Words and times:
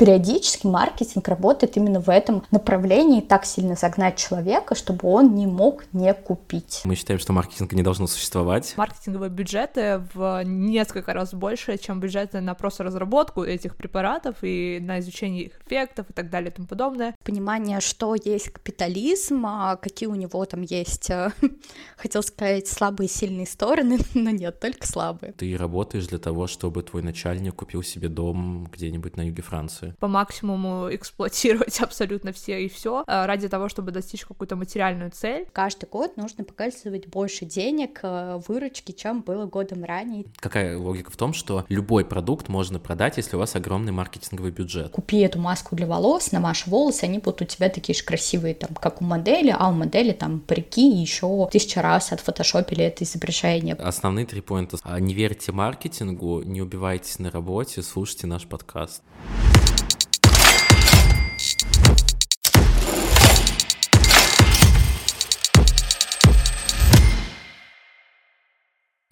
Периодически 0.00 0.66
маркетинг 0.66 1.28
работает 1.28 1.76
именно 1.76 2.00
в 2.00 2.08
этом 2.08 2.42
направлении, 2.50 3.20
так 3.20 3.44
сильно 3.44 3.74
загнать 3.74 4.16
человека, 4.16 4.74
чтобы 4.74 5.06
он 5.06 5.34
не 5.34 5.46
мог 5.46 5.84
не 5.92 6.14
купить. 6.14 6.80
Мы 6.84 6.94
считаем, 6.94 7.20
что 7.20 7.34
маркетинга 7.34 7.76
не 7.76 7.82
должно 7.82 8.06
существовать. 8.06 8.72
Маркетинговые 8.78 9.28
бюджеты 9.28 10.02
в 10.14 10.42
несколько 10.42 11.12
раз 11.12 11.34
больше, 11.34 11.76
чем 11.76 12.00
бюджеты 12.00 12.40
на 12.40 12.54
просто 12.54 12.82
разработку 12.82 13.44
этих 13.44 13.76
препаратов 13.76 14.36
и 14.40 14.78
на 14.80 15.00
изучение 15.00 15.44
их 15.44 15.60
эффектов 15.66 16.08
и 16.08 16.14
так 16.14 16.30
далее 16.30 16.50
и 16.50 16.54
тому 16.54 16.66
подобное. 16.66 17.14
Понимание, 17.22 17.80
что 17.80 18.14
есть 18.14 18.48
капитализм, 18.48 19.44
а 19.44 19.76
какие 19.76 20.08
у 20.08 20.14
него 20.14 20.42
там 20.46 20.62
есть, 20.62 21.10
э, 21.10 21.30
хотел 21.98 22.22
сказать, 22.22 22.68
слабые 22.68 23.06
и 23.06 23.10
сильные 23.10 23.46
стороны, 23.46 23.98
но 24.14 24.30
нет, 24.30 24.60
только 24.60 24.86
слабые. 24.86 25.34
Ты 25.34 25.54
работаешь 25.58 26.06
для 26.06 26.18
того, 26.18 26.46
чтобы 26.46 26.82
твой 26.82 27.02
начальник 27.02 27.54
купил 27.56 27.82
себе 27.82 28.08
дом 28.08 28.66
где-нибудь 28.72 29.18
на 29.18 29.26
юге 29.26 29.42
Франции. 29.42 29.89
По 29.98 30.08
максимуму 30.08 30.88
эксплуатировать 30.94 31.80
абсолютно 31.80 32.32
все 32.32 32.64
и 32.64 32.68
все 32.68 33.04
э, 33.06 33.26
ради 33.26 33.48
того, 33.48 33.68
чтобы 33.68 33.90
достичь 33.90 34.24
какую-то 34.24 34.56
материальную 34.56 35.10
цель. 35.10 35.46
Каждый 35.52 35.88
год 35.88 36.16
нужно 36.16 36.44
показывать 36.44 37.06
больше 37.08 37.44
денег, 37.44 38.00
э, 38.02 38.40
выручки, 38.46 38.92
чем 38.92 39.22
было 39.22 39.46
годом 39.46 39.84
ранее. 39.84 40.24
Какая 40.36 40.78
логика 40.78 41.10
в 41.10 41.16
том, 41.16 41.32
что 41.32 41.64
любой 41.68 42.04
продукт 42.04 42.48
можно 42.48 42.78
продать, 42.78 43.16
если 43.16 43.36
у 43.36 43.38
вас 43.38 43.56
огромный 43.56 43.92
маркетинговый 43.92 44.50
бюджет? 44.50 44.92
Купи 44.92 45.18
эту 45.20 45.38
маску 45.38 45.76
для 45.76 45.86
волос, 45.86 46.32
намажь 46.32 46.66
волосы, 46.66 47.04
они 47.04 47.18
будут 47.18 47.42
у 47.42 47.44
тебя 47.44 47.68
такие 47.68 47.96
же 47.96 48.04
красивые, 48.04 48.54
там, 48.54 48.74
как 48.74 49.00
у 49.00 49.04
модели, 49.04 49.54
а 49.56 49.68
у 49.68 49.72
модели 49.72 50.12
там 50.12 50.40
парики 50.40 50.88
еще 50.88 51.48
тысяча 51.50 51.82
раз 51.82 52.12
отфотошопили 52.12 52.84
это 52.84 53.04
изображение. 53.04 53.74
Основные 53.74 54.26
три 54.26 54.40
поинта. 54.40 54.78
А, 54.82 55.00
не 55.00 55.14
верьте 55.14 55.52
маркетингу, 55.52 56.42
не 56.42 56.62
убивайтесь 56.62 57.18
на 57.18 57.30
работе, 57.30 57.82
слушайте 57.82 58.26
наш 58.26 58.46
подкаст. 58.46 59.02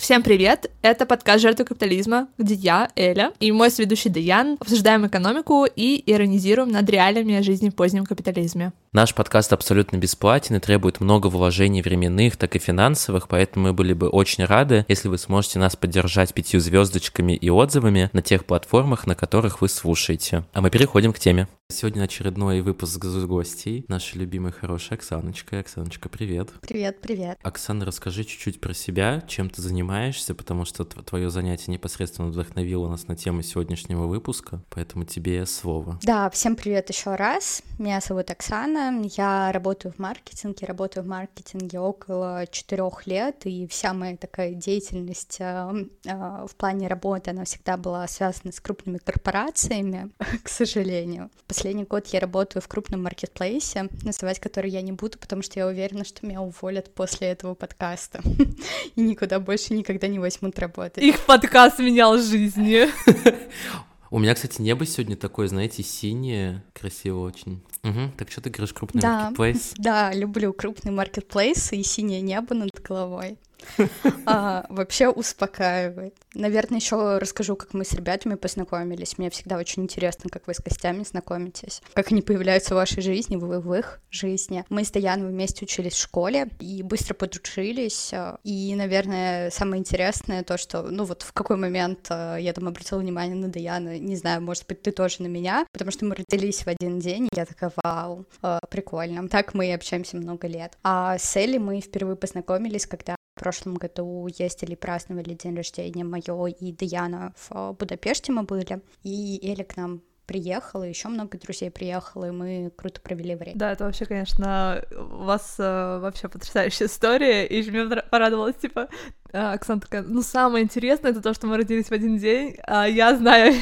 Всем 0.09 0.23
привет! 0.23 0.70
Это 0.81 1.05
подкаст 1.05 1.42
«Жертвы 1.42 1.67
капитализма», 1.67 2.28
где 2.39 2.55
я, 2.55 2.89
Эля, 2.97 3.34
и 3.41 3.53
мой 3.53 3.70
сведущий 3.70 4.09
Даян 4.09 4.56
обсуждаем 4.59 5.06
экономику 5.06 5.67
и 5.67 6.03
иронизируем 6.06 6.70
над 6.70 6.89
реалиями 6.89 7.42
жизни 7.42 7.69
в 7.69 7.75
позднем 7.75 8.06
капитализме. 8.06 8.73
Наш 8.91 9.14
подкаст 9.14 9.53
абсолютно 9.53 9.98
бесплатен 9.98 10.56
и 10.56 10.61
требует 10.61 11.00
много 11.00 11.27
вложений 11.27 11.83
временных, 11.83 12.39
так 12.39 12.56
и 12.56 12.58
финансовых, 12.58 13.28
поэтому 13.28 13.67
мы 13.67 13.72
были 13.75 13.92
бы 13.92 14.08
очень 14.08 14.45
рады, 14.47 14.86
если 14.89 15.08
вы 15.08 15.19
сможете 15.19 15.58
нас 15.58 15.77
поддержать 15.77 16.33
пятью 16.33 16.58
звездочками 16.58 17.34
и 17.34 17.50
отзывами 17.50 18.08
на 18.14 18.22
тех 18.22 18.47
платформах, 18.47 19.06
на 19.06 19.14
которых 19.14 19.61
вы 19.61 19.69
слушаете. 19.69 20.45
А 20.55 20.62
мы 20.62 20.70
переходим 20.70 21.12
к 21.12 21.19
теме. 21.19 21.48
Сегодня 21.70 22.05
очередной 22.05 22.62
выпуск 22.62 23.05
с 23.05 23.27
гостей. 23.27 23.84
Наша 23.89 24.19
любимая 24.19 24.53
хорошая 24.53 24.98
Оксаночка. 24.98 25.58
Оксаночка, 25.58 26.08
привет. 26.08 26.48
Привет, 26.62 27.02
привет. 27.02 27.39
Оксана, 27.42 27.84
расскажи 27.84 28.25
чуть-чуть 28.25 28.58
про 28.58 28.73
себя, 28.73 29.23
чем 29.28 29.50
ты 29.50 29.61
занимаешься, 29.61 30.34
потому 30.34 30.64
что 30.64 30.86
твое 30.86 31.28
занятие 31.28 31.73
непосредственно 31.73 32.28
вдохновило 32.28 32.89
нас 32.89 33.06
на 33.06 33.17
тему 33.17 33.42
сегодняшнего 33.42 34.06
выпуска, 34.06 34.62
поэтому 34.70 35.05
тебе 35.05 35.45
слово. 35.45 35.98
Да, 36.02 36.30
всем 36.30 36.56
привет 36.56 36.89
еще 36.89 37.17
раз. 37.17 37.62
Меня 37.78 38.00
зовут 38.00 38.30
Оксана. 38.30 38.78
Я 39.03 39.53
работаю 39.53 39.93
в 39.93 39.98
маркетинге, 39.98 40.67
работаю 40.67 41.05
в 41.05 41.09
маркетинге 41.09 41.81
около 41.81 42.47
четырех 42.51 43.07
лет, 43.07 43.45
и 43.45 43.67
вся 43.67 43.93
моя 43.93 44.17
такая 44.17 44.55
деятельность 44.55 45.39
э, 45.41 45.87
э, 46.05 46.47
в 46.47 46.55
плане 46.57 46.89
работы, 46.89 47.31
она 47.31 47.45
всегда 47.45 47.77
была 47.77 48.07
связана 48.07 48.53
с 48.53 48.61
крупными 48.61 48.98
корпорациями, 48.98 50.11
к 50.43 50.48
сожалению 50.48 51.31
последний 51.48 51.85
год 51.85 52.07
я 52.09 52.20
работаю 52.20 52.62
в 52.62 52.69
крупном 52.69 53.03
маркетплейсе, 53.03 53.89
называть 54.03 54.39
который 54.39 54.70
я 54.70 54.83
не 54.83 54.92
буду, 54.92 55.19
потому 55.19 55.42
что 55.42 55.59
я 55.59 55.67
уверена, 55.67 56.05
что 56.05 56.27
меня 56.27 56.42
уволят 56.42 56.95
после 56.95 57.29
этого 57.29 57.55
подкаста 57.55 58.20
и 58.95 59.01
никуда 59.01 59.41
больше 59.41 59.75
никогда 59.75 60.07
не 60.07 60.19
возьмут 60.19 60.58
работать. 60.58 61.02
Их 61.02 61.25
подкаст 61.25 61.79
менял 61.79 62.19
жизни. 62.19 62.86
У 64.11 64.19
меня, 64.19 64.35
кстати, 64.35 64.63
небо 64.63 64.86
сегодня 64.86 65.17
такое, 65.17 65.48
знаете, 65.48 65.83
синее, 65.83 66.63
красиво 66.73 67.20
очень. 67.20 67.63
Угу. 67.85 68.13
Так 68.17 68.30
что 68.30 68.41
ты 68.41 68.51
говоришь, 68.51 68.73
крупный 68.73 69.02
да, 69.02 69.23
маркетплейс? 69.24 69.74
Да, 69.79 70.13
люблю 70.14 70.52
крупный 70.52 70.92
маркетплейс 70.92 71.73
и 71.73 71.83
синее 71.83 72.20
небо 72.20 72.55
над 72.55 72.70
головой 72.83 73.39
а, 74.27 74.67
вообще 74.69 75.08
успокаивает. 75.08 76.14
Наверное, 76.35 76.79
еще 76.79 77.19
расскажу, 77.19 77.57
как 77.57 77.74
мы 77.74 77.85
с 77.85 77.92
ребятами 77.92 78.35
познакомились. 78.35 79.19
Мне 79.19 79.30
всегда 79.30 79.57
очень 79.57 79.83
интересно, 79.83 80.30
как 80.30 80.46
вы 80.46 80.55
с 80.55 80.61
гостями 80.61 81.05
знакомитесь, 81.05 81.83
как 81.95 82.13
они 82.13 82.23
появляются 82.23 82.74
в 82.74 82.77
вашей 82.77 83.02
жизни, 83.02 83.36
вы 83.36 83.61
в 83.61 83.74
их 83.74 84.01
жизни. 84.11 84.64
Мы 84.69 84.85
с 84.85 84.91
Даяном 84.91 85.29
вместе 85.29 85.64
учились 85.64 85.95
в 85.95 86.01
школе 86.01 86.48
и 86.61 86.83
быстро 86.83 87.14
подружились. 87.14 88.13
И, 88.45 88.74
наверное, 88.74 89.51
самое 89.51 89.80
интересное 89.80 90.42
то, 90.42 90.58
что, 90.58 90.83
ну 90.83 91.05
вот 91.05 91.23
в 91.23 91.33
какой 91.33 91.57
момент 91.57 92.07
э, 92.11 92.39
я 92.40 92.52
там 92.52 92.69
обратила 92.69 92.98
внимание 92.98 93.36
на 93.36 93.48
Даяна, 93.48 93.98
не 93.98 94.17
знаю, 94.17 94.42
может 94.42 94.67
быть, 94.67 94.83
ты 94.83 94.92
тоже 94.92 95.23
на 95.23 95.27
меня, 95.27 95.67
потому 95.73 95.90
что 95.90 96.05
мы 96.05 96.14
родились 96.14 96.63
в 96.63 96.69
один 96.69 96.98
день, 96.98 97.27
и 97.27 97.36
я 97.36 97.45
такая, 97.45 97.73
вау, 97.83 98.27
э, 98.42 98.58
прикольно. 98.70 99.29
Так 99.29 99.55
мы 99.55 99.69
и 99.69 99.73
общаемся 99.73 100.17
много 100.17 100.46
лет. 100.46 100.77
А 100.83 101.19
с 101.19 101.36
Элли 101.36 101.58
мы 101.58 101.80
впервые 101.80 102.17
познакомились, 102.17 102.86
когда 102.86 103.17
в 103.39 103.41
прошлом 103.41 103.75
году 103.75 104.27
ездили, 104.37 104.75
праздновали 104.75 105.35
день 105.35 105.57
рождения 105.57 106.03
моё 106.03 106.47
и 106.49 106.73
Даяна 106.73 107.33
в 107.49 107.73
Будапеште 107.79 108.33
мы 108.33 108.43
были, 108.43 108.83
и 109.05 109.39
Эля 109.43 109.65
к 109.65 109.77
нам 109.77 110.03
приехала, 110.27 110.83
еще 110.83 111.09
много 111.09 111.39
друзей 111.39 111.71
приехало, 111.71 112.27
и 112.27 112.31
мы 112.31 112.73
круто 112.77 113.01
провели 113.01 113.37
время. 113.37 113.57
Да, 113.57 113.73
это 113.73 113.85
вообще, 113.85 114.05
конечно, 114.05 114.85
у 114.91 115.25
вас 115.25 115.55
э, 115.59 115.99
вообще 116.03 116.29
потрясающая 116.29 116.87
история, 116.87 117.47
и 117.47 117.71
мне 117.71 117.87
порадовалось, 118.03 118.57
типа, 118.57 118.89
э, 119.33 119.39
Оксана 119.39 119.81
такая, 119.81 120.03
ну, 120.03 120.20
самое 120.20 120.65
интересное, 120.65 121.13
это 121.13 121.23
то, 121.23 121.33
что 121.33 121.47
мы 121.47 121.57
родились 121.57 121.87
в 121.87 121.93
один 121.93 122.19
день, 122.19 122.57
а 122.67 122.87
я 122.87 123.17
знаю 123.17 123.55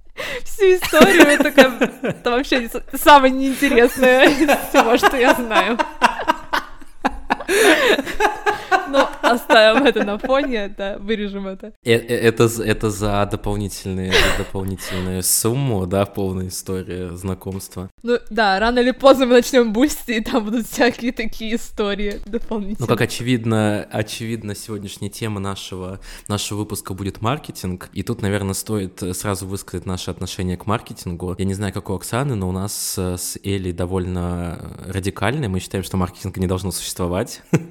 всю 0.44 0.76
историю, 0.76 1.22
это, 1.24 1.48
это 2.02 2.30
вообще 2.30 2.70
самое 2.94 3.32
неинтересное 3.34 4.26
из 4.28 4.48
всего, 4.70 4.96
что 4.96 5.16
я 5.16 5.34
знаю. 5.34 5.76
Ну, 8.94 9.06
оставим 9.22 9.84
это 9.84 10.04
на 10.04 10.18
фоне, 10.18 10.72
да, 10.76 10.98
вырежем 10.98 11.46
это. 11.48 11.72
Э, 11.84 11.92
э, 11.92 11.98
это, 11.98 12.44
это 12.44 12.90
за 12.90 13.26
дополнительные, 13.30 14.12
за 14.12 14.44
дополнительную 14.44 15.22
сумму, 15.22 15.86
да, 15.86 16.06
полная 16.06 16.48
история 16.48 17.10
знакомства. 17.16 17.90
Ну, 18.02 18.18
да, 18.30 18.58
рано 18.60 18.78
или 18.78 18.92
поздно 18.92 19.26
мы 19.26 19.32
начнем 19.32 19.72
бусти, 19.72 20.12
и 20.12 20.20
там 20.20 20.44
будут 20.44 20.66
всякие 20.66 21.12
такие 21.12 21.56
истории 21.56 22.20
дополнительные. 22.26 22.76
Ну, 22.80 22.86
как 22.86 23.00
очевидно, 23.00 23.86
очевидно, 23.90 24.54
сегодняшняя 24.54 25.08
тема 25.08 25.40
нашего, 25.40 26.00
нашего 26.28 26.58
выпуска 26.58 26.94
будет 26.94 27.20
маркетинг, 27.20 27.88
и 27.92 28.02
тут, 28.02 28.22
наверное, 28.22 28.54
стоит 28.54 29.02
сразу 29.12 29.46
высказать 29.46 29.86
наше 29.86 30.10
отношение 30.10 30.56
к 30.56 30.66
маркетингу. 30.66 31.34
Я 31.38 31.44
не 31.44 31.54
знаю, 31.54 31.72
как 31.72 31.90
у 31.90 31.94
Оксаны, 31.94 32.34
но 32.34 32.48
у 32.48 32.52
нас 32.52 32.96
с 32.96 33.38
Элей 33.42 33.72
довольно 33.72 34.76
радикальное. 34.86 35.48
Мы 35.48 35.60
считаем, 35.60 35.84
что 35.84 35.96
маркетинга 35.96 36.40
не 36.40 36.46
должно 36.46 36.70
существовать. 36.70 37.33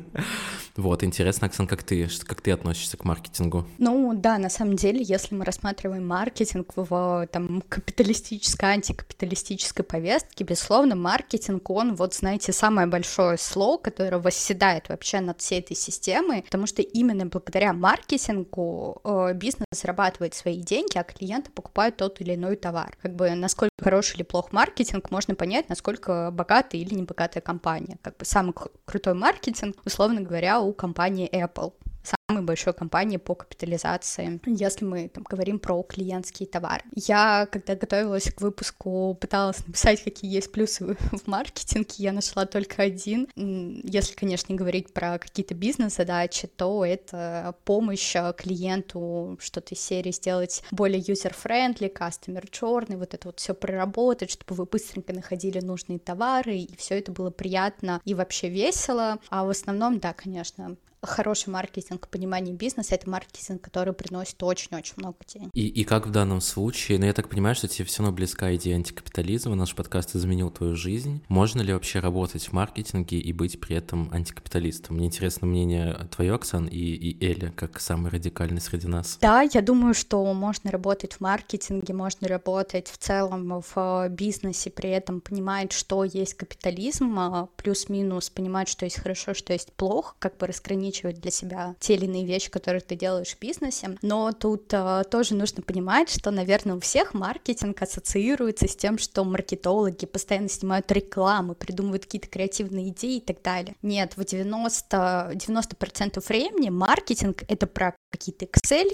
Вот, 0.75 1.03
интересно, 1.03 1.46
Оксан, 1.47 1.68
как 1.68 1.84
ты, 1.84 2.07
как 2.25 2.41
ты 2.41 2.51
относишься 2.51 2.97
к 2.97 3.06
маркетингу? 3.06 3.68
Ну, 3.78 4.13
да, 4.16 4.40
на 4.40 4.50
самом 4.50 4.75
деле, 4.75 5.03
если 5.03 5.35
мы 5.35 5.46
рассматриваем 5.46 6.07
маркетинг 6.07 6.75
в 6.75 6.84
его 6.84 7.28
там 7.31 7.62
капиталистической, 7.69 8.72
антикапиталистической 8.72 9.84
повестке, 9.84 10.44
безусловно, 10.44 10.96
маркетинг, 10.96 11.69
он, 11.69 11.94
вот, 11.94 12.16
знаете, 12.16 12.53
самое 12.53 12.88
большое 12.88 13.38
слово, 13.38 13.78
которое 13.78 14.18
восседает 14.18 14.90
вообще 14.90 15.19
над 15.19 15.41
всей 15.41 15.59
этой 15.59 15.75
системой, 15.75 16.41
потому 16.41 16.66
что 16.66 16.81
именно 16.81 17.28
благодаря 17.28 17.74
маркетингу 17.74 19.00
э, 19.03 19.34
бизнес 19.35 19.68
зарабатывает 19.72 20.34
свои 20.34 20.57
деньги, 20.57 20.97
а 20.97 21.03
клиенты 21.03 21.51
покупают 21.51 21.97
тот 21.97 22.19
или 22.19 22.34
иной 22.34 22.56
товар. 22.56 22.97
Как 23.00 23.16
бы 23.16 23.30
насколько 23.35 23.74
хороший 23.80 24.16
или 24.16 24.24
плох 24.24 24.51
маркетинг, 24.51 25.12
можно 25.12 25.36
понять, 25.36 25.69
насколько 25.69 26.31
богатая 26.31 26.81
или 26.81 26.95
небогатая 26.95 27.42
компания. 27.42 28.00
Как 28.01 28.18
бы 28.18 28.25
самый 28.25 28.56
крутой 28.86 29.13
маркетинг, 29.13 29.52
условно 29.85 30.21
говоря, 30.21 30.59
у 30.59 30.73
компании 30.73 31.29
Apple 31.31 31.73
самой 32.03 32.44
большой 32.44 32.73
компании 32.73 33.17
по 33.17 33.35
капитализации, 33.35 34.39
если 34.45 34.85
мы 34.85 35.09
там 35.09 35.23
говорим 35.23 35.59
про 35.59 35.81
клиентские 35.83 36.47
товары. 36.47 36.83
Я, 36.95 37.47
когда 37.51 37.75
готовилась 37.75 38.31
к 38.31 38.41
выпуску, 38.41 39.17
пыталась 39.19 39.65
написать, 39.65 40.03
какие 40.03 40.33
есть 40.33 40.51
плюсы 40.51 40.85
в 41.11 41.27
маркетинге, 41.27 41.95
я 41.97 42.11
нашла 42.11 42.45
только 42.45 42.81
один. 42.83 43.27
Если, 43.35 44.15
конечно, 44.15 44.55
говорить 44.55 44.94
про 44.94 45.17
какие-то 45.19 45.53
бизнес-задачи, 45.53 46.47
то 46.47 46.85
это 46.85 47.55
помощь 47.65 48.15
клиенту 48.38 49.38
что-то 49.39 49.75
из 49.75 49.81
серии 49.81 50.11
сделать 50.11 50.63
более 50.71 51.01
user-friendly, 51.01 51.94
customer 51.94 52.49
journey, 52.49 52.97
вот 52.97 53.13
это 53.13 53.27
вот 53.27 53.39
все 53.39 53.53
проработать, 53.53 54.31
чтобы 54.31 54.56
вы 54.56 54.65
быстренько 54.65 55.13
находили 55.13 55.59
нужные 55.59 55.99
товары, 55.99 56.57
и 56.57 56.75
все 56.77 56.97
это 56.99 57.11
было 57.11 57.29
приятно 57.29 58.01
и 58.06 58.13
вообще 58.13 58.49
весело. 58.49 59.19
А 59.29 59.45
в 59.45 59.49
основном, 59.49 59.99
да, 59.99 60.13
конечно, 60.13 60.77
Хороший 61.03 61.50
маркетинг, 61.50 62.07
понимание 62.07 62.55
бизнеса— 62.55 62.95
это 62.95 63.09
маркетинг, 63.09 63.61
который 63.61 63.94
приносит 63.94 64.41
очень-очень 64.41 64.94
много 64.97 65.17
денег. 65.27 65.50
И, 65.53 65.67
и 65.67 65.83
как 65.83 66.07
в 66.07 66.11
данном 66.11 66.39
случае, 66.39 66.97
ну 66.97 67.05
я 67.05 67.13
так 67.13 67.27
понимаю, 67.27 67.55
что 67.55 67.67
тебе 67.67 67.85
все 67.85 68.01
равно 68.01 68.15
близка 68.15 68.55
идея 68.55 68.75
антикапитализма, 68.75 69.55
наш 69.55 69.75
подкаст 69.75 70.15
изменил 70.15 70.50
твою 70.50 70.75
жизнь. 70.75 71.21
Можно 71.27 71.61
ли 71.61 71.73
вообще 71.73 72.00
работать 72.00 72.47
в 72.47 72.53
маркетинге 72.53 73.19
и 73.19 73.33
быть 73.33 73.59
при 73.59 73.75
этом 73.75 74.09
антикапиталистом? 74.13 74.95
Мне 74.95 75.07
интересно 75.07 75.45
мнение 75.45 76.07
твое, 76.09 76.33
Оксан, 76.33 76.67
и, 76.67 76.77
и 76.77 77.25
Эля, 77.25 77.51
как 77.51 77.81
самый 77.81 78.09
радикальный 78.09 78.61
среди 78.61 78.88
нас. 78.88 79.17
Да, 79.19 79.41
я 79.41 79.61
думаю, 79.61 79.94
что 79.94 80.33
можно 80.33 80.71
работать 80.71 81.13
в 81.13 81.19
маркетинге, 81.19 81.94
можно 81.94 82.29
работать 82.29 82.88
в 82.88 82.97
целом 82.97 83.61
в 83.75 84.07
бизнесе, 84.09 84.69
при 84.69 84.89
этом 84.89 85.19
понимать, 85.19 85.73
что 85.73 86.06
есть 86.06 86.35
капитализм, 86.35 87.19
а, 87.19 87.49
плюс-минус 87.57 88.29
понимать, 88.29 88.69
что 88.69 88.85
есть 88.85 88.99
хорошо, 88.99 89.33
что 89.33 89.51
есть 89.51 89.73
плохо, 89.73 90.15
как 90.19 90.38
бы 90.38 90.47
разграничивать 90.94 91.19
для 91.19 91.31
себя 91.31 91.75
те 91.80 91.95
или 91.95 92.06
иные 92.06 92.25
вещи, 92.25 92.50
которые 92.50 92.81
ты 92.81 92.95
делаешь 92.95 93.36
в 93.36 93.40
бизнесе. 93.40 93.98
Но 94.01 94.31
тут 94.31 94.74
а, 94.74 95.04
тоже 95.04 95.36
нужно 95.36 95.62
понимать, 95.62 96.10
что, 96.10 96.31
наверное, 96.31 96.75
у 96.75 96.80
всех 96.80 97.13
маркетинг 97.13 97.81
ассоциируется 97.81 98.68
с 98.68 98.75
тем, 98.75 98.98
что 98.98 99.24
маркетологи 99.24 100.06
постоянно 100.06 100.50
снимают 100.50 100.92
рекламы, 100.92 101.56
придумывают 101.56 102.06
какие-то 102.06 102.28
креативные 102.28 102.90
идеи 102.90 103.18
и 103.18 103.22
так 103.22 103.42
далее. 103.42 103.75
Нет, 103.81 104.13
в 104.16 104.24
90, 104.24 105.34
90% 105.34 106.24
времени 106.28 106.69
маркетинг— 106.69 107.44
это 107.48 107.68
про 107.68 107.95
какие-то 108.13 108.45
Excel, 108.45 108.92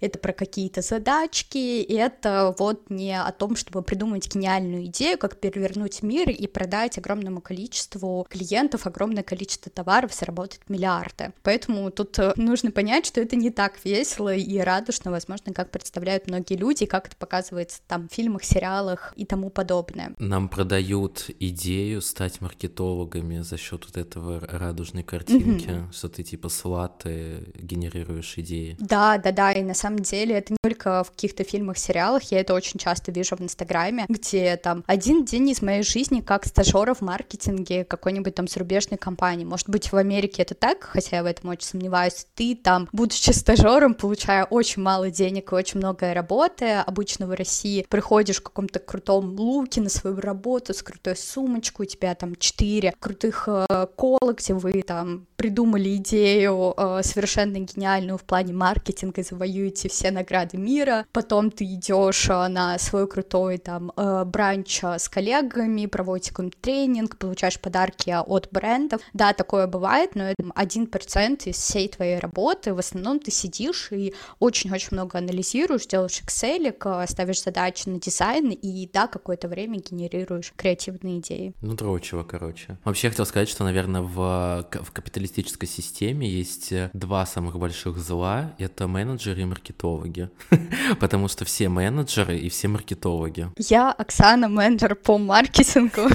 это 0.00 0.18
про 0.18 0.32
какие-то 0.32 0.80
задачки, 0.80 1.58
и 1.58 1.92
это 1.92 2.54
вот 2.58 2.88
не 2.90 3.20
о 3.20 3.30
том, 3.32 3.54
чтобы 3.54 3.82
придумать 3.82 4.34
гениальную 4.34 4.86
идею, 4.86 5.18
как 5.18 5.38
перевернуть 5.38 6.02
мир 6.02 6.30
и 6.30 6.46
продать 6.46 6.96
огромному 6.98 7.40
количеству 7.40 8.26
клиентов 8.30 8.86
огромное 8.86 9.22
количество 9.22 9.70
товаров, 9.70 10.14
заработать 10.14 10.60
миллиарды. 10.68 11.32
Поэтому 11.42 11.90
тут 11.90 12.18
э, 12.18 12.32
нужно 12.36 12.70
понять, 12.70 13.06
что 13.06 13.20
это 13.20 13.36
не 13.36 13.50
так 13.50 13.84
весело 13.84 14.34
и 14.34 14.58
радужно, 14.58 15.10
возможно, 15.10 15.52
как 15.52 15.70
представляют 15.70 16.26
многие 16.28 16.54
люди, 16.54 16.86
как 16.86 17.08
это 17.08 17.16
показывается 17.16 17.80
там 17.86 18.08
в 18.08 18.12
фильмах, 18.12 18.44
сериалах 18.44 19.12
и 19.16 19.26
тому 19.26 19.50
подобное. 19.50 20.14
Нам 20.18 20.48
продают 20.48 21.30
идею 21.38 22.00
стать 22.00 22.40
маркетологами 22.40 23.40
за 23.40 23.58
счет 23.58 23.84
вот 23.86 23.96
этого 23.96 24.40
радужной 24.40 25.02
картинки, 25.02 25.66
mm-hmm. 25.66 25.92
что 25.92 26.08
ты 26.08 26.22
типа 26.22 26.48
слаты 26.48 27.44
генерируешь 27.54 28.38
идеи. 28.46 28.76
Да, 28.78 29.18
да, 29.18 29.32
да, 29.32 29.52
и 29.52 29.62
на 29.62 29.74
самом 29.74 29.98
деле 29.98 30.36
это 30.36 30.52
не 30.52 30.58
только 30.62 31.04
в 31.04 31.10
каких-то 31.10 31.44
фильмах, 31.44 31.78
сериалах, 31.78 32.22
я 32.30 32.40
это 32.40 32.54
очень 32.54 32.78
часто 32.78 33.12
вижу 33.12 33.36
в 33.36 33.40
Инстаграме, 33.40 34.06
где 34.08 34.56
там 34.56 34.84
один 34.86 35.24
день 35.24 35.50
из 35.50 35.62
моей 35.62 35.82
жизни 35.82 36.20
как 36.20 36.46
стажера 36.46 36.94
в 36.94 37.00
маркетинге 37.00 37.84
какой-нибудь 37.84 38.34
там 38.34 38.48
зарубежной 38.48 38.98
компании. 38.98 39.44
Может 39.44 39.68
быть, 39.68 39.92
в 39.92 39.96
Америке 39.96 40.42
это 40.42 40.54
так, 40.54 40.84
хотя 40.84 41.16
я 41.16 41.22
в 41.22 41.26
этом 41.26 41.50
очень 41.50 41.66
сомневаюсь. 41.66 42.26
Ты 42.34 42.54
там, 42.54 42.88
будучи 42.92 43.30
стажером, 43.30 43.94
получая 43.94 44.44
очень 44.44 44.82
мало 44.82 45.10
денег 45.10 45.52
и 45.52 45.54
очень 45.54 45.78
много 45.78 46.14
работы, 46.14 46.72
обычно 46.74 47.26
в 47.26 47.32
России 47.32 47.86
приходишь 47.88 48.36
в 48.36 48.42
каком-то 48.42 48.78
крутом 48.78 49.34
луке 49.38 49.80
на 49.80 49.88
свою 49.88 50.20
работу 50.20 50.72
с 50.72 50.82
крутой 50.82 51.16
сумочкой, 51.16 51.86
у 51.86 51.88
тебя 51.88 52.14
там 52.14 52.36
четыре 52.36 52.94
крутых 52.98 53.48
э, 53.48 53.86
кола, 53.96 54.32
где 54.32 54.54
вы 54.54 54.82
там 54.82 55.26
придумали 55.36 55.96
идею 55.96 56.74
э, 56.76 57.00
совершенно 57.02 57.58
гениальную 57.58 58.18
в 58.18 58.22
плане 58.22 58.35
маркетинга, 58.44 59.22
завоюете 59.22 59.88
все 59.88 60.10
награды 60.10 60.56
мира, 60.56 61.06
потом 61.12 61.50
ты 61.50 61.64
идешь 61.64 62.28
э, 62.28 62.48
на 62.48 62.78
свой 62.78 63.08
крутой 63.08 63.58
там 63.58 63.92
э, 63.96 64.24
бранч 64.24 64.80
э, 64.82 64.98
с 64.98 65.08
коллегами, 65.08 65.86
проводите 65.86 66.30
какой-нибудь 66.30 66.60
тренинг, 66.60 67.18
получаешь 67.18 67.60
подарки 67.60 68.10
от 68.10 68.48
брендов. 68.50 69.00
Да, 69.12 69.32
такое 69.32 69.66
бывает, 69.66 70.14
но 70.14 70.24
это 70.24 70.44
один 70.54 70.86
процент 70.86 71.46
из 71.46 71.56
всей 71.56 71.88
твоей 71.88 72.18
работы. 72.18 72.74
В 72.74 72.78
основном 72.78 73.20
ты 73.20 73.30
сидишь 73.30 73.88
и 73.92 74.14
очень-очень 74.38 74.88
много 74.92 75.18
анализируешь, 75.18 75.86
делаешь 75.86 76.20
Excel, 76.24 77.06
ставишь 77.06 77.42
задачи 77.42 77.88
на 77.88 78.00
дизайн 78.00 78.50
и, 78.50 78.88
да, 78.92 79.06
какое-то 79.06 79.48
время 79.48 79.78
генерируешь 79.78 80.52
креативные 80.56 81.18
идеи. 81.18 81.54
Ну, 81.60 81.74
дрочево, 81.74 82.24
короче. 82.24 82.78
Вообще, 82.84 83.08
я 83.08 83.10
хотел 83.10 83.26
сказать, 83.26 83.48
что, 83.48 83.64
наверное, 83.64 84.02
в, 84.02 84.66
в 84.72 84.92
капиталистической 84.92 85.66
системе 85.66 86.28
есть 86.28 86.72
два 86.92 87.26
самых 87.26 87.58
больших 87.58 87.98
зла— 87.98 88.15
это 88.58 88.86
менеджеры 88.86 89.42
и 89.42 89.44
маркетологи. 89.44 90.30
Потому 91.00 91.28
что 91.28 91.44
все 91.44 91.68
менеджеры 91.68 92.38
и 92.38 92.48
все 92.48 92.68
маркетологи. 92.68 93.50
Я 93.58 93.92
Оксана, 93.92 94.48
менеджер 94.48 94.94
по 94.94 95.18
маркетингу. 95.18 96.08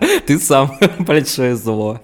Ты 0.26 0.38
сам 0.38 0.76
большое 0.98 1.56
зло. 1.56 2.00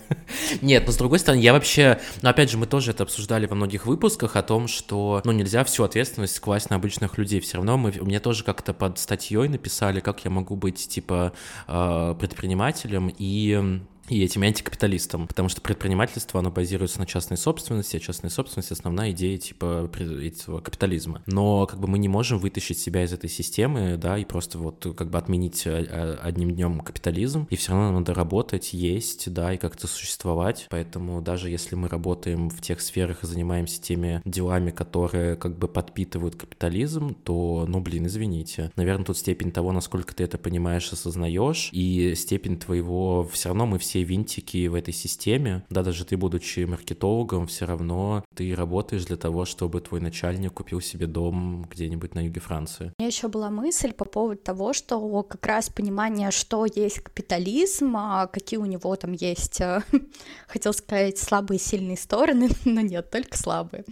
Нет, 0.60 0.84
но 0.86 0.92
с 0.92 0.96
другой 0.96 1.18
стороны, 1.18 1.40
я 1.40 1.52
вообще, 1.52 1.98
ну 2.22 2.28
опять 2.28 2.50
же, 2.50 2.58
мы 2.58 2.66
тоже 2.66 2.90
это 2.90 3.04
обсуждали 3.04 3.46
во 3.46 3.54
многих 3.54 3.86
выпусках 3.86 4.36
о 4.36 4.42
том, 4.42 4.68
что, 4.68 5.22
ну 5.24 5.32
нельзя 5.32 5.64
всю 5.64 5.84
ответственность 5.84 6.40
класть 6.40 6.70
на 6.70 6.76
обычных 6.76 7.18
людей. 7.18 7.40
Все 7.40 7.56
равно 7.56 7.76
мы, 7.76 7.92
мне 8.00 8.20
тоже 8.20 8.44
как-то 8.44 8.74
под 8.74 8.98
статьей 8.98 9.48
написали, 9.48 10.00
как 10.00 10.24
я 10.24 10.30
могу 10.30 10.56
быть 10.56 10.88
типа 10.88 11.32
э, 11.68 12.14
предпринимателем 12.18 13.12
и 13.16 13.80
и 14.08 14.22
этим 14.22 14.42
антикапиталистам, 14.42 15.26
потому 15.26 15.48
что 15.48 15.60
предпринимательство, 15.60 16.40
оно 16.40 16.50
базируется 16.50 16.98
на 16.98 17.06
частной 17.06 17.36
собственности, 17.36 17.96
а 17.96 18.00
частная 18.00 18.30
собственность— 18.30 18.70
основная 18.72 19.10
идея 19.10 19.38
типа 19.38 19.90
этого 20.22 20.60
капитализма. 20.60 21.22
Но 21.26 21.66
как 21.66 21.80
бы 21.80 21.88
мы 21.88 21.98
не 21.98 22.08
можем 22.08 22.38
вытащить 22.38 22.78
себя 22.78 23.04
из 23.04 23.12
этой 23.12 23.28
системы, 23.30 23.96
да, 23.96 24.18
и 24.18 24.24
просто 24.24 24.58
вот 24.58 24.86
как 24.96 25.10
бы 25.10 25.18
отменить 25.18 25.66
э, 25.66 25.86
э, 25.88 26.16
одним 26.22 26.52
днем 26.52 26.80
капитализм, 26.80 27.46
и 27.50 27.56
все 27.56 27.72
равно 27.72 27.98
надо 27.98 28.14
работать, 28.14 28.72
есть, 28.72 29.32
да, 29.32 29.52
и 29.52 29.58
как-то 29.58 29.86
существовать. 29.86 30.66
Поэтому 30.70 31.20
даже 31.20 31.50
если 31.50 31.74
мы 31.74 31.88
работаем 31.88 32.48
в 32.48 32.60
тех 32.60 32.80
сферах 32.80 33.24
и 33.24 33.26
занимаемся 33.26 33.80
теми 33.80 34.22
делами, 34.24 34.70
которые 34.70 35.36
как 35.36 35.58
бы 35.58 35.68
подпитывают 35.68 36.36
капитализм, 36.36 37.14
то, 37.14 37.64
ну, 37.68 37.80
блин, 37.80 38.06
извините. 38.06 38.72
Наверное, 38.76 39.04
тут 39.04 39.18
степень 39.18 39.52
того, 39.52 39.72
насколько 39.72 40.14
ты 40.14 40.24
это 40.24 40.38
понимаешь, 40.38 40.92
осознаешь, 40.92 41.70
и 41.72 42.14
степень 42.14 42.58
твоего, 42.58 43.28
все 43.32 43.48
равно 43.48 43.66
мы 43.66 43.78
все 43.78 43.95
все 43.96 44.02
винтики 44.02 44.66
в 44.66 44.74
этой 44.74 44.92
системе. 44.92 45.64
Да, 45.70 45.82
даже 45.82 46.04
ты, 46.04 46.18
будучи 46.18 46.60
маркетологом, 46.60 47.46
все 47.46 47.64
равно 47.64 48.24
ты 48.34 48.54
работаешь 48.54 49.06
для 49.06 49.16
того, 49.16 49.46
чтобы 49.46 49.80
твой 49.80 50.00
начальник 50.00 50.52
купил 50.52 50.82
себе 50.82 51.06
дом 51.06 51.66
где-нибудь 51.70 52.14
на 52.14 52.26
юге 52.26 52.40
Франции. 52.40 52.92
У 52.98 53.02
меня 53.02 53.08
еще 53.08 53.28
была 53.28 53.48
мысль 53.48 53.92
по 53.92 54.04
поводу 54.04 54.42
того, 54.42 54.74
что 54.74 55.22
как 55.22 55.46
раз 55.46 55.70
понимание, 55.70 56.30
что 56.30 56.66
есть 56.66 57.00
капитализм, 57.00 57.96
а 57.96 58.26
какие 58.26 58.58
у 58.58 58.66
него 58.66 58.94
там 58.96 59.12
есть, 59.12 59.62
э, 59.62 59.80
хотел 60.46 60.74
сказать, 60.74 61.18
слабые 61.18 61.56
и 61.56 61.62
сильные 61.62 61.96
стороны, 61.96 62.50
но 62.66 62.82
нет, 62.82 63.10
только 63.10 63.38
слабые. 63.38 63.84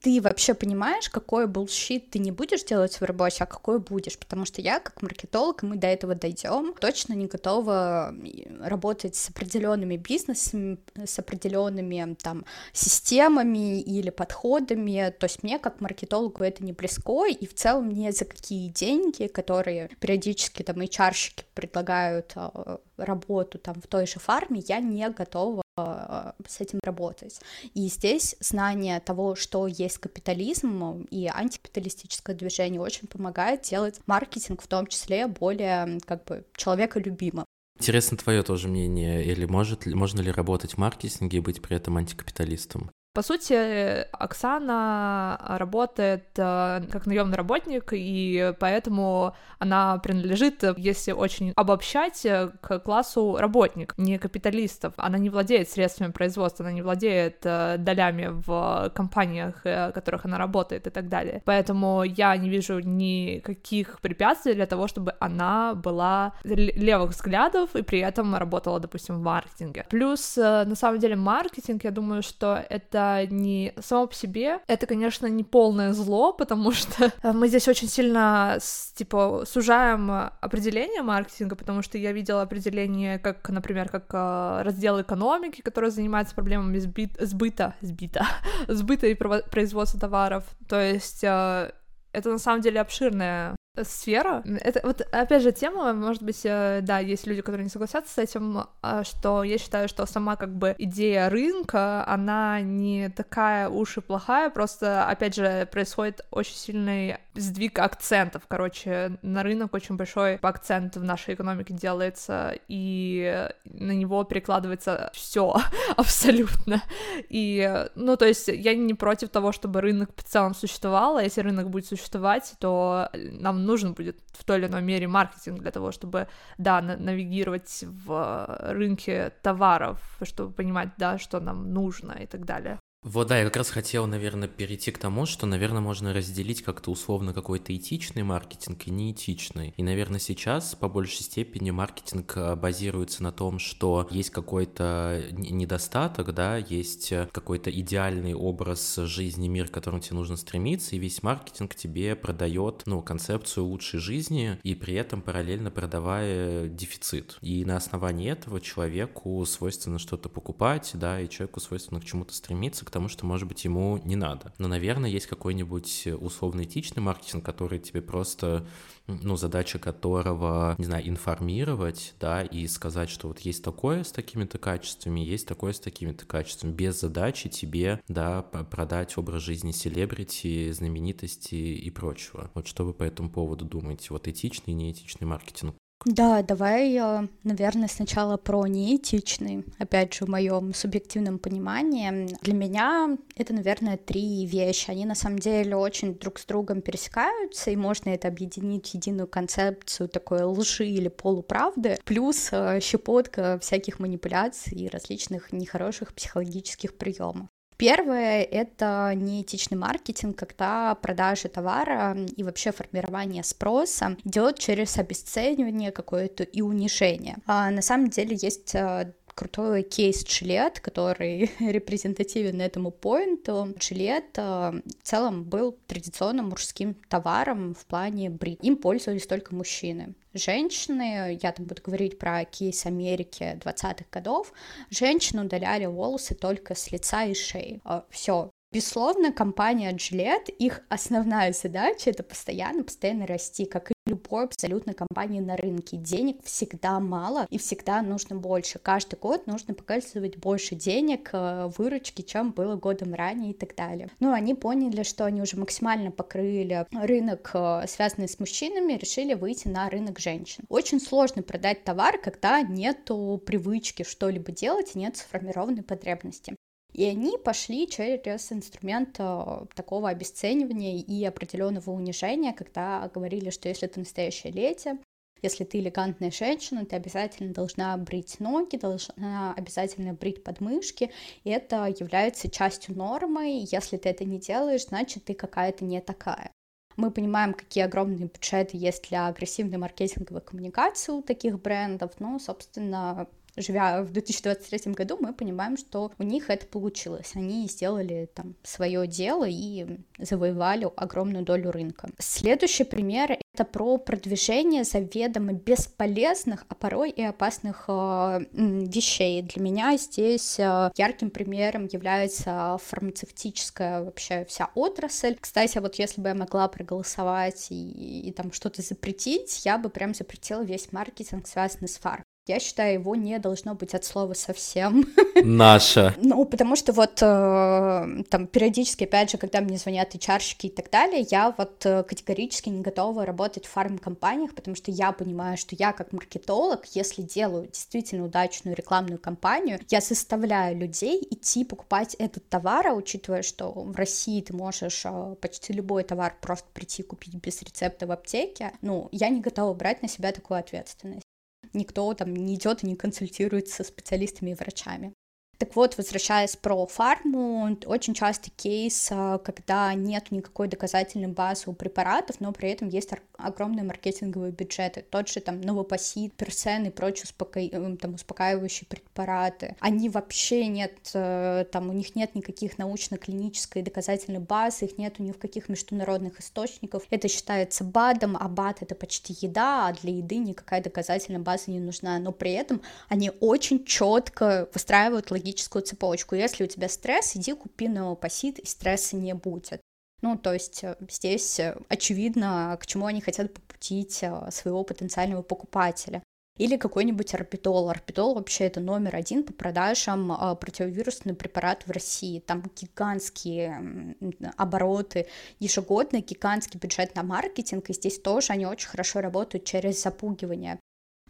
Ты 0.00 0.22
вообще 0.22 0.54
понимаешь, 0.54 1.10
какой 1.10 1.46
bullshit 1.46 2.10
ты 2.10 2.18
не 2.18 2.32
будешь 2.32 2.64
делать 2.64 2.98
в 2.98 3.04
работе, 3.04 3.44
а 3.44 3.46
какой 3.46 3.78
будешь, 3.78 4.18
потому 4.18 4.46
что 4.46 4.62
я, 4.62 4.80
как 4.80 5.02
маркетолог, 5.02 5.62
и 5.62 5.66
мы 5.66 5.76
до 5.76 5.86
этого 5.86 6.14
дойдем, 6.14 6.72
точно 6.80 7.12
не 7.12 7.26
готова 7.26 8.14
работать 8.60 9.16
с 9.16 9.28
определенными 9.28 9.49
определенными 9.50 9.96
бизнесами, 9.96 10.78
с 11.04 11.18
определенными 11.18 12.14
там 12.22 12.44
системами 12.72 13.80
или 13.80 14.10
подходами. 14.10 15.14
То 15.18 15.26
есть 15.26 15.42
мне 15.42 15.58
как 15.58 15.80
маркетологу 15.80 16.44
это 16.44 16.64
не 16.64 16.72
близко, 16.72 17.26
и 17.26 17.46
в 17.46 17.54
целом 17.54 17.86
ни 17.86 18.12
за 18.12 18.24
какие 18.24 18.68
деньги, 18.68 19.26
которые 19.26 19.88
периодически 20.00 20.62
там 20.62 20.80
HR-щики 20.80 21.44
предлагают 21.54 22.32
а, 22.36 22.78
работу 22.96 23.58
там 23.58 23.80
в 23.80 23.86
той 23.86 24.06
же 24.06 24.20
фарме, 24.20 24.62
я 24.68 24.78
не 24.80 25.08
готова 25.10 25.62
а, 25.76 26.34
с 26.46 26.60
этим 26.60 26.78
работать. 26.82 27.40
И 27.74 27.88
здесь 27.88 28.36
знание 28.40 29.00
того, 29.00 29.34
что 29.34 29.66
есть 29.66 29.98
капитализм 29.98 31.06
и 31.10 31.26
антикапиталистическое 31.26 32.36
движение, 32.36 32.80
очень 32.80 33.08
помогает 33.08 33.62
делать 33.62 34.00
маркетинг 34.06 34.62
в 34.62 34.68
том 34.68 34.86
числе 34.86 35.26
более 35.26 35.98
как 36.06 36.24
бы 36.24 36.44
человеколюбимым. 36.56 37.44
Интересно 37.80 38.18
твое 38.18 38.42
тоже 38.42 38.68
мнение, 38.68 39.24
или 39.24 39.46
может, 39.46 39.86
можно 39.86 40.20
ли 40.20 40.30
работать 40.30 40.74
в 40.74 40.76
маркетинге 40.76 41.38
и 41.38 41.40
быть 41.40 41.62
при 41.62 41.78
этом 41.78 41.96
антикапиталистом? 41.96 42.90
По 43.12 43.22
сути, 43.22 44.06
Оксана 44.12 45.36
работает 45.58 46.26
э, 46.36 46.82
как 46.92 47.06
наемный 47.06 47.36
работник, 47.36 47.88
и 47.92 48.54
поэтому 48.60 49.34
она 49.58 49.98
принадлежит, 49.98 50.62
если 50.76 51.10
очень 51.10 51.52
обобщать, 51.56 52.24
к 52.60 52.78
классу 52.78 53.36
работник, 53.36 53.94
не 53.96 54.16
капиталистов. 54.16 54.94
Она 54.96 55.18
не 55.18 55.28
владеет 55.28 55.68
средствами 55.68 56.12
производства, 56.12 56.64
она 56.64 56.72
не 56.72 56.82
владеет 56.82 57.40
э, 57.42 57.78
долями 57.78 58.28
в 58.30 58.92
компаниях, 58.94 59.62
э, 59.64 59.88
в 59.88 59.92
которых 59.92 60.24
она 60.24 60.38
работает 60.38 60.86
и 60.86 60.90
так 60.90 61.08
далее. 61.08 61.42
Поэтому 61.44 62.04
я 62.04 62.36
не 62.36 62.48
вижу 62.48 62.78
никаких 62.78 63.98
препятствий 64.00 64.54
для 64.54 64.66
того, 64.66 64.86
чтобы 64.86 65.16
она 65.18 65.74
была 65.74 66.34
левых 66.44 67.10
взглядов 67.10 67.74
и 67.74 67.82
при 67.82 67.98
этом 67.98 68.36
работала, 68.36 68.78
допустим, 68.78 69.16
в 69.16 69.22
маркетинге. 69.22 69.86
Плюс, 69.90 70.36
на 70.36 70.76
самом 70.76 71.00
деле, 71.00 71.16
маркетинг, 71.16 71.82
я 71.82 71.90
думаю, 71.90 72.22
что 72.22 72.64
это 72.70 72.99
это 73.00 73.26
не 73.34 73.72
само 73.80 74.06
по 74.06 74.14
себе, 74.14 74.60
это, 74.66 74.86
конечно, 74.86 75.26
не 75.26 75.44
полное 75.44 75.92
зло, 75.92 76.32
потому 76.38 76.72
что 76.72 77.12
мы 77.22 77.48
здесь 77.48 77.68
очень 77.68 77.88
сильно, 77.88 78.58
типа, 78.94 79.44
сужаем 79.46 80.10
определение 80.40 81.02
маркетинга, 81.02 81.56
потому 81.56 81.82
что 81.82 81.98
я 81.98 82.12
видела 82.12 82.42
определение, 82.42 83.18
как, 83.18 83.48
например, 83.48 83.88
как 83.88 84.06
а, 84.12 84.62
раздел 84.62 85.00
экономики, 85.00 85.60
который 85.60 85.90
занимается 85.90 86.34
проблемами 86.34 86.78
сбит, 86.78 87.16
сбыта, 87.18 87.74
сбита, 87.80 88.26
сбыта 88.68 89.06
и 89.06 89.14
производства 89.14 90.00
товаров. 90.00 90.44
То 90.68 90.80
есть 90.80 91.24
а, 91.24 91.72
это 92.12 92.30
на 92.30 92.38
самом 92.38 92.60
деле 92.60 92.80
обширная 92.80 93.56
сфера. 93.84 94.42
Это 94.60 94.80
вот, 94.82 95.00
опять 95.12 95.42
же, 95.42 95.52
тема, 95.52 95.92
может 95.92 96.22
быть, 96.22 96.40
э, 96.44 96.80
да, 96.82 96.98
есть 96.98 97.26
люди, 97.26 97.42
которые 97.42 97.64
не 97.64 97.70
согласятся 97.70 98.14
с 98.14 98.18
этим, 98.18 98.66
а, 98.82 99.04
что 99.04 99.42
я 99.42 99.58
считаю, 99.58 99.88
что 99.88 100.06
сама 100.06 100.36
как 100.36 100.54
бы 100.54 100.74
идея 100.78 101.28
рынка, 101.30 102.06
она 102.06 102.60
не 102.60 103.08
такая 103.10 103.68
уж 103.68 103.98
и 103.98 104.00
плохая, 104.00 104.50
просто, 104.50 105.06
опять 105.06 105.34
же, 105.34 105.68
происходит 105.70 106.24
очень 106.30 106.54
сильный 106.54 107.18
сдвиг 107.34 107.78
акцентов, 107.78 108.42
короче, 108.48 109.18
на 109.22 109.42
рынок 109.42 109.74
очень 109.74 109.96
большой 109.96 110.36
акцент 110.36 110.96
в 110.96 111.04
нашей 111.04 111.34
экономике 111.34 111.74
делается, 111.74 112.54
и 112.68 113.48
на 113.64 113.92
него 113.92 114.24
перекладывается 114.24 115.10
все 115.14 115.56
абсолютно. 115.96 116.82
И, 117.28 117.86
ну, 117.94 118.16
то 118.16 118.26
есть 118.26 118.48
я 118.48 118.74
не 118.74 118.94
против 118.94 119.30
того, 119.30 119.52
чтобы 119.52 119.80
рынок 119.80 120.10
в 120.16 120.22
целом 120.24 120.54
существовал, 120.54 121.16
а 121.16 121.22
если 121.22 121.40
рынок 121.40 121.70
будет 121.70 121.86
существовать, 121.86 122.54
то 122.58 123.08
нам 123.14 123.64
нужен 123.70 123.94
будет 123.94 124.16
в 124.32 124.44
той 124.44 124.58
или 124.58 124.66
иной 124.66 124.82
мере 124.82 125.06
маркетинг 125.06 125.60
для 125.60 125.70
того, 125.70 125.92
чтобы, 125.92 126.26
да, 126.58 126.80
навигировать 126.82 127.84
в 128.06 128.46
рынке 128.72 129.30
товаров, 129.42 129.98
чтобы 130.22 130.52
понимать, 130.52 130.88
да, 130.98 131.18
что 131.18 131.40
нам 131.40 131.72
нужно 131.72 132.12
и 132.12 132.26
так 132.26 132.44
далее. 132.44 132.78
Вот 133.02 133.28
да, 133.28 133.38
я 133.38 133.44
как 133.44 133.56
раз 133.56 133.70
хотел, 133.70 134.06
наверное, 134.06 134.46
перейти 134.46 134.90
к 134.90 134.98
тому, 134.98 135.24
что, 135.24 135.46
наверное, 135.46 135.80
можно 135.80 136.12
разделить 136.12 136.62
как-то 136.62 136.90
условно 136.90 137.32
какой-то 137.32 137.74
этичный 137.74 138.24
маркетинг 138.24 138.86
и 138.86 138.90
неэтичный. 138.90 139.72
И, 139.78 139.82
наверное, 139.82 140.20
сейчас 140.20 140.74
по 140.74 140.86
большей 140.86 141.22
степени 141.22 141.70
маркетинг 141.70 142.34
а, 142.36 142.56
базируется 142.56 143.22
на 143.22 143.32
том, 143.32 143.58
что 143.58 144.06
есть 144.10 144.28
какой-то 144.28 145.24
недостаток, 145.32 146.34
да, 146.34 146.58
есть 146.58 147.10
э, 147.12 147.26
какой-то 147.32 147.70
идеальный 147.70 148.34
образ 148.34 148.96
жизни, 148.96 149.48
мир, 149.48 149.68
к 149.68 149.72
которому 149.72 150.02
тебе 150.02 150.16
нужно 150.16 150.36
стремиться, 150.36 150.94
и 150.94 150.98
весь 150.98 151.22
маркетинг 151.22 151.74
тебе 151.74 152.14
продает, 152.14 152.82
ну, 152.84 153.00
концепцию 153.00 153.64
лучшей 153.64 153.98
жизни, 153.98 154.58
и 154.62 154.74
при 154.74 154.92
этом 154.92 155.22
параллельно 155.22 155.70
продавая 155.70 156.68
дефицит. 156.68 157.38
И 157.40 157.64
на 157.64 157.78
основании 157.78 158.30
этого 158.30 158.60
человеку 158.60 159.42
свойственно 159.46 159.98
что-то 159.98 160.28
покупать, 160.28 160.90
да, 160.92 161.18
и 161.18 161.30
человеку 161.30 161.60
свойственно 161.60 161.98
к 162.02 162.04
чему-то 162.04 162.34
стремиться, 162.34 162.84
к 162.90 162.92
тому, 162.92 163.08
что, 163.08 163.24
может 163.24 163.46
быть, 163.46 163.64
ему 163.64 164.00
не 164.04 164.16
надо. 164.16 164.52
Но, 164.58 164.66
наверное, 164.66 165.08
есть 165.08 165.26
какой-нибудь 165.26 166.08
условно-этичный 166.20 167.00
маркетинг, 167.00 167.44
который 167.44 167.78
тебе 167.78 168.02
просто, 168.02 168.66
ну, 169.06 169.36
задача 169.36 169.78
которого, 169.78 170.74
не 170.76 170.84
знаю, 170.84 171.08
информировать, 171.08 172.14
да, 172.18 172.42
и 172.42 172.66
сказать, 172.66 173.08
что 173.08 173.28
вот 173.28 173.38
есть 173.40 173.62
такое 173.62 174.02
с 174.02 174.10
такими-то 174.10 174.58
качествами, 174.58 175.20
есть 175.20 175.46
такое 175.46 175.72
с 175.72 175.78
такими-то 175.78 176.26
качествами, 176.26 176.72
без 176.72 177.00
задачи 177.00 177.48
тебе, 177.48 178.00
да, 178.08 178.42
продать 178.42 179.16
образ 179.16 179.42
жизни 179.42 179.70
селебрити, 179.70 180.72
знаменитости 180.72 181.54
и 181.54 181.90
прочего. 181.90 182.50
Вот 182.54 182.66
что 182.66 182.84
вы 182.84 182.92
по 182.92 183.04
этому 183.04 183.30
поводу 183.30 183.64
думаете? 183.64 184.08
Вот 184.10 184.26
этичный 184.26 184.72
и 184.72 184.76
неэтичный 184.76 185.28
маркетинг. 185.28 185.76
Да, 186.06 186.42
давай, 186.42 186.98
наверное, 187.44 187.88
сначала 187.88 188.38
про 188.38 188.66
неэтичный, 188.66 189.66
опять 189.78 190.14
же, 190.14 190.24
в 190.24 190.28
моем 190.28 190.72
субъективном 190.72 191.38
понимании. 191.38 192.34
Для 192.40 192.54
меня 192.54 193.18
это, 193.36 193.52
наверное, 193.52 193.98
три 193.98 194.46
вещи. 194.46 194.90
Они 194.90 195.04
на 195.04 195.14
самом 195.14 195.38
деле 195.38 195.76
очень 195.76 196.14
друг 196.14 196.38
с 196.38 196.46
другом 196.46 196.80
пересекаются, 196.80 197.70
и 197.70 197.76
можно 197.76 198.08
это 198.08 198.28
объединить 198.28 198.88
в 198.88 198.94
единую 198.94 199.28
концепцию 199.28 200.08
такой 200.08 200.42
лжи 200.42 200.86
или 200.86 201.08
полуправды, 201.08 201.98
плюс 202.04 202.48
э, 202.50 202.80
щепотка 202.80 203.58
всяких 203.60 203.98
манипуляций 203.98 204.78
и 204.78 204.88
различных 204.88 205.52
нехороших 205.52 206.14
психологических 206.14 206.96
приемов. 206.96 207.48
Первое— 207.80 208.42
это 208.50 209.10
неэтичный 209.16 209.78
маркетинг, 209.78 210.36
когда 210.36 210.94
продажа 210.96 211.48
товара 211.48 212.14
и 212.36 212.42
вообще 212.42 212.72
формирование 212.72 213.42
спроса 213.42 214.18
идет 214.22 214.58
через 214.58 214.98
обесценивание 214.98 215.90
какое-то 215.90 216.42
и 216.42 216.60
унижение. 216.60 217.38
А 217.46 217.70
на 217.70 217.80
самом 217.80 218.10
деле 218.10 218.36
есть 218.38 218.74
э, 218.74 219.14
крутой 219.40 219.84
кейс 219.84 220.22
Джилет, 220.22 220.80
который 220.80 221.50
репрезентативен 221.60 222.60
этому 222.60 222.90
поинту. 222.90 223.74
Джилет 223.78 224.36
э, 224.36 224.42
в 224.42 225.02
целом 225.02 225.44
был 225.44 225.78
традиционным 225.86 226.50
мужским 226.50 226.94
товаром 227.08 227.74
в 227.74 227.86
плане 227.86 228.28
брит. 228.28 228.62
Им 228.62 228.76
пользовались 228.76 229.26
только 229.26 229.54
мужчины. 229.54 230.14
Женщины, 230.34 231.38
я 231.42 231.52
там 231.52 231.64
буду 231.64 231.80
говорить 231.82 232.18
про 232.18 232.44
кейс 232.44 232.84
Америки 232.84 233.58
20-х 233.64 234.04
годов, 234.12 234.52
женщины 234.90 235.42
удаляли 235.44 235.86
волосы 235.86 236.34
только 236.34 236.74
с 236.74 236.92
лица 236.92 237.24
и 237.24 237.32
шеи. 237.32 237.80
Э, 237.86 238.02
Все, 238.10 238.50
Безусловно, 238.72 239.32
компания 239.32 239.92
Gillette, 239.92 240.48
их 240.48 240.82
основная 240.88 241.52
задача— 241.52 242.10
это 242.10 242.22
постоянно, 242.22 242.84
постоянно 242.84 243.26
расти, 243.26 243.64
как 243.64 243.90
и 243.90 243.94
любой 244.06 244.44
абсолютно 244.44 244.94
компании 244.94 245.40
на 245.40 245.56
рынке. 245.56 245.96
Денег 245.96 246.44
всегда 246.44 247.00
мало 247.00 247.48
и 247.50 247.58
всегда 247.58 248.00
нужно 248.00 248.36
больше. 248.36 248.78
Каждый 248.78 249.18
год 249.18 249.48
нужно 249.48 249.74
показывать 249.74 250.36
больше 250.36 250.76
денег, 250.76 251.30
э, 251.32 251.68
выручки, 251.78 252.22
чем 252.22 252.52
было 252.52 252.76
годом 252.76 253.12
ранее 253.12 253.50
и 253.50 253.54
так 253.54 253.74
далее. 253.74 254.08
Ну, 254.20 254.32
они 254.32 254.54
поняли, 254.54 255.02
что 255.02 255.24
они 255.24 255.42
уже 255.42 255.56
максимально 255.56 256.12
покрыли 256.12 256.86
рынок, 256.92 257.50
э, 257.54 257.86
связанный 257.88 258.28
с 258.28 258.38
мужчинами, 258.38 258.92
решили 258.92 259.34
выйти 259.34 259.66
на 259.66 259.90
рынок 259.90 260.20
женщин. 260.20 260.62
Очень 260.68 261.00
сложно 261.00 261.42
продать 261.42 261.82
товар, 261.82 262.18
когда 262.18 262.62
нету 262.62 263.42
привычки 263.44 264.04
что-либо 264.04 264.52
делать 264.52 264.94
нет 264.94 265.16
сформированной 265.16 265.82
потребности. 265.82 266.54
И 266.92 267.04
они 267.04 267.38
пошли 267.38 267.88
через 267.88 268.50
инструмент 268.52 269.16
э, 269.18 269.66
такого 269.74 270.08
обесценивания 270.08 270.98
и 270.98 271.24
определенного 271.24 271.90
унижения, 271.90 272.52
когда 272.52 273.10
говорили, 273.14 273.50
что 273.50 273.68
если 273.68 273.86
ты 273.86 274.00
настоящая 274.00 274.50
леди, 274.50 274.98
если 275.42 275.64
ты 275.64 275.78
элегантная 275.78 276.30
женщина, 276.30 276.84
ты 276.84 276.96
обязательно 276.96 277.54
должна 277.54 277.96
брить 277.96 278.40
ноги, 278.40 278.76
должна 278.76 279.54
обязательно 279.54 280.12
брить 280.12 280.44
подмышки, 280.44 281.10
и 281.44 281.50
это 281.50 281.86
является 281.86 282.50
частью 282.50 282.96
нормы, 282.96 283.64
если 283.70 283.96
ты 283.96 284.10
это 284.10 284.24
не 284.24 284.38
делаешь, 284.38 284.86
значит, 284.86 285.24
ты 285.24 285.34
какая-то 285.34 285.84
не 285.84 286.00
такая. 286.00 286.52
Мы 286.96 287.10
понимаем, 287.10 287.54
какие 287.54 287.84
огромные 287.84 288.28
бюджеты 288.28 288.76
есть 288.76 289.08
для 289.08 289.28
агрессивной 289.28 289.78
маркетинговой 289.78 290.42
коммуникации 290.42 291.12
у 291.12 291.22
таких 291.22 291.58
брендов, 291.58 292.12
но, 292.18 292.38
собственно, 292.38 293.26
живя 293.56 294.02
в 294.02 294.10
2023 294.12 294.92
году, 294.92 295.18
мы 295.20 295.32
понимаем, 295.32 295.76
что 295.76 296.12
у 296.18 296.22
них 296.22 296.50
это 296.50 296.66
получилось. 296.66 297.32
Они 297.34 297.66
сделали 297.68 298.28
там 298.34 298.54
свое 298.62 299.06
дело 299.06 299.46
и 299.48 299.98
завоевали 300.18 300.88
огромную 300.96 301.44
долю 301.44 301.70
рынка. 301.70 302.10
Следующий 302.18 302.84
пример— 302.84 303.38
это 303.54 303.64
про 303.64 303.98
продвижение 303.98 304.84
заведомо 304.84 305.52
бесполезных, 305.52 306.64
а 306.68 306.74
порой 306.74 307.10
и 307.10 307.22
опасных 307.22 307.84
э, 307.88 308.40
вещей. 308.52 309.42
Для 309.42 309.62
меня 309.62 309.96
здесь 309.96 310.58
э, 310.58 310.90
ярким 310.96 311.30
примером 311.30 311.86
является 311.86 312.78
фармацевтическая 312.82 314.02
вообще 314.02 314.44
вся 314.46 314.70
отрасль. 314.74 315.36
Кстати, 315.40 315.78
вот 315.78 315.96
если 315.96 316.20
бы 316.20 316.28
я 316.28 316.34
могла 316.34 316.68
проголосовать 316.68 317.68
и, 317.70 318.28
и 318.28 318.32
там 318.32 318.52
что-то 318.52 318.82
запретить, 318.82 319.64
я 319.64 319.78
бы 319.78 319.88
прям 319.90 320.14
запретила 320.14 320.62
весь 320.62 320.92
маркетинг, 320.92 321.46
связанный 321.46 321.88
с 321.88 321.98
фарм. 321.98 322.22
Я 322.50 322.58
считаю, 322.58 322.94
его 322.94 323.14
не 323.14 323.38
должно 323.38 323.76
быть 323.76 323.94
от 323.94 324.04
слова 324.04 324.34
совсем. 324.34 325.06
Наша. 325.44 326.16
ну, 326.20 326.44
потому 326.44 326.74
что 326.74 326.92
вот 326.92 327.22
э, 327.22 328.24
там 328.28 328.48
периодически, 328.48 329.04
опять 329.04 329.30
же, 329.30 329.38
когда 329.38 329.60
мне 329.60 329.78
звонят 329.78 330.16
HR-щики 330.16 330.66
и 330.66 330.68
так 330.68 330.90
далее, 330.90 331.24
я 331.30 331.54
вот 331.56 331.86
э, 331.86 332.02
категорически 332.02 332.68
не 332.68 332.80
готова 332.80 333.24
работать 333.24 333.66
в 333.66 333.70
фарм-компаниях, 333.70 334.56
потому 334.56 334.74
что 334.74 334.90
я 334.90 335.12
понимаю, 335.12 335.56
что 335.56 335.76
я 335.76 335.92
как 335.92 336.12
маркетолог, 336.12 336.86
если 336.86 337.22
делаю 337.22 337.68
действительно 337.68 338.24
удачную 338.24 338.76
рекламную 338.76 339.20
кампанию, 339.20 339.78
я 339.88 340.00
заставляю 340.00 340.76
людей 340.76 341.24
идти 341.30 341.64
покупать 341.64 342.16
этот 342.18 342.48
товар, 342.48 342.88
а 342.88 342.94
учитывая, 342.94 343.42
что 343.42 343.70
в 343.70 343.94
России 343.94 344.40
ты 344.40 344.56
можешь 344.56 345.02
э, 345.04 345.36
почти 345.40 345.72
любой 345.72 346.02
товар 346.02 346.34
просто 346.40 346.66
прийти 346.74 347.04
купить 347.04 347.36
без 347.36 347.62
рецепта 347.62 348.08
в 348.08 348.10
аптеке, 348.10 348.72
ну, 348.82 349.08
я 349.12 349.28
не 349.28 349.40
готова 349.40 349.72
брать 349.72 350.02
на 350.02 350.08
себя 350.08 350.32
такую 350.32 350.58
ответственность 350.58 351.29
никто 351.72 352.12
там 352.14 352.34
не 352.34 352.54
идет 352.54 352.82
и 352.82 352.86
не 352.86 352.96
консультируется 352.96 353.76
со 353.76 353.84
специалистами 353.84 354.50
и 354.50 354.54
врачами. 354.54 355.14
Так 355.60 355.76
вот, 355.76 355.98
возвращаясь 355.98 356.56
про 356.56 356.86
фарму, 356.86 357.76
очень 357.84 358.14
часто 358.14 358.50
кейс, 358.50 359.08
а, 359.12 359.36
когда 359.36 359.92
нет 359.92 360.30
никакой 360.30 360.68
доказательной 360.68 361.28
базы 361.28 361.64
у 361.66 361.74
препаратов, 361.74 362.40
но 362.40 362.50
при 362.50 362.70
этом 362.70 362.88
есть 362.88 363.10
огромные 363.36 363.84
маркетинговые 363.84 364.52
бюджеты. 364.52 365.04
Тот 365.08 365.28
же 365.28 365.40
там 365.40 365.60
новопосит, 365.60 366.32
персен 366.32 366.86
и 366.86 366.90
прочие 366.90 367.24
успока... 367.24 367.60
Э, 367.60 367.96
там, 368.00 368.14
успокаивающие 368.14 368.86
препараты. 368.88 369.76
Они 369.80 370.08
вообще 370.08 370.66
нет, 370.66 370.94
э, 371.12 371.66
там 371.70 371.90
у 371.90 371.92
них 371.92 372.16
нет 372.16 372.34
никаких 372.34 372.78
научно-клинической 372.78 373.82
доказательной 373.82 374.40
базы, 374.40 374.86
их 374.86 374.96
нет 374.96 375.16
у 375.18 375.22
них 375.22 375.38
каких 375.38 375.68
международных 375.68 376.40
источников. 376.40 377.02
Это 377.10 377.28
считается 377.28 377.84
БАДом, 377.84 378.38
а 378.40 378.48
БАД 378.48 378.80
это 378.80 378.94
почти 378.94 379.36
еда, 379.42 379.88
а 379.88 379.92
для 379.92 380.16
еды 380.16 380.36
никакая 380.36 380.82
доказательная 380.82 381.40
база 381.40 381.70
не 381.70 381.80
нужна. 381.80 382.18
Но 382.18 382.32
при 382.32 382.52
этом 382.52 382.80
они 383.08 383.30
очень 383.40 383.84
четко 383.84 384.66
выстраивают 384.72 385.30
логическую 385.30 385.49
логическую 385.50 385.82
цепочку. 385.82 386.34
Если 386.34 386.64
у 386.64 386.66
тебя 386.66 386.88
стресс, 386.88 387.36
иди 387.36 387.52
купи 387.52 387.88
новопосит, 387.88 388.58
и 388.58 388.66
стресса 388.66 389.16
не 389.16 389.34
будет. 389.34 389.80
Ну, 390.22 390.36
то 390.36 390.52
есть 390.52 390.84
э, 390.84 390.96
здесь 391.08 391.58
э, 391.58 391.76
очевидно, 391.88 392.76
к 392.80 392.86
чему 392.86 393.06
они 393.06 393.20
хотят 393.20 393.52
попутить 393.54 394.22
э, 394.22 394.50
своего 394.50 394.84
потенциального 394.84 395.42
покупателя. 395.42 396.22
Или 396.58 396.76
какой-нибудь 396.76 397.32
орбитол. 397.34 397.88
Орбитол 397.88 398.34
вообще 398.34 398.64
это 398.64 398.80
номер 398.80 399.16
один 399.16 399.44
по 399.44 399.52
продажам 399.52 400.30
противовирусных 400.60 401.38
препаратов 401.38 401.88
в 401.88 401.90
России. 401.90 402.40
Там 402.40 402.62
гигантские 402.76 404.14
обороты 404.58 405.26
ежегодно, 405.58 406.20
гигантский 406.20 406.78
бюджет 406.78 407.14
на 407.14 407.22
маркетинг, 407.22 407.88
и 407.88 407.94
здесь 407.94 408.20
тоже 408.20 408.52
они 408.52 408.66
очень 408.66 408.88
хорошо 408.88 409.22
работают 409.22 409.64
через 409.64 410.02
запугивание 410.02 410.78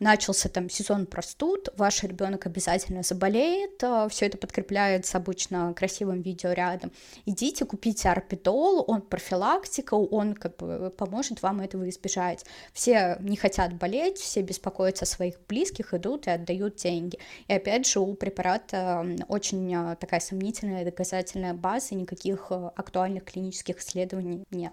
начался 0.00 0.48
там 0.48 0.68
сезон 0.68 1.06
простуд, 1.06 1.68
ваш 1.76 2.02
ребенок 2.02 2.46
обязательно 2.46 3.02
заболеет, 3.02 3.82
э, 3.82 4.08
все 4.10 4.26
это 4.26 4.38
подкрепляется 4.38 5.18
обычно 5.18 5.72
красивым 5.74 6.22
видео 6.22 6.52
рядом. 6.52 6.90
Идите, 7.26 7.64
купите 7.64 8.08
арпидол, 8.08 8.84
он 8.88 9.02
профилактика, 9.02 9.94
он 9.94 10.34
как 10.34 10.56
бы 10.56 10.90
поможет 10.90 11.42
вам 11.42 11.60
этого 11.60 11.88
избежать. 11.88 12.44
Все 12.72 13.18
не 13.20 13.36
хотят 13.36 13.74
болеть, 13.74 14.18
все 14.18 14.42
беспокоятся 14.42 15.04
о 15.04 15.08
своих 15.08 15.38
близких, 15.46 15.94
идут 15.94 16.26
и 16.26 16.30
отдают 16.30 16.76
деньги. 16.76 17.18
И 17.46 17.52
опять 17.52 17.86
же, 17.86 18.00
у 18.00 18.14
препарата 18.14 19.06
очень 19.28 19.72
э, 19.74 19.96
такая 19.96 20.20
сомнительная 20.20 20.84
доказательная 20.84 21.54
база, 21.54 21.94
никаких 21.94 22.46
э, 22.50 22.70
актуальных 22.74 23.24
клинических 23.24 23.78
исследований 23.78 24.44
нет. 24.50 24.72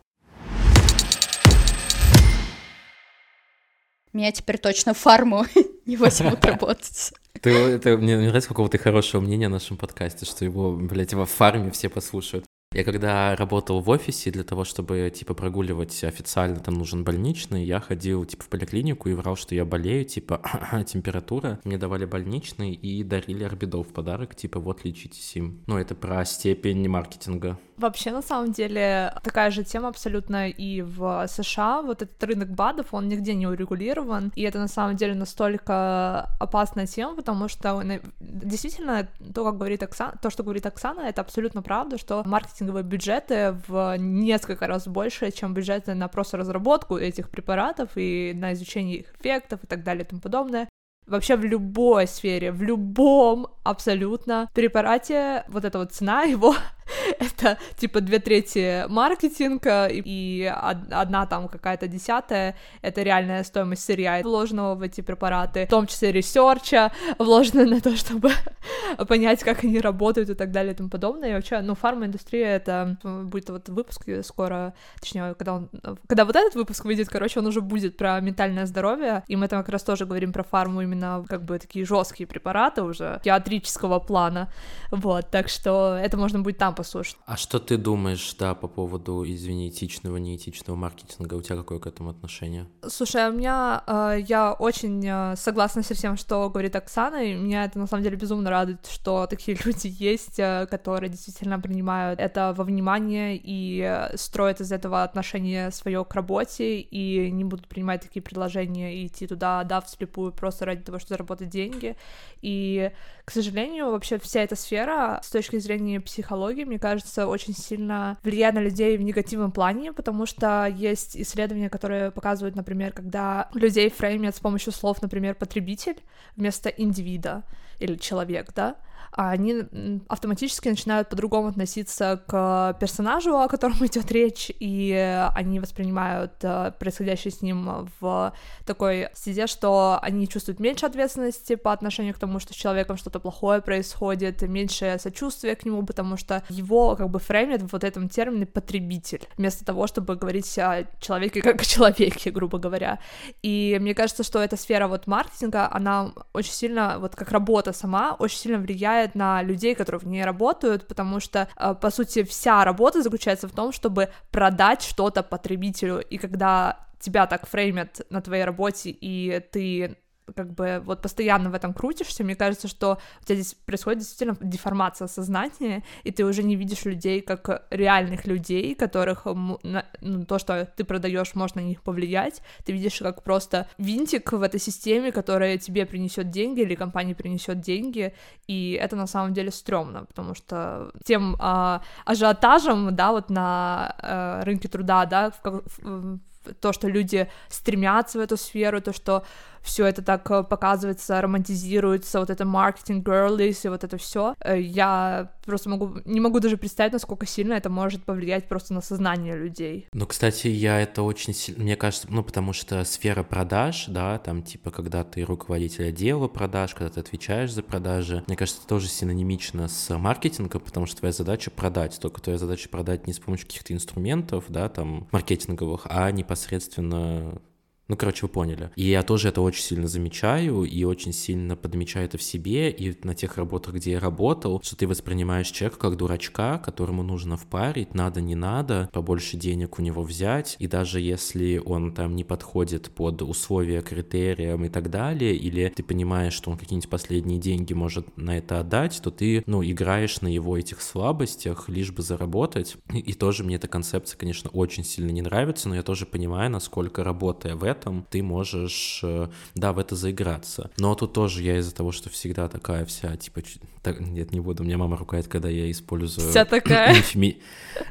Меня 4.17 4.31
теперь 4.31 4.57
точно 4.57 4.95
в 4.95 4.97
фарму 4.97 5.45
не 5.85 5.95
возьмут 5.95 6.43
работать. 6.45 7.13
Ты, 7.39 7.51
это, 7.51 7.97
мне 7.97 8.17
нравится, 8.17 8.49
какого 8.49 8.67
ты 8.67 8.79
хорошего 8.79 9.21
мнения 9.21 9.45
о 9.45 9.49
нашем 9.49 9.77
подкасте, 9.77 10.25
что 10.25 10.43
его, 10.43 10.75
блядь, 10.75 11.13
во 11.13 11.27
фарме 11.27 11.69
все 11.69 11.87
послушают. 11.87 12.43
Я 12.73 12.83
когда 12.83 13.35
работал 13.35 13.79
в 13.79 13.87
офисе, 13.91 14.31
для 14.31 14.43
того, 14.43 14.63
чтобы, 14.63 15.11
типа, 15.13 15.35
прогуливать 15.35 16.03
официально, 16.03 16.59
там 16.59 16.73
нужен 16.73 17.03
больничный, 17.03 17.63
я 17.63 17.79
ходил, 17.79 18.25
типа, 18.25 18.45
в 18.45 18.49
поликлинику 18.49 19.07
и 19.07 19.13
врал, 19.13 19.35
что 19.35 19.53
я 19.53 19.65
болею, 19.65 20.03
типа, 20.03 20.41
температура. 20.87 21.59
Мне 21.63 21.77
давали 21.77 22.05
больничный 22.05 22.73
и 22.73 23.03
дарили 23.03 23.43
орбидол 23.43 23.83
в 23.83 23.89
подарок, 23.89 24.33
типа, 24.33 24.59
вот, 24.59 24.83
лечитесь 24.83 25.35
им. 25.35 25.61
Ну, 25.67 25.77
это 25.77 25.93
про 25.93 26.25
степень 26.25 26.89
маркетинга. 26.89 27.59
Вообще, 27.77 28.11
на 28.11 28.23
самом 28.23 28.51
деле, 28.51 29.13
такая 29.23 29.51
же 29.51 29.63
тема 29.63 29.89
абсолютно 29.89 30.49
и 30.49 30.81
в 30.81 31.27
США. 31.27 31.83
Вот 31.83 32.01
этот 32.01 32.23
рынок 32.23 32.49
БАДов, 32.49 32.93
он 32.93 33.07
нигде 33.07 33.35
не 33.35 33.45
урегулирован, 33.45 34.31
и 34.35 34.41
это 34.41 34.57
на 34.57 34.67
самом 34.67 34.95
деле 34.95 35.13
настолько 35.13 36.27
опасная 36.39 36.87
тема, 36.87 37.15
потому 37.15 37.47
что 37.47 37.83
действительно 38.19 39.07
то, 39.33 39.43
как 39.43 39.57
говорит 39.57 39.83
Оксана, 39.83 40.17
то, 40.21 40.31
что 40.31 40.43
говорит 40.43 40.65
Оксана, 40.65 41.01
это 41.01 41.21
абсолютно 41.21 41.61
правда, 41.61 41.99
что 41.99 42.23
маркетинговые 42.25 42.83
бюджеты 42.83 43.55
в 43.67 43.95
несколько 43.97 44.65
раз 44.65 44.87
больше, 44.87 45.31
чем 45.31 45.53
бюджеты 45.53 45.93
на 45.93 46.07
просто 46.07 46.37
разработку 46.37 46.97
этих 46.97 47.29
препаратов 47.29 47.91
и 47.95 48.33
на 48.35 48.53
изучение 48.53 48.97
их 48.97 49.13
эффектов 49.19 49.63
и 49.63 49.67
так 49.67 49.83
далее 49.83 50.03
и 50.03 50.07
тому 50.07 50.21
подобное 50.21 50.67
вообще 51.07 51.37
в 51.37 51.43
любой 51.43 52.05
сфере, 52.07 52.51
в 52.51 52.61
любом 52.61 53.47
абсолютно 53.63 54.49
препарате, 54.53 55.45
вот 55.47 55.65
эта 55.65 55.79
вот 55.79 55.93
цена 55.93 56.23
его 56.23 56.55
это 57.19 57.57
типа 57.77 58.01
две 58.01 58.19
трети 58.19 58.85
маркетинга 58.87 59.87
и 59.87 60.43
одна 60.43 61.25
там 61.25 61.47
какая-то 61.47 61.87
десятая 61.87 62.55
это 62.81 63.01
реальная 63.01 63.43
стоимость 63.43 63.83
сырья, 63.83 64.21
вложенного 64.23 64.75
в 64.75 64.81
эти 64.81 65.01
препараты, 65.01 65.65
в 65.65 65.69
том 65.69 65.87
числе 65.87 66.11
research 66.11 66.75
а, 66.75 66.91
вложенного 67.19 67.65
на 67.65 67.81
то, 67.81 67.95
чтобы 67.95 68.31
понять, 69.07 69.43
как 69.43 69.63
они 69.63 69.79
работают 69.79 70.29
и 70.29 70.33
так 70.33 70.51
далее 70.51 70.73
и 70.73 70.75
тому 70.75 70.89
подобное. 70.89 71.31
И 71.31 71.33
вообще, 71.33 71.61
ну, 71.61 71.75
фармаиндустрия 71.75 72.55
это 72.55 72.97
будет 73.03 73.49
вот 73.49 73.69
выпуск 73.69 74.07
скоро, 74.23 74.73
точнее, 74.99 75.35
когда 75.35 75.53
он, 75.53 75.69
когда 76.07 76.25
вот 76.25 76.35
этот 76.35 76.55
выпуск 76.55 76.85
выйдет, 76.85 77.09
короче, 77.09 77.39
он 77.39 77.47
уже 77.47 77.61
будет 77.61 77.97
про 77.97 78.19
ментальное 78.19 78.65
здоровье, 78.65 79.23
и 79.27 79.35
мы 79.35 79.47
там 79.47 79.61
как 79.61 79.69
раз 79.69 79.83
тоже 79.83 80.05
говорим 80.05 80.33
про 80.33 80.43
фарму 80.43 80.81
именно 80.81 81.25
как 81.27 81.43
бы 81.43 81.59
такие 81.59 81.85
жесткие 81.85 82.27
препараты 82.27 82.83
уже, 82.83 83.19
театрического 83.23 83.99
плана, 83.99 84.51
вот, 84.91 85.29
так 85.29 85.49
что 85.49 85.97
это 86.01 86.17
можно 86.17 86.39
будет 86.39 86.57
там 86.57 86.75
послушать. 86.77 87.17
А 87.25 87.35
что 87.35 87.59
ты 87.59 87.77
думаешь, 87.77 88.35
да, 88.39 88.53
по 88.53 88.67
поводу, 88.67 89.23
извини, 89.25 89.69
этичного, 89.69 90.17
неэтичного 90.17 90.77
маркетинга? 90.77 91.33
У 91.35 91.41
тебя 91.41 91.55
какое 91.57 91.79
к 91.79 91.87
этому 91.87 92.09
отношение? 92.09 92.67
Слушай, 92.87 93.25
а 93.25 93.29
у 93.29 93.33
меня, 93.33 93.83
э, 93.87 94.19
я 94.27 94.53
очень 94.53 95.03
э, 95.05 95.35
согласна 95.35 95.83
со 95.83 95.93
всем, 95.93 96.17
что 96.17 96.49
говорит 96.49 96.75
Оксана, 96.75 97.23
и 97.23 97.33
меня 97.33 97.65
это 97.65 97.79
на 97.79 97.87
самом 97.87 98.03
деле 98.03 98.15
безумно 98.15 98.49
радует, 98.49 98.85
что 98.85 99.27
такие 99.27 99.57
люди 99.65 99.87
есть, 99.87 100.37
которые 100.69 101.09
действительно 101.09 101.59
принимают 101.59 102.19
это 102.19 102.53
во 102.55 102.63
внимание 102.63 103.39
и 103.41 104.07
строят 104.15 104.61
из 104.61 104.71
этого 104.71 105.03
отношение 105.03 105.71
свое 105.71 106.05
к 106.05 106.13
работе, 106.15 106.79
и 106.79 107.31
не 107.31 107.43
будут 107.43 107.67
принимать 107.67 108.01
такие 108.01 108.21
предложения 108.21 108.95
и 108.95 109.07
идти 109.07 109.27
туда, 109.27 109.63
да, 109.63 109.81
вслепую, 109.81 110.31
просто 110.31 110.65
ради 110.65 110.83
того, 110.83 110.99
чтобы 110.99 111.09
заработать 111.09 111.49
деньги. 111.49 111.95
И, 112.41 112.91
к 113.25 113.31
сожалению, 113.31 113.91
вообще 113.91 114.19
вся 114.19 114.41
эта 114.41 114.55
сфера 114.55 115.19
с 115.23 115.29
точки 115.29 115.57
зрения 115.57 115.99
психологии, 115.99 116.63
мне 116.67 116.79
кажется, 116.79 117.27
очень 117.27 117.53
сильно 117.55 118.17
влияет 118.23 118.55
на 118.55 118.59
людей 118.59 118.97
в 118.97 119.01
негативном 119.01 119.51
плане, 119.51 119.93
потому 119.93 120.25
что 120.25 120.65
есть 120.67 121.17
исследования, 121.17 121.69
которые 121.69 122.11
показывают, 122.11 122.55
например, 122.55 122.91
когда 122.91 123.49
людей 123.53 123.89
фреймят 123.89 124.35
с 124.35 124.39
помощью 124.39 124.71
слов, 124.73 125.01
например, 125.01 125.35
потребитель 125.35 125.97
вместо 126.35 126.69
индивида 126.69 127.43
или 127.79 127.95
человек, 127.95 128.53
да, 128.55 128.75
они 129.11 129.63
автоматически 130.07 130.69
начинают 130.69 131.09
по-другому 131.09 131.47
относиться 131.47 132.21
к 132.27 132.77
персонажу, 132.79 133.37
о 133.37 133.47
котором 133.47 133.77
идет 133.85 134.11
речь, 134.11 134.51
и 134.59 135.29
они 135.33 135.59
воспринимают 135.59 136.33
э, 136.41 136.71
происходящее 136.79 137.31
с 137.31 137.41
ним 137.41 137.89
в 137.99 138.33
такой 138.65 139.09
стезе, 139.13 139.47
что 139.47 139.99
они 140.01 140.27
чувствуют 140.27 140.59
меньше 140.59 140.85
ответственности 140.85 141.55
по 141.55 141.71
отношению 141.73 142.13
к 142.13 142.19
тому, 142.19 142.39
что 142.39 142.53
с 142.53 142.57
человеком 142.57 142.97
что-то 142.97 143.19
плохое 143.19 143.61
происходит, 143.61 144.41
меньше 144.41 144.97
сочувствия 144.99 145.55
к 145.55 145.65
нему, 145.65 145.85
потому 145.85 146.17
что 146.17 146.43
его 146.49 146.95
как 146.95 147.09
бы 147.09 147.19
фреймят 147.19 147.61
в 147.61 147.73
вот 147.73 147.83
этом 147.83 148.09
термине 148.09 148.45
потребитель, 148.45 149.27
вместо 149.37 149.65
того, 149.65 149.87
чтобы 149.87 150.15
говорить 150.15 150.57
о 150.59 150.85
человеке 150.99 151.41
как 151.41 151.61
о 151.61 151.65
человеке, 151.65 152.31
грубо 152.37 152.57
говоря. 152.57 152.99
И 153.41 153.77
мне 153.79 153.93
кажется, 153.93 154.23
что 154.23 154.39
эта 154.39 154.57
сфера 154.57 154.87
вот 154.87 155.07
маркетинга, 155.07 155.69
она 155.71 156.13
очень 156.33 156.51
сильно, 156.51 156.97
вот 156.99 157.15
как 157.15 157.31
работа 157.31 157.73
сама, 157.73 158.15
очень 158.19 158.37
сильно 158.37 158.59
влияет 158.59 159.06
влияет 159.07 159.15
на 159.15 159.43
людей, 159.43 159.75
которые 159.75 159.99
в 159.99 160.07
ней 160.07 160.25
работают, 160.25 160.87
потому 160.87 161.19
что, 161.19 161.47
э, 161.57 161.75
по 161.81 161.91
сути, 161.91 162.23
вся 162.23 162.65
работа 162.65 163.01
заключается 163.01 163.47
в 163.47 163.51
том, 163.51 163.71
чтобы 163.71 164.09
продать 164.31 164.81
что-то 164.81 165.23
потребителю, 165.23 165.99
и 165.99 166.17
когда 166.17 166.77
тебя 166.99 167.27
так 167.27 167.47
фреймят 167.47 168.01
на 168.09 168.21
твоей 168.21 168.45
работе, 168.45 168.89
и 168.89 169.41
ты 169.51 169.95
как 170.35 170.53
бы 170.53 170.81
вот 170.85 171.01
постоянно 171.01 171.49
в 171.49 171.53
этом 171.53 171.73
крутишься, 171.73 172.23
мне 172.23 172.35
кажется, 172.35 172.67
что 172.67 172.97
у 173.21 173.25
тебя 173.25 173.35
здесь 173.35 173.53
происходит 173.53 173.99
действительно 173.99 174.37
деформация 174.41 175.07
сознания, 175.07 175.83
и 176.03 176.11
ты 176.11 176.25
уже 176.25 176.43
не 176.43 176.55
видишь 176.55 176.85
людей 176.85 177.21
как 177.21 177.65
реальных 177.69 178.25
людей, 178.25 178.75
которых 178.75 179.25
ну, 179.25 180.25
то, 180.25 180.39
что 180.39 180.65
ты 180.75 180.83
продаешь, 180.83 181.35
может 181.35 181.55
на 181.55 181.61
них 181.61 181.81
повлиять, 181.81 182.41
ты 182.65 182.71
видишь 182.71 182.99
как 182.99 183.23
просто 183.23 183.67
винтик 183.77 184.31
в 184.31 184.41
этой 184.41 184.59
системе, 184.59 185.11
которая 185.11 185.57
тебе 185.57 185.85
принесет 185.85 186.29
деньги 186.29 186.61
или 186.61 186.75
компания 186.75 187.15
принесет 187.15 187.61
деньги, 187.61 188.13
и 188.47 188.79
это 188.81 188.95
на 188.95 189.07
самом 189.07 189.33
деле 189.33 189.51
стрёмно, 189.51 190.05
потому 190.05 190.35
что 190.35 190.91
тем 191.03 191.35
а, 191.39 191.81
ажиотажем, 192.05 192.95
да, 192.95 193.11
вот 193.11 193.29
на 193.29 193.95
а, 193.99 194.43
рынке 194.43 194.67
труда, 194.67 195.05
да, 195.05 195.31
в, 195.31 195.41
в, 195.43 195.63
в, 195.81 196.19
то, 196.61 196.73
что 196.73 196.87
люди 196.87 197.29
стремятся 197.49 198.19
в 198.19 198.21
эту 198.21 198.37
сферу, 198.37 198.81
то, 198.81 198.93
что 198.93 199.23
все 199.61 199.85
это 199.85 200.01
так 200.01 200.29
э, 200.31 200.43
показывается, 200.43 201.21
романтизируется, 201.21 202.19
вот 202.19 202.29
это 202.29 202.45
маркетинг 202.45 203.07
girlies 203.07 203.59
и 203.63 203.69
вот 203.69 203.83
это 203.83 203.97
все. 203.97 204.35
Э, 204.39 204.59
я 204.59 205.31
просто 205.45 205.69
могу, 205.69 205.99
не 206.05 206.19
могу 206.19 206.39
даже 206.39 206.57
представить, 206.57 206.93
насколько 206.93 207.25
сильно 207.25 207.53
это 207.53 207.69
может 207.69 208.03
повлиять 208.03 208.47
просто 208.47 208.73
на 208.73 208.81
сознание 208.81 209.35
людей. 209.35 209.87
Ну, 209.93 210.05
кстати, 210.05 210.47
я 210.47 210.81
это 210.81 211.03
очень 211.03 211.33
сильно, 211.33 211.63
мне 211.63 211.75
кажется, 211.75 212.07
ну, 212.09 212.23
потому 212.23 212.53
что 212.53 212.83
сфера 212.83 213.23
продаж, 213.23 213.85
да, 213.87 214.17
там, 214.19 214.43
типа, 214.43 214.71
когда 214.71 215.03
ты 215.03 215.23
руководитель 215.23 215.89
отдела 215.89 216.27
продаж, 216.27 216.73
когда 216.75 216.89
ты 216.89 216.99
отвечаешь 216.99 217.51
за 217.51 217.63
продажи, 217.63 218.23
мне 218.27 218.35
кажется, 218.35 218.61
это 218.61 218.69
тоже 218.69 218.87
синонимично 218.87 219.67
с 219.67 219.97
маркетингом, 219.97 220.61
потому 220.61 220.85
что 220.85 220.97
твоя 220.97 221.13
задача 221.13 221.49
продать, 221.49 221.99
только 221.99 222.21
твоя 222.21 222.37
задача 222.37 222.69
продать 222.69 223.07
не 223.07 223.13
с 223.13 223.19
помощью 223.19 223.47
каких-то 223.47 223.73
инструментов, 223.73 224.45
да, 224.49 224.69
там, 224.69 225.07
маркетинговых, 225.11 225.87
а 225.89 226.11
непосредственно 226.11 227.41
ну, 227.87 227.95
короче, 227.95 228.25
вы 228.25 228.29
поняли. 228.29 228.71
И 228.75 228.83
я 228.83 229.03
тоже 229.03 229.29
это 229.29 229.41
очень 229.41 229.63
сильно 229.63 229.87
замечаю 229.87 230.63
и 230.63 230.83
очень 230.83 231.13
сильно 231.13 231.55
подмечаю 231.55 232.05
это 232.05 232.17
в 232.17 232.21
себе 232.21 232.69
и 232.69 232.97
на 233.05 233.15
тех 233.15 233.37
работах, 233.37 233.75
где 233.75 233.91
я 233.91 233.99
работал, 233.99 234.61
что 234.63 234.75
ты 234.75 234.87
воспринимаешь 234.87 235.49
человека 235.49 235.79
как 235.79 235.97
дурачка, 235.97 236.57
которому 236.57 237.03
нужно 237.03 237.37
впарить, 237.37 237.93
надо, 237.93 238.21
не 238.21 238.35
надо, 238.35 238.89
побольше 238.91 239.37
денег 239.37 239.79
у 239.79 239.81
него 239.81 240.03
взять, 240.03 240.55
и 240.59 240.67
даже 240.67 240.99
если 240.99 241.57
он 241.57 241.93
там 241.93 242.15
не 242.15 242.23
подходит 242.23 242.89
под 242.91 243.21
условия, 243.21 243.81
критериям 243.81 244.65
и 244.65 244.69
так 244.69 244.89
далее, 244.89 245.35
или 245.35 245.71
ты 245.75 245.83
понимаешь, 245.83 246.33
что 246.33 246.51
он 246.51 246.57
какие-нибудь 246.57 246.89
последние 246.89 247.39
деньги 247.39 247.73
может 247.73 248.17
на 248.17 248.37
это 248.37 248.59
отдать, 248.59 248.99
то 249.01 249.11
ты, 249.11 249.43
ну, 249.45 249.63
играешь 249.63 250.21
на 250.21 250.27
его 250.27 250.57
этих 250.57 250.81
слабостях, 250.81 251.69
лишь 251.69 251.91
бы 251.91 252.01
заработать. 252.01 252.77
И, 252.93 252.99
и 252.99 253.13
тоже 253.13 253.43
мне 253.43 253.55
эта 253.55 253.67
концепция, 253.67 254.17
конечно, 254.17 254.49
очень 254.49 254.83
сильно 254.83 255.11
не 255.11 255.21
нравится, 255.21 255.69
но 255.69 255.75
я 255.75 255.83
тоже 255.83 256.05
понимаю, 256.05 256.49
насколько 256.51 257.03
работая 257.03 257.55
в 257.55 257.63
этом, 257.63 257.76
этом 257.77 258.05
ты 258.09 258.23
можешь, 258.23 259.01
э, 259.03 259.27
да, 259.55 259.73
в 259.73 259.79
это 259.79 259.95
заиграться. 259.95 260.71
Но 260.77 260.95
тут 260.95 261.13
тоже 261.13 261.43
я 261.43 261.57
из-за 261.59 261.73
того, 261.73 261.91
что 261.91 262.09
всегда 262.09 262.47
такая 262.47 262.85
вся, 262.85 263.15
типа, 263.15 263.41
так, 263.81 263.99
нет, 263.99 264.31
не 264.31 264.39
буду, 264.39 264.63
меня 264.63 264.77
мама 264.77 264.97
ругает, 264.97 265.27
когда 265.27 265.49
я 265.49 265.69
использую... 265.71 266.29
Вся 266.29 266.45
такая? 266.45 266.95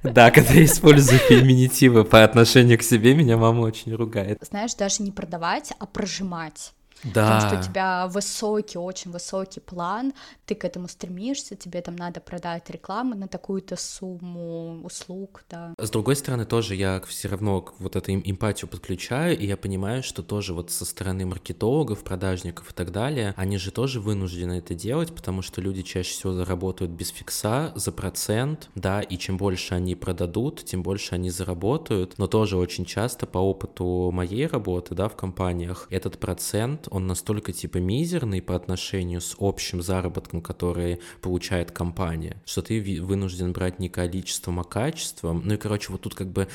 Да, 0.03 0.31
когда 0.31 0.53
я 0.53 0.65
использую 0.65 1.19
феминитивы 1.19 2.05
по 2.05 2.23
отношению 2.25 2.79
к 2.79 2.83
себе, 2.83 3.15
меня 3.15 3.37
мама 3.37 3.61
очень 3.61 3.95
ругает. 3.95 4.39
Знаешь, 4.41 4.75
даже 4.75 5.03
не 5.03 5.13
продавать, 5.13 5.73
а 5.79 5.87
прожимать. 5.87 6.73
Да. 7.05 7.25
Потому 7.25 7.41
что 7.41 7.61
у 7.61 7.63
тебя 7.63 8.07
высокий, 8.09 8.79
очень 8.79 9.11
высокий 9.11 9.61
план, 9.61 10.13
ты 10.47 10.55
к 10.55 10.65
этому 10.65 10.89
стремишься, 10.89 11.57
тебе 11.57 11.81
там 11.83 11.97
надо 11.97 12.21
продать 12.21 12.69
рекламу 12.71 13.15
на 13.15 13.29
такую-то 13.29 13.77
сумму 13.77 14.81
услуг, 14.85 15.45
да. 15.51 15.75
С 15.79 15.91
другой 15.91 16.17
стороны, 16.17 16.45
тоже 16.45 16.75
я 16.75 17.01
все 17.07 17.29
равно 17.29 17.67
вот 17.79 17.97
эту 17.97 18.13
эмпатию 18.15 18.69
подключаю, 18.69 19.39
и 19.39 19.47
я 19.47 19.57
понимаю, 19.57 20.03
что 20.03 20.23
тоже 20.23 20.55
вот 20.55 20.71
со 20.71 20.85
стороны 20.85 21.27
маркетологов, 21.27 22.03
продажников 22.03 22.71
и 22.71 22.75
так 22.75 22.93
далее, 22.93 23.35
они 23.37 23.59
же 23.59 23.71
тоже 23.71 24.01
вынуждены 24.01 24.55
это 24.55 24.75
делать, 24.75 25.15
потому 25.15 25.43
что 25.43 25.61
люди 25.61 25.83
чаще 25.83 26.13
всего 26.13 26.45
работают 26.45 26.93
без 26.93 27.11
фикса, 27.11 27.73
за 27.75 27.93
процент, 27.93 28.71
да, 28.75 29.01
и 29.01 29.19
чем 29.19 29.37
больше 29.37 29.75
они 29.75 29.95
продадут, 29.95 30.65
тем 30.65 30.83
больше 30.83 31.15
они 31.15 31.31
заработают, 31.31 32.19
но 32.19 32.27
тоже 32.27 32.57
очень 32.57 32.85
часто 32.85 33.27
по 33.27 33.39
опыту 33.39 34.11
моей 34.13 34.47
работы, 34.47 34.95
да, 34.95 35.09
в 35.09 35.17
компаниях, 35.17 35.87
этот 35.91 36.19
процент, 36.19 36.86
он 36.91 37.07
настолько 37.07 37.53
типа 37.53 37.79
мизерный 37.79 38.43
по 38.43 38.55
отношению 38.55 39.21
с 39.21 39.37
общим 39.39 39.83
заработком, 39.83 40.41
который 40.43 41.01
получает 41.21 41.71
компания, 41.71 42.43
что 42.45 42.63
ты 42.63 43.01
вынужден 43.03 43.53
брать 43.53 43.79
не 43.79 43.89
количеством, 43.89 44.61
а 44.61 44.65
качеством. 44.65 45.43
Ну 45.45 45.55
и, 45.55 45.57
короче, 45.57 45.93
вот 45.93 46.03
тут 46.03 46.15
как 46.15 46.31
бы 46.31 46.49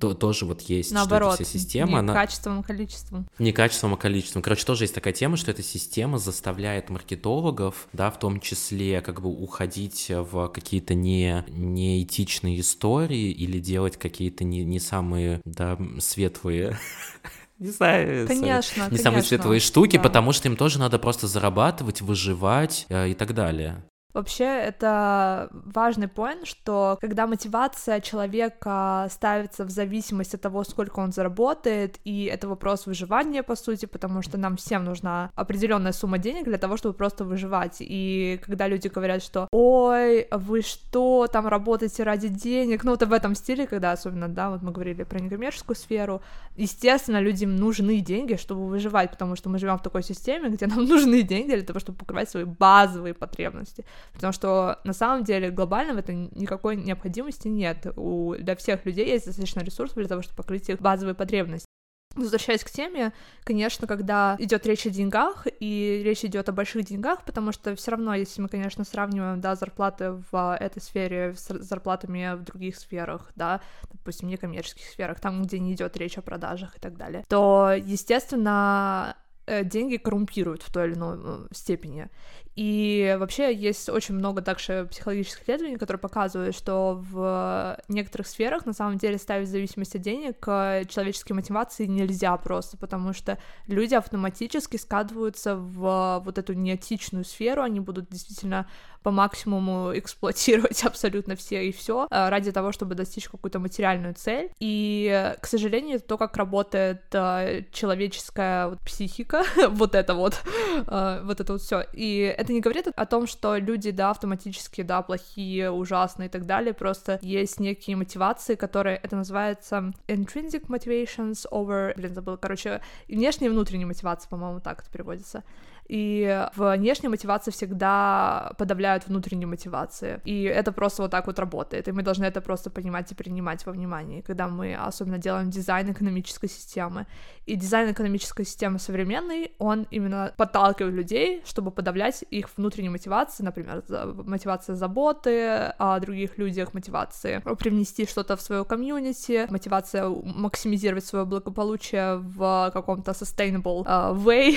то, 0.00 0.14
тоже 0.14 0.46
вот 0.46 0.62
есть 0.62 0.92
Наоборот, 0.92 1.34
вся 1.34 1.44
система. 1.44 1.90
Не 1.90 1.98
она... 1.98 2.12
качеством, 2.12 2.60
а 2.60 2.62
количеством. 2.62 3.28
Не 3.38 3.52
качеством, 3.52 3.94
а 3.94 3.96
количеством. 3.96 4.42
Короче, 4.42 4.64
тоже 4.64 4.84
есть 4.84 4.94
такая 4.94 5.12
тема, 5.12 5.36
что 5.36 5.50
эта 5.50 5.62
система 5.62 6.18
заставляет 6.18 6.90
маркетологов, 6.90 7.88
да, 7.92 8.10
в 8.10 8.18
том 8.18 8.40
числе 8.40 9.00
как 9.00 9.20
бы 9.20 9.30
уходить 9.30 10.10
в 10.10 10.48
какие-то 10.48 10.94
не, 10.94 11.44
неэтичные 11.48 12.60
истории 12.60 13.30
или 13.30 13.58
делать 13.58 13.96
какие-то 13.96 14.44
не, 14.44 14.64
не 14.64 14.80
самые, 14.80 15.40
да, 15.44 15.78
светлые 15.98 16.78
не 17.58 17.68
знаю, 17.68 18.26
конечно, 18.26 18.82
не 18.82 18.88
конечно, 18.88 19.04
самые 19.04 19.22
светлые 19.22 19.60
штуки, 19.60 19.96
да. 19.96 20.02
потому 20.02 20.32
что 20.32 20.48
им 20.48 20.56
тоже 20.56 20.78
надо 20.78 20.98
просто 20.98 21.26
зарабатывать, 21.26 22.00
выживать 22.00 22.86
э, 22.88 23.10
и 23.10 23.14
так 23.14 23.32
далее. 23.34 23.84
Вообще, 24.14 24.44
это 24.44 25.48
важный 25.50 26.06
поинт, 26.06 26.46
что 26.46 26.96
когда 27.00 27.26
мотивация 27.26 28.00
человека 28.00 29.08
ставится 29.10 29.64
в 29.64 29.70
зависимость 29.70 30.34
от 30.34 30.40
того, 30.40 30.62
сколько 30.62 31.00
он 31.00 31.10
заработает, 31.10 31.98
и 32.04 32.26
это 32.26 32.46
вопрос 32.46 32.86
выживания, 32.86 33.42
по 33.42 33.56
сути, 33.56 33.86
потому 33.86 34.22
что 34.22 34.38
нам 34.38 34.56
всем 34.56 34.84
нужна 34.84 35.32
определенная 35.34 35.90
сумма 35.90 36.18
денег 36.18 36.44
для 36.44 36.58
того, 36.58 36.76
чтобы 36.76 36.94
просто 36.94 37.24
выживать. 37.24 37.78
И 37.80 38.40
когда 38.46 38.68
люди 38.68 38.86
говорят, 38.86 39.20
что 39.20 39.48
«Ой, 39.50 40.28
вы 40.30 40.62
что, 40.62 41.26
там 41.26 41.48
работаете 41.48 42.04
ради 42.04 42.28
денег», 42.28 42.84
ну, 42.84 42.92
вот 42.92 43.02
в 43.02 43.12
этом 43.12 43.34
стиле, 43.34 43.66
когда 43.66 43.90
особенно, 43.90 44.28
да, 44.28 44.50
вот 44.50 44.62
мы 44.62 44.70
говорили 44.70 45.02
про 45.02 45.18
некоммерческую 45.18 45.74
сферу, 45.74 46.22
естественно, 46.54 47.20
людям 47.20 47.56
нужны 47.56 47.98
деньги, 47.98 48.36
чтобы 48.36 48.68
выживать, 48.68 49.10
потому 49.10 49.34
что 49.34 49.48
мы 49.48 49.58
живем 49.58 49.76
в 49.76 49.82
такой 49.82 50.04
системе, 50.04 50.50
где 50.50 50.68
нам 50.68 50.84
нужны 50.88 51.22
деньги 51.22 51.52
для 51.56 51.64
того, 51.64 51.80
чтобы 51.80 51.98
покрывать 51.98 52.30
свои 52.30 52.44
базовые 52.44 53.14
потребности 53.14 53.84
потому 54.12 54.32
что 54.32 54.80
на 54.84 54.92
самом 54.92 55.24
деле 55.24 55.50
глобально 55.50 55.94
в 55.94 55.98
этом 55.98 56.30
никакой 56.34 56.76
необходимости 56.76 57.48
нет. 57.48 57.86
У, 57.96 58.34
для 58.36 58.56
всех 58.56 58.84
людей 58.86 59.06
есть 59.06 59.26
достаточно 59.26 59.60
ресурсов 59.60 59.96
для 59.96 60.08
того, 60.08 60.22
чтобы 60.22 60.36
покрыть 60.36 60.68
их 60.68 60.80
базовые 60.80 61.14
потребности. 61.14 61.66
Возвращаясь 62.14 62.62
к 62.62 62.70
теме, 62.70 63.12
конечно, 63.42 63.88
когда 63.88 64.36
идет 64.38 64.66
речь 64.66 64.86
о 64.86 64.90
деньгах, 64.90 65.46
и 65.58 66.00
речь 66.04 66.24
идет 66.24 66.48
о 66.48 66.52
больших 66.52 66.84
деньгах, 66.84 67.24
потому 67.24 67.50
что 67.50 67.74
все 67.74 67.90
равно, 67.90 68.14
если 68.14 68.40
мы, 68.40 68.48
конечно, 68.48 68.84
сравниваем, 68.84 69.40
да, 69.40 69.56
зарплаты 69.56 70.22
в 70.30 70.56
этой 70.60 70.80
сфере 70.80 71.34
с 71.36 71.52
зарплатами 71.58 72.36
в 72.36 72.44
других 72.44 72.76
сферах, 72.76 73.32
да, 73.34 73.60
допустим, 73.90 74.28
некоммерческих 74.28 74.86
сферах, 74.86 75.18
там, 75.18 75.42
где 75.42 75.58
не 75.58 75.72
идет 75.72 75.96
речь 75.96 76.16
о 76.16 76.22
продажах 76.22 76.76
и 76.76 76.80
так 76.80 76.96
далее, 76.96 77.24
то, 77.28 77.72
естественно, 77.76 79.16
э, 79.46 79.64
деньги 79.64 79.96
коррумпируют 79.96 80.62
в 80.62 80.72
той 80.72 80.86
или 80.86 80.94
иной 80.94 81.18
э, 81.20 81.46
степени. 81.52 82.08
И 82.56 83.16
вообще 83.18 83.52
есть 83.52 83.88
очень 83.88 84.14
много 84.14 84.40
также 84.40 84.86
психологических 84.90 85.42
исследований, 85.42 85.76
которые 85.76 86.00
показывают, 86.00 86.54
что 86.54 87.02
в 87.10 87.78
некоторых 87.88 88.28
сферах 88.28 88.64
на 88.64 88.72
самом 88.72 88.96
деле 88.98 89.18
ставить 89.18 89.48
зависимость 89.48 89.96
от 89.96 90.02
денег 90.02 90.36
э, 90.46 90.84
человеческие 90.88 91.34
мотивации 91.34 91.86
нельзя 91.86 92.36
просто, 92.36 92.76
потому 92.76 93.12
что 93.12 93.38
люди 93.66 93.94
автоматически 93.94 94.76
скатываются 94.76 95.56
в 95.56 96.22
вот 96.24 96.38
эту 96.38 96.52
неэтичную 96.52 97.24
сферу, 97.24 97.62
они 97.62 97.80
будут 97.80 98.08
действительно 98.08 98.68
по 99.02 99.10
максимуму 99.10 99.90
эксплуатировать 99.94 100.82
абсолютно 100.84 101.36
все 101.36 101.68
и 101.68 101.72
все 101.72 102.06
э, 102.10 102.28
ради 102.28 102.52
того, 102.52 102.72
чтобы 102.72 102.94
достичь 102.94 103.28
какую-то 103.28 103.58
материальную 103.58 104.14
цель. 104.14 104.50
И, 104.60 105.34
к 105.40 105.46
сожалению, 105.46 106.00
то, 106.00 106.16
как 106.16 106.36
работает 106.36 107.02
э, 107.12 107.64
человеческая 107.72 108.76
психика, 108.84 109.42
вот 109.70 109.94
это 109.94 110.14
вот, 110.14 110.40
вот 110.86 111.40
это 111.40 111.52
вот 111.52 111.62
все. 111.62 111.84
И 111.92 112.34
это 112.44 112.52
не 112.52 112.60
говорит 112.60 112.88
о 112.94 113.06
том, 113.06 113.26
что 113.26 113.56
люди, 113.56 113.90
да, 113.90 114.10
автоматически, 114.10 114.82
да, 114.82 115.02
плохие, 115.02 115.70
ужасные 115.70 116.28
и 116.28 116.30
так 116.30 116.46
далее, 116.46 116.74
просто 116.74 117.18
есть 117.22 117.58
некие 117.58 117.96
мотивации, 117.96 118.54
которые, 118.54 118.96
это 118.96 119.16
называется 119.16 119.92
intrinsic 120.06 120.66
motivations 120.66 121.46
over, 121.50 121.94
блин, 121.96 122.14
забыл, 122.14 122.36
короче, 122.36 122.82
внешняя 123.08 123.48
и 123.48 123.50
внутренняя 123.50 123.86
мотивация, 123.86 124.28
по-моему, 124.28 124.60
так 124.60 124.82
это 124.82 124.90
переводится 124.90 125.42
и 125.86 126.48
внешняя 126.56 127.08
мотивация 127.08 127.52
всегда 127.52 128.52
подавляют 128.58 129.06
внутреннюю 129.06 129.48
мотивацию, 129.48 130.20
и 130.24 130.42
это 130.42 130.72
просто 130.72 131.02
вот 131.02 131.10
так 131.10 131.26
вот 131.26 131.38
работает, 131.38 131.88
и 131.88 131.92
мы 131.92 132.02
должны 132.02 132.24
это 132.24 132.40
просто 132.40 132.70
понимать 132.70 133.12
и 133.12 133.14
принимать 133.14 133.66
во 133.66 133.72
внимание, 133.72 134.22
когда 134.22 134.48
мы 134.48 134.74
особенно 134.74 135.18
делаем 135.18 135.50
дизайн 135.50 135.92
экономической 135.92 136.48
системы, 136.48 137.06
и 137.46 137.56
дизайн 137.56 137.92
экономической 137.92 138.44
системы 138.44 138.78
современный, 138.78 139.52
он 139.58 139.86
именно 139.90 140.32
подталкивает 140.36 140.94
людей, 140.94 141.42
чтобы 141.44 141.70
подавлять 141.70 142.24
их 142.30 142.48
внутреннюю 142.56 142.92
мотивацию, 142.92 143.44
например, 143.44 143.82
мотивация 144.24 144.76
заботы 144.76 145.74
о 145.78 146.00
других 146.00 146.38
людях, 146.38 146.72
мотивации 146.72 147.42
привнести 147.58 148.06
что-то 148.06 148.36
в 148.36 148.40
свое 148.40 148.64
комьюнити, 148.64 149.46
мотивация 149.50 150.08
максимизировать 150.08 151.04
свое 151.04 151.24
благополучие 151.24 152.16
в 152.16 152.70
каком-то 152.72 153.12
sustainable 153.12 153.84
uh, 153.84 154.16
way 154.16 154.56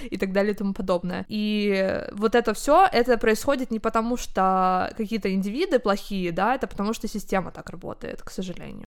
и 0.10 0.16
так 0.18 0.32
далее 0.32 0.54
подобное. 0.74 1.24
И 1.28 2.02
вот 2.12 2.34
это 2.34 2.54
все, 2.54 2.86
это 2.90 3.18
происходит 3.18 3.70
не 3.70 3.80
потому, 3.80 4.16
что 4.16 4.92
какие-то 4.96 5.32
индивиды 5.32 5.78
плохие, 5.78 6.32
да, 6.32 6.54
это 6.54 6.66
потому, 6.66 6.92
что 6.92 7.08
система 7.08 7.50
так 7.50 7.70
работает, 7.70 8.22
к 8.22 8.30
сожалению. 8.30 8.84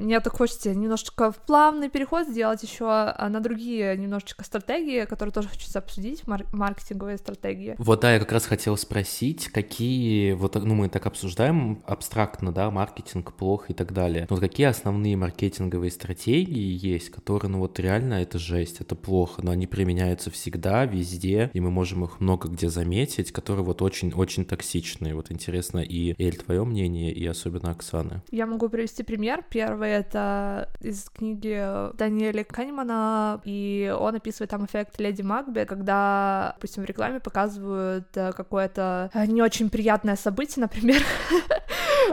Мне 0.00 0.20
так 0.20 0.34
хочется 0.34 0.74
немножечко 0.74 1.30
в 1.30 1.36
плавный 1.38 1.88
переход 1.88 2.26
сделать 2.26 2.62
еще 2.62 2.86
а, 2.88 3.28
на 3.28 3.40
другие 3.40 3.96
немножечко 3.96 4.44
стратегии, 4.44 5.04
которые 5.04 5.32
тоже 5.32 5.48
хочется 5.48 5.78
обсудить, 5.78 6.26
мар- 6.26 6.46
маркетинговые 6.52 7.18
стратегии. 7.18 7.74
Вот, 7.78 8.00
да, 8.00 8.14
я 8.14 8.18
как 8.18 8.32
раз 8.32 8.46
хотел 8.46 8.76
спросить, 8.76 9.48
какие, 9.48 10.32
вот, 10.32 10.54
ну, 10.54 10.74
мы 10.74 10.88
так 10.88 11.06
обсуждаем 11.06 11.82
абстрактно, 11.86 12.52
да, 12.52 12.70
маркетинг 12.70 13.32
плохо 13.34 13.66
и 13.68 13.74
так 13.74 13.92
далее. 13.92 14.26
Но 14.28 14.36
вот 14.36 14.40
какие 14.40 14.66
основные 14.66 15.16
маркетинговые 15.16 15.90
стратегии 15.90 16.86
есть, 16.86 17.10
которые, 17.10 17.50
ну, 17.50 17.58
вот 17.58 17.78
реально 17.78 18.14
это 18.14 18.38
жесть, 18.38 18.80
это 18.80 18.94
плохо, 18.94 19.42
но 19.42 19.50
они 19.50 19.66
применяются 19.66 20.30
всегда, 20.30 20.84
везде, 20.84 21.50
и 21.52 21.60
мы 21.60 21.70
можем 21.70 22.04
их 22.04 22.20
много 22.20 22.48
где 22.48 22.68
заметить, 22.68 23.32
которые 23.32 23.64
вот 23.64 23.82
очень-очень 23.82 24.44
токсичные. 24.44 25.14
Вот 25.14 25.30
интересно, 25.30 25.78
и 25.78 26.14
Эль, 26.22 26.36
твое 26.36 26.64
мнение, 26.64 27.12
и 27.12 27.26
особенно 27.26 27.70
Оксаны. 27.70 28.22
Я 28.30 28.46
могу 28.46 28.68
привести 28.68 29.02
пример. 29.02 29.44
Первый— 29.50 29.89
это 29.90 30.68
из 30.80 31.08
книги 31.10 31.94
Даниэля 31.96 32.44
Канемана, 32.44 33.40
и 33.44 33.94
он 33.98 34.14
описывает 34.16 34.50
там 34.50 34.64
эффект 34.64 34.98
Леди 34.98 35.22
Макби, 35.22 35.64
когда, 35.64 36.52
допустим, 36.56 36.84
в 36.84 36.86
рекламе 36.86 37.20
показывают 37.20 38.08
э, 38.16 38.32
какое-то 38.32 39.10
э, 39.12 39.26
не 39.26 39.42
очень 39.42 39.70
приятное 39.70 40.16
событие, 40.16 40.62
например, 40.62 41.02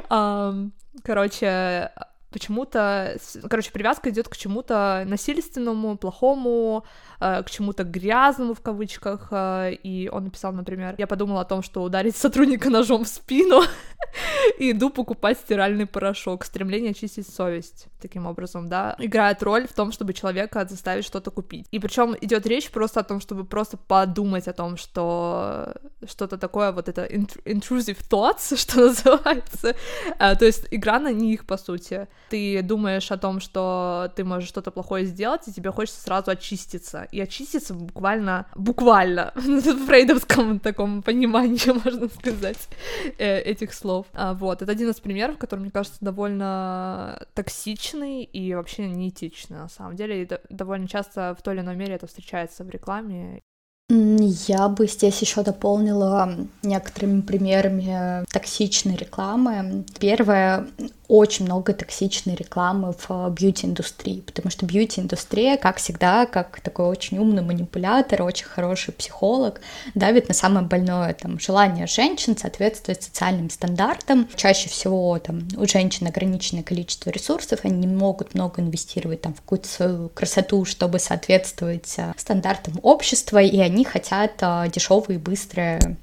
короче, 1.03 1.91
почему-то, 2.31 3.17
короче, 3.49 3.71
привязка 3.71 4.09
идет 4.09 4.27
к 4.27 4.35
чему-то 4.35 5.03
насильственному, 5.07 5.97
плохому, 5.97 6.85
э, 7.19 7.43
к 7.43 7.49
чему-то 7.49 7.83
грязному 7.83 8.53
в 8.53 8.61
кавычках, 8.61 9.27
э, 9.31 9.73
и 9.83 10.09
он 10.09 10.25
написал, 10.25 10.53
например, 10.53 10.95
я 10.97 11.07
подумала 11.07 11.41
о 11.41 11.45
том, 11.45 11.63
что 11.63 11.83
ударить 11.83 12.15
сотрудника 12.15 12.69
ножом 12.69 13.03
в 13.03 13.07
спину 13.07 13.61
и 14.59 14.71
иду 14.71 14.89
покупать 14.89 15.37
стиральный 15.37 15.85
порошок, 15.85 16.45
стремление 16.45 16.91
очистить 16.91 17.27
совесть, 17.27 17.87
таким 18.01 18.25
образом, 18.25 18.67
да, 18.67 18.95
играет 18.99 19.43
роль 19.43 19.67
в 19.67 19.73
том, 19.73 19.91
чтобы 19.91 20.13
человека 20.13 20.65
заставить 20.69 21.05
что-то 21.05 21.31
купить. 21.31 21.67
И 21.71 21.79
причем 21.79 22.15
идет 22.21 22.45
речь 22.45 22.69
просто 22.69 22.99
о 22.99 23.03
том, 23.03 23.21
чтобы 23.21 23.45
просто 23.45 23.77
подумать 23.77 24.47
о 24.47 24.53
том, 24.53 24.77
что 24.77 25.73
что-то 26.05 26.37
такое, 26.37 26.71
вот 26.71 26.89
это 26.89 27.05
intrusive 27.05 27.97
thoughts, 28.09 28.55
что 28.61 28.87
называется, 28.87 29.75
э, 30.19 30.35
то 30.35 30.45
есть 30.45 30.67
игра 30.71 30.99
на 30.99 31.11
них, 31.13 31.45
по 31.45 31.57
сути. 31.57 32.07
Ты 32.29 32.61
думаешь 32.61 33.11
о 33.11 33.17
том, 33.17 33.39
что 33.39 34.11
ты 34.15 34.23
можешь 34.23 34.49
что-то 34.49 34.71
плохое 34.71 35.05
сделать, 35.05 35.47
и 35.47 35.53
тебе 35.53 35.71
хочется 35.71 36.01
сразу 36.01 36.31
очиститься. 36.31 37.07
И 37.11 37.19
очиститься 37.19 37.73
буквально, 37.73 38.47
буквально, 38.55 39.31
в 39.35 39.85
фрейдовском 39.85 40.59
таком 40.59 41.01
понимании, 41.01 41.71
можно 41.85 42.09
сказать, 42.09 42.69
э, 43.17 43.39
этих 43.41 43.73
слов. 43.73 44.07
А, 44.13 44.33
вот, 44.33 44.61
это 44.61 44.71
один 44.71 44.89
из 44.89 44.99
примеров, 44.99 45.37
который, 45.37 45.61
мне 45.61 45.71
кажется, 45.71 45.97
довольно 46.01 47.25
токсичный 47.33 48.23
и 48.23 48.53
вообще 48.53 48.87
неэтичный, 48.87 49.57
на 49.57 49.69
самом 49.69 49.95
деле. 49.95 50.23
И 50.23 50.29
довольно 50.49 50.87
часто 50.87 51.35
в 51.37 51.41
той 51.41 51.55
или 51.55 51.61
иной 51.61 51.75
мере 51.75 51.95
это 51.95 52.07
встречается 52.07 52.63
в 52.63 52.69
рекламе. 52.69 53.41
Я 53.89 54.67
бы 54.67 54.85
здесь 54.85 55.21
еще 55.21 55.43
дополнила 55.43 56.35
некоторыми 56.61 57.21
примерами 57.21 58.25
токсичной 58.29 58.97
рекламы. 58.97 59.85
Первое, 59.99 60.67
очень 61.07 61.45
много 61.45 61.73
токсичной 61.73 62.35
рекламы 62.35 62.93
в 63.07 63.29
бьюти-индустрии, 63.29 64.21
потому 64.21 64.49
что 64.49 64.65
бьюти-индустрия, 64.65 65.57
как 65.57 65.77
всегда, 65.77 66.25
как 66.25 66.59
такой 66.61 66.85
очень 66.85 67.17
умный 67.17 67.41
манипулятор, 67.41 68.23
очень 68.23 68.45
хороший 68.45 68.93
психолог, 68.93 69.61
давит 69.95 70.27
на 70.27 70.33
самое 70.33 70.65
больное 70.65 71.13
там, 71.13 71.39
желание 71.39 71.87
женщин 71.87 72.37
соответствовать 72.37 73.03
социальным 73.03 73.49
стандартам. 73.49 74.27
Чаще 74.35 74.69
всего 74.69 75.17
там, 75.19 75.47
у 75.57 75.65
женщин 75.65 76.07
ограниченное 76.07 76.63
количество 76.63 77.09
ресурсов, 77.09 77.61
они 77.63 77.87
не 77.87 77.87
могут 77.87 78.33
много 78.33 78.61
инвестировать 78.61 79.21
там, 79.21 79.33
в 79.33 79.41
какую-то 79.41 79.67
свою 79.67 80.09
красоту, 80.09 80.65
чтобы 80.65 80.99
соответствовать 80.99 81.93
э, 81.97 82.13
стандартам 82.17 82.79
общества, 82.81 83.41
и 83.41 83.59
они 83.59 83.85
хотят 83.85 84.33
э, 84.41 84.69
дешевые 84.73 85.17
и 85.17 85.21
быстрые 85.21 85.97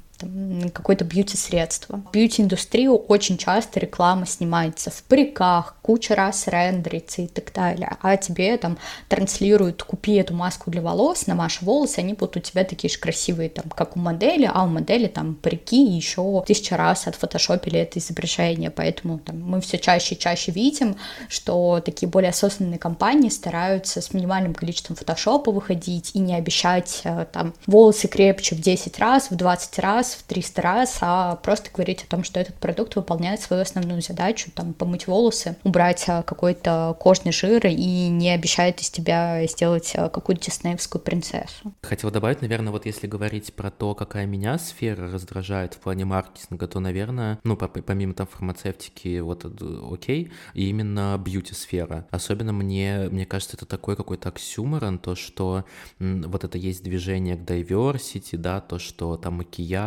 какое-то 0.72 1.04
бьюти-средство. 1.04 2.02
Бьюти-индустрию 2.12 2.96
очень 2.96 3.38
часто 3.38 3.80
реклама 3.80 4.26
снимается 4.26 4.90
в 4.90 5.02
париках, 5.04 5.76
куча 5.82 6.14
раз 6.14 6.46
рендерится 6.46 7.22
и 7.22 7.26
так 7.26 7.52
далее, 7.52 7.96
а 8.00 8.16
тебе 8.16 8.56
там 8.56 8.78
транслируют, 9.08 9.82
купи 9.82 10.14
эту 10.14 10.34
маску 10.34 10.70
для 10.70 10.82
волос, 10.82 11.26
намажь 11.26 11.62
волосы, 11.62 12.00
они 12.00 12.14
будут 12.14 12.36
у 12.36 12.40
тебя 12.40 12.64
такие 12.64 12.90
же 12.90 12.98
красивые, 12.98 13.50
там, 13.50 13.64
как 13.70 13.96
у 13.96 14.00
модели, 14.00 14.50
а 14.52 14.64
у 14.64 14.68
модели 14.68 15.06
там 15.06 15.34
парики 15.34 15.84
еще 15.84 16.42
тысяча 16.46 16.76
раз 16.76 17.06
отфотошопили 17.06 17.78
это 17.78 17.98
изображение, 17.98 18.70
поэтому 18.70 19.18
там, 19.18 19.40
мы 19.40 19.60
все 19.60 19.78
чаще 19.78 20.14
и 20.14 20.18
чаще 20.18 20.52
видим, 20.52 20.96
что 21.28 21.80
такие 21.84 22.08
более 22.08 22.30
осознанные 22.30 22.78
компании 22.78 23.28
стараются 23.28 24.00
с 24.00 24.12
минимальным 24.14 24.54
количеством 24.54 24.96
фотошопа 24.96 25.52
выходить 25.52 26.12
и 26.14 26.18
не 26.18 26.34
обещать 26.34 27.00
э, 27.04 27.26
там 27.32 27.54
волосы 27.66 28.08
крепче 28.08 28.54
в 28.54 28.60
10 28.60 28.98
раз, 28.98 29.30
в 29.30 29.36
20 29.36 29.78
раз, 29.78 30.13
в 30.14 30.22
300 30.22 30.62
раз, 30.62 30.98
а 31.00 31.36
просто 31.36 31.70
говорить 31.72 32.04
о 32.04 32.06
том, 32.06 32.24
что 32.24 32.40
этот 32.40 32.56
продукт 32.56 32.96
выполняет 32.96 33.40
свою 33.40 33.62
основную 33.62 34.02
задачу, 34.02 34.50
там, 34.54 34.74
помыть 34.74 35.06
волосы, 35.06 35.56
убрать 35.64 36.04
а, 36.08 36.22
какой-то 36.22 36.96
кожный 36.98 37.32
жир 37.32 37.66
и 37.66 38.08
не 38.08 38.30
обещает 38.30 38.80
из 38.80 38.90
тебя 38.90 39.46
сделать 39.46 39.92
а, 39.94 40.08
какую-то 40.08 40.44
диснеевскую 40.44 41.02
принцессу. 41.02 41.72
Хотел 41.82 42.10
добавить, 42.10 42.40
наверное, 42.40 42.72
вот 42.72 42.86
если 42.86 43.06
говорить 43.06 43.54
про 43.54 43.70
то, 43.70 43.94
какая 43.94 44.26
меня 44.26 44.58
сфера 44.58 45.10
раздражает 45.10 45.74
в 45.74 45.78
плане 45.78 46.04
маркетинга, 46.04 46.66
то, 46.66 46.80
наверное, 46.80 47.38
ну, 47.44 47.56
помимо 47.56 48.14
там 48.14 48.26
фармацевтики, 48.26 49.20
вот 49.20 49.44
окей, 49.92 50.32
и 50.54 50.68
именно 50.68 51.16
бьюти-сфера. 51.18 52.06
Особенно 52.10 52.52
мне, 52.52 53.08
мне 53.10 53.26
кажется, 53.26 53.56
это 53.56 53.66
такой 53.66 53.96
какой-то 53.96 54.28
оксюморон, 54.28 54.98
то, 54.98 55.14
что 55.14 55.64
вот 55.98 56.44
это 56.44 56.58
есть 56.58 56.82
движение 56.82 57.36
к 57.36 57.40
diversity, 57.40 58.36
да, 58.36 58.60
то, 58.60 58.78
что 58.78 59.16
там 59.16 59.42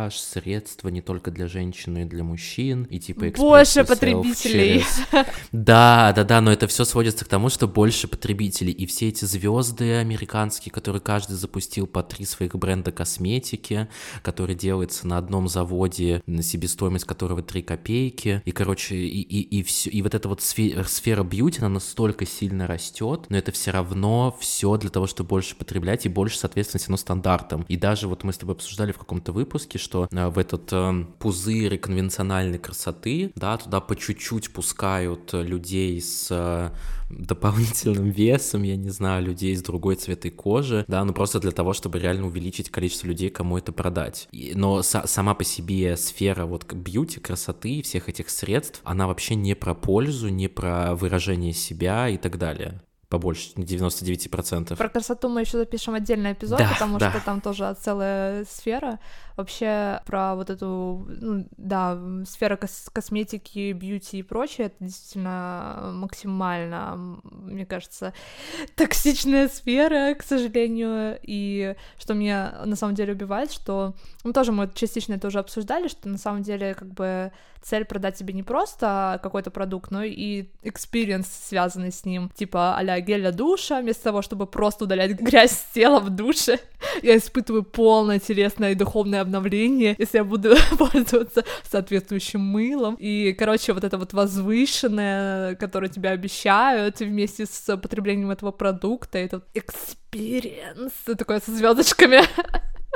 макияж, 0.08 0.18
средства 0.18 0.88
не 0.88 1.00
только 1.00 1.30
для 1.30 1.48
женщин, 1.48 1.94
но 1.94 2.00
и 2.00 2.04
для 2.04 2.24
мужчин, 2.24 2.84
и 2.84 2.98
типа 2.98 3.26
Больше 3.36 3.84
потребителей. 3.84 4.80
Через... 4.80 5.00
Да, 5.52 6.12
да, 6.14 6.24
да, 6.24 6.40
но 6.40 6.52
это 6.52 6.66
все 6.66 6.84
сводится 6.84 7.24
к 7.24 7.28
тому, 7.28 7.48
что 7.48 7.66
больше 7.66 8.08
потребителей, 8.08 8.72
и 8.72 8.86
все 8.86 9.08
эти 9.08 9.24
звезды 9.24 9.94
американские, 9.94 10.72
которые 10.72 11.00
каждый 11.00 11.36
запустил 11.36 11.86
по 11.86 12.02
три 12.02 12.24
своих 12.24 12.54
бренда 12.54 12.92
косметики, 12.92 13.88
который 14.22 14.54
делается 14.54 15.06
на 15.06 15.18
одном 15.18 15.48
заводе, 15.48 16.22
на 16.26 16.42
себестоимость 16.42 17.04
которого 17.04 17.42
3 17.42 17.62
копейки, 17.62 18.42
и, 18.44 18.50
короче, 18.52 18.96
и, 18.96 19.20
и, 19.20 19.58
и, 19.58 19.62
все, 19.62 19.90
и 19.90 20.02
вот 20.02 20.14
эта 20.14 20.28
вот 20.28 20.42
сфера, 20.42 20.84
сфера 20.84 21.22
бьюти, 21.22 21.60
она 21.60 21.68
настолько 21.68 22.26
сильно 22.26 22.66
растет, 22.66 23.26
но 23.28 23.36
это 23.36 23.52
все 23.52 23.70
равно 23.70 24.36
все 24.40 24.76
для 24.76 24.90
того, 24.90 25.06
чтобы 25.06 25.28
больше 25.28 25.56
потреблять 25.56 26.06
и 26.06 26.08
больше, 26.08 26.38
соответственно, 26.38 26.80
все 26.80 26.96
стандартам. 26.96 27.64
И 27.68 27.76
даже 27.76 28.08
вот 28.08 28.24
мы 28.24 28.32
с 28.32 28.38
тобой 28.38 28.54
обсуждали 28.54 28.92
в 28.92 28.98
каком-то 28.98 29.32
выпуске, 29.32 29.78
что 29.78 29.97
Э, 30.10 30.28
в 30.28 30.38
этот 30.38 30.72
э, 30.72 31.04
пузырь 31.18 31.78
конвенциональной 31.78 32.58
красоты, 32.58 33.32
да, 33.34 33.56
туда 33.56 33.80
по 33.80 33.96
чуть-чуть 33.96 34.52
пускают 34.52 35.32
людей 35.32 36.00
с 36.00 36.28
э, 36.30 36.70
дополнительным 37.10 38.10
весом, 38.10 38.62
я 38.62 38.76
не 38.76 38.90
знаю, 38.90 39.24
людей 39.24 39.56
с 39.56 39.62
другой 39.62 39.96
цветой 39.96 40.30
кожи, 40.30 40.84
да, 40.88 41.04
ну 41.04 41.12
просто 41.12 41.40
для 41.40 41.52
того, 41.52 41.72
чтобы 41.72 41.98
реально 41.98 42.26
увеличить 42.26 42.70
количество 42.70 43.06
людей, 43.06 43.30
кому 43.30 43.58
это 43.58 43.72
продать. 43.72 44.28
И, 44.30 44.52
но 44.54 44.80
са- 44.80 45.06
сама 45.06 45.34
по 45.34 45.44
себе 45.44 45.96
сфера 45.96 46.46
вот 46.46 46.70
бьюти, 46.72 47.20
красоты, 47.20 47.82
всех 47.82 48.08
этих 48.08 48.30
средств, 48.30 48.80
она 48.84 49.06
вообще 49.06 49.34
не 49.34 49.54
про 49.54 49.74
пользу, 49.74 50.28
не 50.28 50.48
про 50.48 50.94
выражение 50.94 51.52
себя 51.52 52.08
и 52.08 52.16
так 52.16 52.38
далее 52.38 52.80
побольше, 53.08 53.50
99%. 53.56 54.76
Про 54.76 54.88
красоту 54.88 55.28
мы 55.28 55.40
еще 55.40 55.58
запишем 55.58 55.94
отдельный 55.94 56.32
эпизод, 56.32 56.58
да, 56.58 56.68
потому 56.72 56.98
да. 56.98 57.10
что 57.10 57.24
там 57.24 57.40
тоже 57.40 57.74
целая 57.80 58.44
сфера. 58.44 58.98
Вообще 59.38 60.00
про 60.04 60.34
вот 60.34 60.50
эту, 60.50 61.06
ну, 61.20 61.46
да, 61.56 61.96
сфера 62.26 62.56
кос 62.56 62.90
косметики, 62.92 63.70
бьюти 63.70 64.18
и 64.18 64.22
прочее, 64.24 64.66
это 64.66 64.74
действительно 64.80 65.92
максимально, 65.94 67.20
мне 67.22 67.64
кажется, 67.64 68.12
токсичная 68.74 69.46
сфера, 69.46 70.12
к 70.16 70.24
сожалению, 70.24 71.20
и 71.22 71.76
что 71.98 72.14
меня 72.14 72.62
на 72.64 72.74
самом 72.74 72.96
деле 72.96 73.12
убивает, 73.12 73.52
что, 73.52 73.94
ну, 74.24 74.32
тоже 74.32 74.50
мы 74.50 74.68
частично 74.74 75.14
это 75.14 75.28
уже 75.28 75.38
обсуждали, 75.38 75.86
что 75.86 76.08
на 76.08 76.18
самом 76.18 76.42
деле 76.42 76.74
как 76.74 76.92
бы 76.92 77.30
цель 77.62 77.84
продать 77.84 78.16
тебе 78.16 78.34
не 78.34 78.42
просто 78.42 79.20
какой-то 79.22 79.50
продукт, 79.50 79.90
но 79.90 80.02
и 80.02 80.46
experience, 80.62 81.26
связанный 81.28 81.92
с 81.92 82.04
ним, 82.04 82.30
типа 82.34 82.76
а-ля 82.76 83.00
гель 83.00 83.20
для 83.20 83.32
душа, 83.32 83.80
вместо 83.80 84.04
того, 84.04 84.22
чтобы 84.22 84.46
просто 84.46 84.84
удалять 84.84 85.12
грязь 85.20 85.52
с 85.52 85.72
тела 85.74 86.00
в 86.00 86.10
душе, 86.10 86.58
я 87.02 87.16
испытываю 87.16 87.62
полное 87.62 88.18
телесное 88.18 88.72
и 88.72 88.74
духовное 88.74 89.20
обновление, 89.28 89.94
если 89.98 90.18
я 90.18 90.24
буду 90.24 90.56
пользоваться 90.78 91.44
соответствующим 91.62 92.40
мылом. 92.40 92.96
И, 92.98 93.32
короче, 93.38 93.72
вот 93.72 93.84
это 93.84 93.98
вот 93.98 94.12
возвышенное, 94.12 95.54
которое 95.56 95.88
тебя 95.88 96.10
обещают 96.10 97.00
вместе 97.00 97.46
с 97.46 97.76
потреблением 97.76 98.30
этого 98.30 98.50
продукта, 98.50 99.18
это 99.18 99.42
experience, 99.54 101.14
такое 101.16 101.40
со 101.40 101.52
звездочками. 101.54 102.22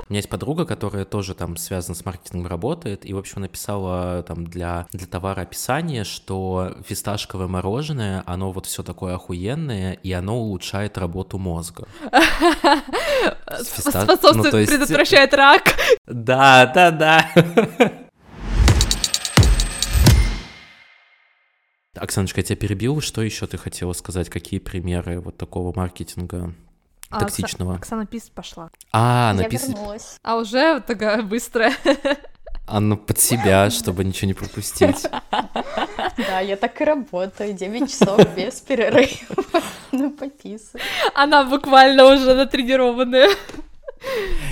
У 0.09 0.13
меня 0.13 0.19
есть 0.19 0.29
подруга, 0.29 0.67
которая 0.67 1.05
тоже 1.05 1.35
там 1.35 1.57
связана 1.57 1.95
с 1.95 2.05
маркетингом 2.05 2.47
работает, 2.47 3.07
и, 3.07 3.15
в 3.15 3.19
общем, 3.19 3.43
написала 3.43 4.23
там 4.25 4.47
для, 4.47 4.87
для 4.93 5.07
товара 5.07 5.43
описание, 5.43 6.05
что 6.05 6.77
фисташковое 6.87 7.47
мороженое, 7.47 8.23
оно 8.27 8.53
вот 8.53 8.67
все 8.67 8.83
такое 8.83 9.15
охуенное, 9.15 9.93
и 9.93 10.13
оно 10.13 10.39
улучшает 10.39 10.99
работу 10.99 11.39
мозга. 11.39 11.87
Способствует, 13.63 14.37
ну, 14.37 14.51
предотвращает 14.51 15.33
рак. 15.35 15.75
Да, 16.23 16.67
да, 16.67 16.93
да. 16.93 17.29
Оксаночка, 21.97 22.41
я 22.41 22.45
тебя 22.45 22.57
перебил. 22.57 23.01
Что 23.01 23.23
еще 23.23 23.47
ты 23.49 23.59
хотела 23.59 23.93
сказать? 23.93 24.31
Какие 24.31 24.61
примеры 24.61 25.21
вот 25.21 25.37
такого 25.37 25.77
маркетинга 25.77 26.55
а, 27.11 27.21
токсичного? 27.21 27.75
Оксана 27.75 28.07
Пис 28.07 28.31
пошла. 28.31 28.71
А, 28.93 29.35
написано. 29.35 29.75
вернулась. 29.75 30.19
А 30.23 30.37
уже 30.37 30.81
такая 30.81 31.23
быстрая. 31.23 31.75
А 32.69 32.79
ну 32.79 32.97
под 32.97 33.19
себя, 33.19 33.71
чтобы 33.71 34.05
ничего 34.05 34.29
не 34.29 34.35
пропустить. 34.35 35.07
Да, 36.17 36.41
я 36.41 36.57
так 36.57 36.81
и 36.81 36.85
работаю. 36.85 37.55
9 37.55 37.91
часов 37.91 38.21
без 38.37 38.61
перерыва. 38.61 39.09
Ну, 39.93 40.11
пописывай. 40.11 40.81
Она 41.15 41.45
буквально 41.45 42.05
уже 42.07 42.35
натренированная. 42.35 43.29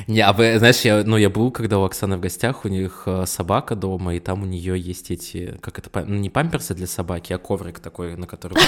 Не, 0.07 0.21
а 0.21 0.33
вы, 0.33 0.59
знаешь, 0.59 0.81
я, 0.81 1.05
ну, 1.05 1.17
я 1.17 1.31
был, 1.31 1.51
когда 1.51 1.79
у 1.79 1.85
Оксаны 1.85 2.17
в 2.17 2.21
гостях, 2.21 2.65
у 2.65 2.69
них 2.69 3.05
э, 3.07 3.27
собака 3.27 3.75
дома, 3.75 4.15
и 4.15 4.21
там 4.21 4.43
у 4.43 4.47
нее 4.47 4.79
есть 4.79 5.11
эти, 5.11 5.59
как 5.61 5.79
это, 5.79 6.05
ну, 6.07 6.17
не 6.17 6.31
памперсы 6.31 6.75
для 6.75 6.87
собаки, 6.87 7.33
а 7.33 7.39
коврик 7.39 7.79
такой, 7.79 8.17
на 8.17 8.27
который 8.27 8.59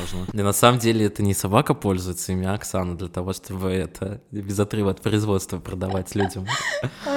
можно. 0.00 0.26
И 0.32 0.42
на 0.42 0.52
самом 0.52 0.78
деле 0.78 1.06
это 1.06 1.22
не 1.22 1.34
собака 1.34 1.74
пользуется, 1.74 2.32
ими 2.32 2.46
Оксана 2.46 2.96
для 2.96 3.08
того, 3.08 3.32
чтобы 3.32 3.70
это 3.70 4.20
без 4.30 4.58
отрыва 4.60 4.90
от 4.90 5.00
производства 5.00 5.58
продавать 5.58 6.14
людям. 6.14 6.46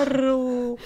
Ру. 0.08 0.80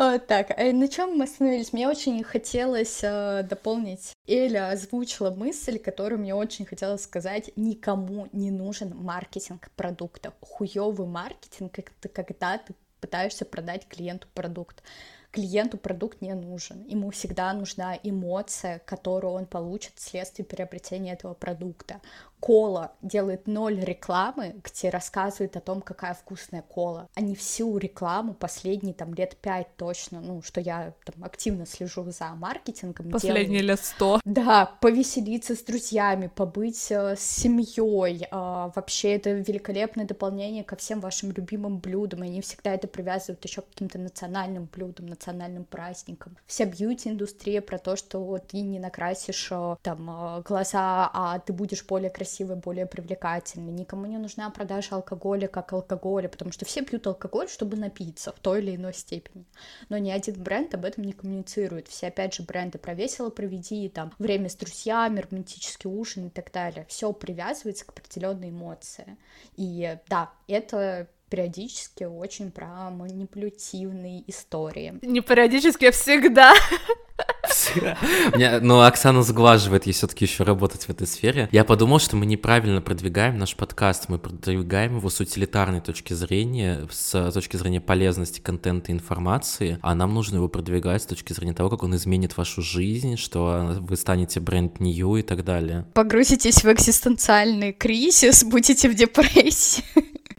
Так, 0.00 0.58
а 0.58 0.72
на 0.72 0.88
чем 0.88 1.18
мы 1.18 1.24
остановились? 1.24 1.74
Мне 1.74 1.86
очень 1.86 2.24
хотелось 2.24 3.00
э, 3.02 3.42
дополнить. 3.42 4.14
Эля 4.26 4.70
озвучила 4.70 5.30
мысль, 5.30 5.78
которую 5.78 6.20
мне 6.20 6.34
очень 6.34 6.64
хотелось 6.64 7.02
сказать. 7.02 7.50
Никому 7.54 8.26
не 8.32 8.50
нужен 8.50 8.96
маркетинг 8.96 9.70
продукта. 9.76 10.32
Хуёвый 10.40 11.06
маркетинг— 11.06 11.78
это 11.78 12.08
когда 12.08 12.56
ты 12.56 12.72
пытаешься 13.02 13.44
продать 13.44 13.86
клиенту 13.88 14.26
продукт 14.32 14.82
клиенту 15.30 15.78
продукт 15.78 16.20
не 16.20 16.34
нужен. 16.34 16.84
Ему 16.86 17.10
всегда 17.10 17.52
нужна 17.52 17.96
эмоция, 18.02 18.80
которую 18.80 19.34
он 19.34 19.46
получит 19.46 19.92
вследствие 19.96 20.44
приобретения 20.44 21.12
этого 21.12 21.34
продукта. 21.34 22.00
Кола 22.40 22.92
делает 23.02 23.46
ноль 23.46 23.80
рекламы, 23.80 24.56
где 24.64 24.88
рассказывает 24.88 25.56
о 25.56 25.60
том, 25.60 25.82
какая 25.82 26.14
вкусная 26.14 26.62
кола. 26.62 27.08
Они 27.14 27.34
всю 27.34 27.76
рекламу 27.76 28.32
последние 28.32 28.94
там 28.94 29.12
лет 29.14 29.36
пять 29.36 29.76
точно, 29.76 30.20
ну, 30.20 30.42
что 30.42 30.60
я 30.60 30.94
там 31.04 31.22
активно 31.22 31.66
слежу 31.66 32.10
за 32.10 32.30
маркетингом. 32.30 33.10
Последние 33.10 33.60
лет 33.60 33.80
сто. 33.80 34.20
Да, 34.24 34.66
повеселиться 34.80 35.54
с 35.54 35.62
друзьями, 35.62 36.30
побыть 36.34 36.90
э, 36.90 37.14
с 37.16 37.20
семьей. 37.20 38.26
Э, 38.30 38.70
вообще 38.74 39.16
это 39.16 39.32
великолепное 39.32 40.06
дополнение 40.06 40.64
ко 40.64 40.76
всем 40.76 41.00
вашим 41.00 41.32
любимым 41.32 41.78
блюдам. 41.78 42.24
И 42.24 42.28
они 42.28 42.40
всегда 42.40 42.74
это 42.74 42.88
привязывают 42.88 43.44
еще 43.44 43.60
к 43.60 43.68
каким-то 43.68 43.98
национальным 43.98 44.68
блюдам, 44.74 45.06
национальным 45.06 45.64
праздникам. 45.64 46.36
Вся 46.46 46.64
бьюти-индустрия 46.64 47.60
про 47.60 47.78
то, 47.78 47.96
что 47.96 48.18
вот 48.20 48.48
ты 48.48 48.62
не 48.62 48.78
накрасишь 48.78 49.48
э, 49.50 49.76
там 49.82 50.10
э, 50.10 50.42
глаза, 50.42 51.10
а 51.12 51.38
ты 51.38 51.52
будешь 51.52 51.84
более 51.84 52.08
красивым 52.10 52.29
красивой, 52.30 52.56
более 52.56 52.86
привлекательной. 52.86 53.72
Никому 53.72 54.06
не 54.06 54.18
нужна 54.18 54.50
продажа 54.50 54.96
алкоголя 54.96 55.48
как 55.48 55.72
алкоголя, 55.72 56.28
потому 56.28 56.52
что 56.52 56.64
все 56.64 56.82
пьют 56.82 57.06
алкоголь, 57.06 57.48
чтобы 57.48 57.76
напиться 57.76 58.32
в 58.32 58.38
той 58.38 58.60
или 58.60 58.76
иной 58.76 58.94
степени. 58.94 59.44
Но 59.88 59.98
ни 59.98 60.10
один 60.10 60.42
бренд 60.42 60.74
об 60.74 60.84
этом 60.84 61.04
не 61.04 61.12
коммуницирует. 61.12 61.88
Все, 61.88 62.08
опять 62.08 62.34
же, 62.34 62.42
бренды 62.42 62.78
про 62.78 62.94
весело 62.94 63.30
проведи, 63.30 63.88
там, 63.88 64.12
время 64.18 64.48
с 64.48 64.54
друзьями, 64.54 65.20
романтический 65.20 65.90
ужин 65.90 66.26
и 66.26 66.30
так 66.30 66.52
далее. 66.52 66.86
Все 66.88 67.12
привязывается 67.12 67.84
к 67.84 67.90
определенной 67.90 68.50
эмоции. 68.50 69.16
И 69.56 69.98
да, 70.08 70.30
это 70.46 71.08
периодически 71.28 72.04
очень 72.04 72.50
про 72.50 72.90
манипулятивные 72.90 74.22
истории. 74.28 74.98
Не 75.02 75.20
периодически, 75.20 75.86
а 75.86 75.90
всегда. 75.92 76.54
Меня, 78.34 78.60
ну, 78.60 78.80
Оксана 78.80 79.22
сглаживает, 79.22 79.86
ей 79.86 79.92
все-таки 79.92 80.24
еще 80.24 80.44
работать 80.44 80.84
в 80.84 80.90
этой 80.90 81.06
сфере. 81.06 81.48
Я 81.52 81.64
подумал, 81.64 81.98
что 81.98 82.16
мы 82.16 82.26
неправильно 82.26 82.80
продвигаем 82.80 83.38
наш 83.38 83.54
подкаст, 83.56 84.08
мы 84.08 84.18
продвигаем 84.18 84.96
его 84.96 85.10
с 85.10 85.20
утилитарной 85.20 85.80
точки 85.80 86.14
зрения, 86.14 86.86
с 86.90 87.32
точки 87.32 87.56
зрения 87.56 87.80
полезности 87.80 88.40
контента 88.40 88.92
и 88.92 88.94
информации, 88.94 89.78
а 89.82 89.94
нам 89.94 90.14
нужно 90.14 90.36
его 90.36 90.48
продвигать 90.48 91.02
с 91.02 91.06
точки 91.06 91.32
зрения 91.32 91.54
того, 91.54 91.70
как 91.70 91.82
он 91.82 91.94
изменит 91.96 92.36
вашу 92.36 92.62
жизнь, 92.62 93.16
что 93.16 93.76
вы 93.80 93.96
станете 93.96 94.40
brand 94.40 94.80
new 94.80 95.16
и 95.16 95.22
так 95.22 95.44
далее. 95.44 95.86
Погрузитесь 95.94 96.62
в 96.64 96.72
экзистенциальный 96.72 97.72
кризис, 97.72 98.44
будете 98.44 98.88
в 98.88 98.94
депрессии. 98.94 99.84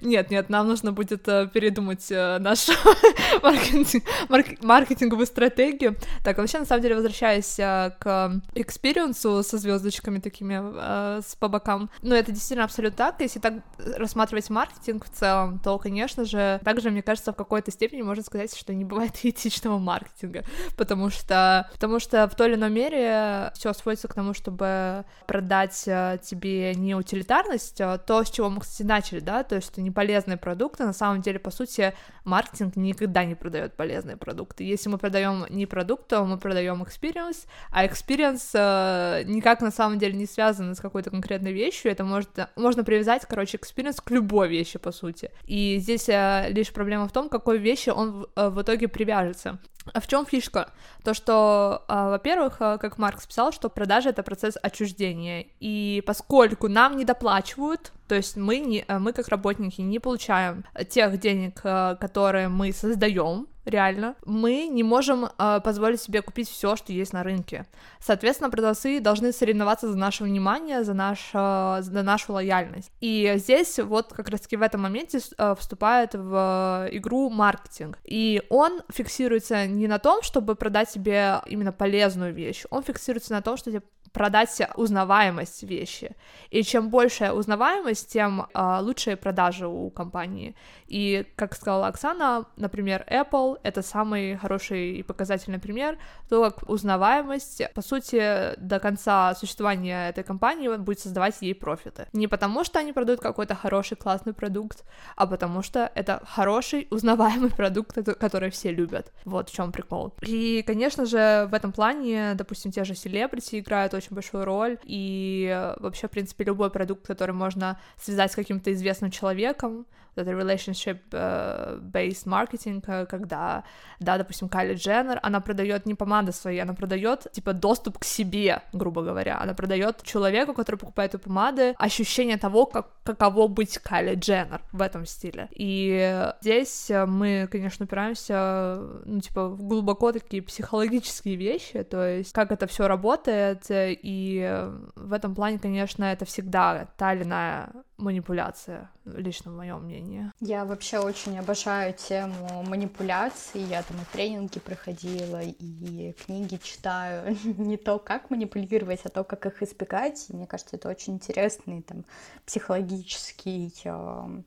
Нет, 0.02 0.32
нет, 0.32 0.50
нам 0.50 0.68
нужно 0.68 0.92
будет 0.92 1.28
э, 1.28 1.48
передумать 1.54 2.12
э, 2.12 2.40
нашу 2.40 2.74
маркетинг, 3.44 4.04
марк, 4.30 4.48
маркетинговую 4.62 5.28
стратегию. 5.28 5.96
Так, 6.24 6.40
вообще, 6.40 6.58
на 6.60 6.66
самом 6.66 6.82
деле, 6.82 6.96
возвращаясь 6.96 7.60
э, 7.60 7.96
к 8.00 8.42
experience 8.56 9.36
у 9.36 9.44
со 9.44 9.58
звездочками 9.60 10.18
такими 10.18 11.22
с 11.22 11.36
по 11.36 11.48
бокам, 11.48 11.92
ну, 12.02 12.16
это 12.16 12.32
действительно 12.32 12.66
абсолютно 12.66 12.98
так. 12.98 13.22
Если 13.22 13.40
так 13.40 13.54
рассматривать 13.78 14.50
маркетинг 14.50 15.06
в 15.06 15.10
целом, 15.10 15.60
то, 15.60 15.78
конечно 15.78 16.26
же, 16.26 16.60
также, 16.64 16.90
мне 16.90 17.04
кажется, 17.04 17.32
в 17.32 17.36
какой-то 17.36 17.72
степени 17.72 18.02
можно 18.02 18.24
сказать, 18.24 18.58
что 18.58 18.74
не 18.74 18.86
бывает 18.86 19.14
этичного 19.24 19.78
маркетинга, 19.78 20.44
потому 20.78 21.12
что, 21.12 21.70
потому 21.74 22.00
что 22.00 22.28
в 22.28 22.36
той 22.36 22.50
или 22.50 22.56
иной 22.56 22.72
мере 22.72 23.52
все 23.54 23.72
сводится 23.74 24.08
к 24.08 24.16
тому, 24.16 24.34
чтобы 24.34 25.06
продать 25.28 25.76
тебе 25.76 26.74
не 26.74 26.96
утилитарность, 26.96 27.80
а 27.82 28.00
то, 28.00 28.24
с 28.24 28.32
чего 28.32 28.50
мы, 28.50 28.62
кстати, 28.62 28.82
начали, 28.88 29.20
да, 29.20 29.44
то 29.44 29.56
есть 29.56 29.72
что 29.72 29.82
не 29.82 29.91
полезные 29.94 30.38
продукты. 30.38 30.86
На 30.86 30.94
самом 30.94 31.22
деле, 31.22 31.40
по 31.40 31.52
сути, 31.52 31.94
маркетинг 32.24 32.76
никогда 32.76 33.26
не 33.26 33.36
продает 33.36 33.74
полезные 33.76 34.18
продукты. 34.18 34.64
Если 34.64 34.90
мы 34.90 34.98
продаем 34.98 35.46
не 35.50 35.66
продукт, 35.66 36.08
то 36.08 36.24
мы 36.26 36.38
продаем 36.38 36.84
experience, 36.84 37.48
а 37.72 37.86
experience 37.86 38.52
э, 38.54 39.24
никак 39.24 39.62
на 39.62 39.72
самом 39.72 40.00
деле 40.00 40.14
не 40.14 40.26
связан 40.26 40.76
с 40.76 40.80
какой-то 40.80 41.10
конкретной 41.10 41.54
вещью. 41.54 41.92
Это 41.92 42.04
может, 42.04 42.30
можно 42.56 42.84
привязать, 42.84 43.26
короче, 43.28 43.58
experience 43.58 44.02
к 44.04 44.10
любой 44.12 44.50
вещи, 44.50 44.80
по 44.80 44.92
сути. 44.92 45.32
И 45.46 45.78
здесь 45.80 46.10
э, 46.10 46.48
лишь 46.50 46.72
проблема 46.72 47.08
в 47.08 47.12
том, 47.12 47.30
какой 47.30 47.58
вещи 47.58 47.90
он 47.90 48.28
э, 48.36 48.50
в 48.50 48.62
итоге 48.62 48.88
привяжется. 48.88 49.60
А 49.94 50.00
в 50.00 50.08
чем 50.08 50.26
фишка? 50.26 50.72
То, 51.04 51.14
что, 51.14 51.84
э, 51.88 51.94
во-первых, 51.94 52.58
э, 52.60 52.78
как 52.80 52.98
Маркс 52.98 53.26
писал, 53.26 53.52
что 53.52 53.70
продажа 53.70 54.10
это 54.10 54.24
процесс 54.24 54.58
отчуждения. 54.62 55.48
И 55.60 56.04
поскольку 56.06 56.68
нам 56.68 56.98
не 56.98 57.06
доплачивают, 57.06 57.92
то 58.08 58.16
есть 58.16 58.38
мы, 58.38 58.60
не, 58.60 58.86
э, 58.88 59.00
мы 59.00 59.14
как 59.14 59.28
работники 59.30 59.82
не 59.82 60.00
получаем 60.00 60.66
тех 60.90 61.20
денег, 61.20 61.62
которые 61.62 62.48
мы 62.48 62.72
создаем, 62.74 63.48
реально, 63.66 64.16
мы 64.26 64.68
не 64.68 64.84
можем 64.84 65.26
э, 65.26 65.60
позволить 65.64 66.02
себе 66.02 66.22
купить 66.22 66.50
все, 66.50 66.76
что 66.76 66.92
есть 66.92 67.14
на 67.14 67.24
рынке. 67.24 67.66
Соответственно, 68.00 68.50
продавцы 68.50 69.00
должны 69.00 69.32
соревноваться 69.32 69.92
за 69.92 69.98
наше 69.98 70.24
внимание, 70.24 70.84
за, 70.84 70.94
наш, 70.94 71.30
э, 71.34 71.78
за 71.82 72.04
нашу 72.04 72.34
лояльность. 72.34 72.92
И 73.02 73.34
здесь 73.38 73.80
вот 73.80 74.14
как 74.14 74.30
раз-таки 74.30 74.58
в 74.58 74.62
этом 74.62 74.82
моменте 74.82 75.20
э, 75.38 75.56
вступает 75.60 76.14
в 76.14 76.90
игру 76.92 77.30
маркетинг. 77.30 78.00
И 78.04 78.42
он 78.50 78.82
фиксируется 78.92 79.68
не 79.68 79.88
на 79.88 80.00
том, 80.00 80.22
чтобы 80.22 80.56
продать 80.56 80.90
себе 80.90 81.42
именно 81.46 81.72
полезную 81.72 82.34
вещь, 82.34 82.64
он 82.70 82.84
фиксируется 82.84 83.34
на 83.34 83.42
том, 83.42 83.58
что 83.58 83.72
тебе 83.72 83.84
продать 84.14 84.62
узнаваемость 84.76 85.64
вещи. 85.64 86.16
И 86.50 86.64
чем 86.64 86.90
большая 86.90 87.34
узнаваемость, 87.34 88.12
тем 88.12 88.48
э, 88.54 88.80
лучшие 88.82 89.16
продажи 89.16 89.68
у 89.68 89.90
компании. 89.90 90.56
И, 90.88 91.26
как 91.36 91.56
сказала 91.56 91.88
Оксана, 91.88 92.46
например, 92.58 93.06
Apple— 93.10 93.60
это 93.64 93.82
самый 93.82 94.36
хороший 94.36 94.98
и 94.98 95.04
показательный 95.04 95.60
пример, 95.60 95.98
то 96.30 96.44
как 96.44 96.70
узнаваемость, 96.70 97.62
по 97.74 97.82
сути, 97.82 98.56
до 98.58 98.80
конца 98.80 99.34
существования 99.36 100.10
этой 100.10 100.24
компании 100.24 100.76
будет 100.78 101.00
создавать 101.00 101.42
ей 101.42 101.56
профиты. 101.56 102.08
Не 102.14 102.28
потому, 102.28 102.64
что 102.64 102.80
они 102.80 102.94
продают 102.94 103.22
какой-то 103.22 103.56
хороший, 103.56 103.96
классный 103.96 104.34
продукт, 104.34 104.84
а 105.16 105.28
потому 105.28 105.64
что 105.64 105.92
это 105.96 106.22
хороший, 106.26 106.88
узнаваемый 106.92 107.50
продукт, 107.58 107.98
который 108.20 108.50
все 108.50 108.72
любят. 108.72 109.12
Вот 109.26 109.50
в 109.50 109.54
чем 109.54 109.72
прикол. 109.72 110.14
И, 110.22 110.64
конечно 110.68 111.06
же, 111.06 111.48
в 111.50 111.54
этом 111.54 111.72
плане, 111.72 112.34
допустим, 112.36 112.72
те 112.72 112.84
же 112.84 112.96
селебрити 112.96 113.60
играют 113.60 113.94
очень 113.94 114.01
большую 114.10 114.46
роль, 114.46 114.78
и 114.84 115.50
э, 115.54 115.76
вообще, 115.80 116.08
в 116.08 116.12
принципе, 116.12 116.44
любой 116.46 116.72
продукт, 116.72 117.06
который 117.06 117.34
можно 117.36 117.80
связать 117.98 118.32
с 118.32 118.36
каким-то 118.36 118.72
известным 118.74 119.12
человеком, 119.12 119.86
это 120.16 120.32
relationship-based 120.32 122.26
э, 122.26 122.30
marketing, 122.30 123.06
когда, 123.06 123.64
да, 124.00 124.18
допустим, 124.18 124.50
Кайли 124.50 124.76
Дженнер, 124.76 125.20
она 125.24 125.40
продает 125.40 125.86
не 125.86 125.96
помады 125.96 126.32
свои, 126.32 126.60
она 126.60 126.74
продает, 126.74 127.28
типа, 127.32 127.54
доступ 127.54 128.00
к 128.00 128.04
себе, 128.04 128.62
грубо 128.74 129.02
говоря, 129.02 129.40
она 129.40 129.54
продает 129.54 130.04
человеку, 130.04 130.54
который 130.54 130.78
покупает 130.78 131.16
эту 131.16 131.24
помады, 131.24 131.74
ощущение 131.78 132.38
того, 132.38 132.66
как 132.66 132.88
каково 133.04 133.48
быть 133.48 133.78
Кайли 133.78 134.16
Дженнер 134.16 134.62
в 134.72 134.82
этом 134.82 135.06
стиле. 135.06 135.48
И 135.52 136.32
здесь 136.42 136.90
мы, 136.90 137.48
конечно, 137.52 137.86
упираемся, 137.86 138.80
ну, 139.06 139.20
типа, 139.20 139.48
в 139.48 139.64
глубоко 139.64 140.12
такие 140.12 140.42
психологические 140.44 141.36
вещи, 141.36 141.84
то 141.84 142.06
есть 142.08 142.34
как 142.34 142.52
это 142.52 142.68
все 142.68 142.88
работает, 142.88 143.66
и 143.70 144.70
в 144.96 145.14
этом 145.14 145.36
плане, 145.36 145.60
конечно, 145.60 146.04
это 146.06 146.26
всегда 146.26 146.88
та 146.98 147.14
или 147.14 147.24
иная 147.24 147.70
манипуляция, 147.98 148.90
лично 149.06 149.52
в 149.52 149.56
моем 149.56 149.84
мнении. 149.84 150.32
Я 150.40 150.66
вообще 150.66 151.00
очень 151.00 151.38
обожаю 151.40 151.94
тему 151.94 152.64
манипуляций. 152.68 153.62
Я 153.62 153.84
там 153.84 153.98
и 153.98 154.06
тренинги 154.14 154.60
проходила, 154.60 155.42
и 155.42 156.14
книги 156.26 156.60
читаю. 156.62 157.38
Не 157.58 157.78
то, 157.78 158.00
как 158.00 158.30
манипулировать, 158.30 159.02
а 159.04 159.10
то, 159.10 159.24
как 159.24 159.46
их 159.46 159.64
избегать. 159.64 160.26
И 160.30 160.34
мне 160.34 160.48
кажется, 160.48 160.76
это 160.76 160.90
очень 160.90 161.14
интересный 161.14 161.82
там 161.82 162.06
психологический 162.46 163.74
э, 163.84 164.44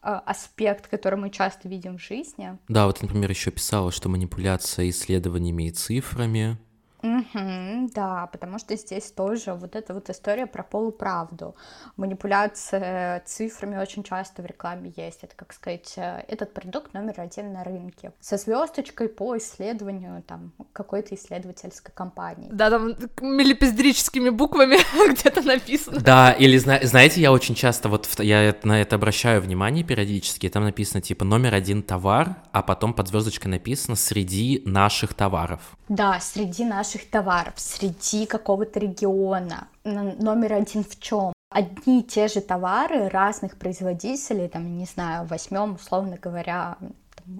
аспект, 0.00 0.88
который 0.88 1.18
мы 1.18 1.30
часто 1.30 1.68
видим 1.68 1.98
в 1.98 2.02
жизни. 2.02 2.58
Да, 2.68 2.86
вот, 2.86 3.02
например, 3.02 3.30
еще 3.30 3.50
писала, 3.50 3.92
что 3.92 4.08
манипуляция 4.08 4.88
исследованиями 4.88 5.64
и 5.64 5.70
цифрами 5.70 6.58
Угу, 7.02 7.90
да, 7.94 8.28
потому 8.32 8.58
что 8.58 8.76
здесь 8.76 9.10
тоже 9.12 9.54
вот 9.54 9.76
эта 9.76 9.94
вот 9.94 10.10
история 10.10 10.46
про 10.46 10.62
полуправду. 10.62 11.54
Манипуляция 11.96 13.22
цифрами 13.24 13.76
очень 13.76 14.02
часто 14.02 14.42
в 14.42 14.46
рекламе 14.46 14.92
есть. 14.96 15.22
Это, 15.22 15.34
как 15.36 15.52
сказать, 15.52 15.94
э, 15.96 16.24
этот 16.28 16.52
продукт 16.52 16.94
номер 16.94 17.20
один 17.20 17.52
на 17.52 17.62
рынке. 17.62 18.12
Со 18.20 18.36
звездочкой 18.36 19.08
по 19.08 19.36
исследованию 19.36 20.22
там 20.26 20.52
какой-то 20.72 21.14
исследовательской 21.14 21.92
компании. 21.94 22.48
Да, 22.52 22.70
там 22.70 22.94
милипиздрическими 23.20 24.30
буквами 24.30 24.78
где-то 25.12 25.42
написано. 25.42 26.00
Да, 26.00 26.32
или 26.32 26.58
знаете, 26.58 27.20
я 27.20 27.32
очень 27.32 27.54
часто 27.54 27.88
вот 27.88 28.08
я 28.18 28.54
на 28.64 28.80
это 28.80 28.96
обращаю 28.96 29.40
внимание 29.40 29.84
периодически, 29.84 30.48
там 30.48 30.64
написано 30.64 31.00
типа 31.00 31.24
номер 31.24 31.54
один 31.54 31.82
товар, 31.82 32.36
а 32.52 32.62
потом 32.62 32.92
под 32.92 33.08
звездочкой 33.08 33.50
написано 33.52 33.96
среди 33.96 34.62
наших 34.64 35.14
товаров. 35.14 35.60
Да, 35.88 36.20
среди 36.20 36.64
наших 36.64 36.87
наших 36.88 37.10
товаров 37.10 37.54
среди 37.56 38.24
какого-то 38.24 38.80
региона. 38.80 39.68
Номер 39.84 40.54
один 40.54 40.84
в 40.84 40.98
чем? 40.98 41.32
Одни 41.50 42.00
и 42.00 42.02
те 42.02 42.28
же 42.28 42.40
товары 42.40 43.08
разных 43.08 43.58
производителей, 43.58 44.48
там, 44.48 44.78
не 44.78 44.86
знаю, 44.86 45.26
возьмем, 45.26 45.74
условно 45.74 46.16
говоря, 46.20 46.76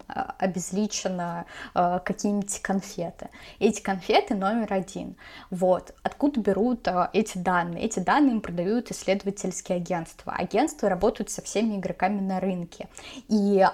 а, 0.06 0.34
обезличенно 0.38 1.46
э, 1.74 2.00
какие-нибудь 2.04 2.60
конфеты. 2.60 3.28
Эти 3.58 3.80
конфеты 3.80 4.34
номер 4.34 4.72
один. 4.72 5.16
Вот. 5.50 5.94
Откуда 6.02 6.40
берут 6.40 6.86
э, 6.88 7.08
эти 7.14 7.38
данные? 7.38 7.84
Эти 7.84 8.00
данные 8.00 8.32
им 8.32 8.40
продают 8.42 8.90
исследовательские 8.90 9.76
агентства. 9.76 10.34
Агентства 10.34 10.90
работают 10.90 11.30
со 11.30 11.40
всеми 11.40 11.76
игроками 11.76 12.20
на 12.20 12.38
рынке. 12.38 12.88
И 13.28 13.66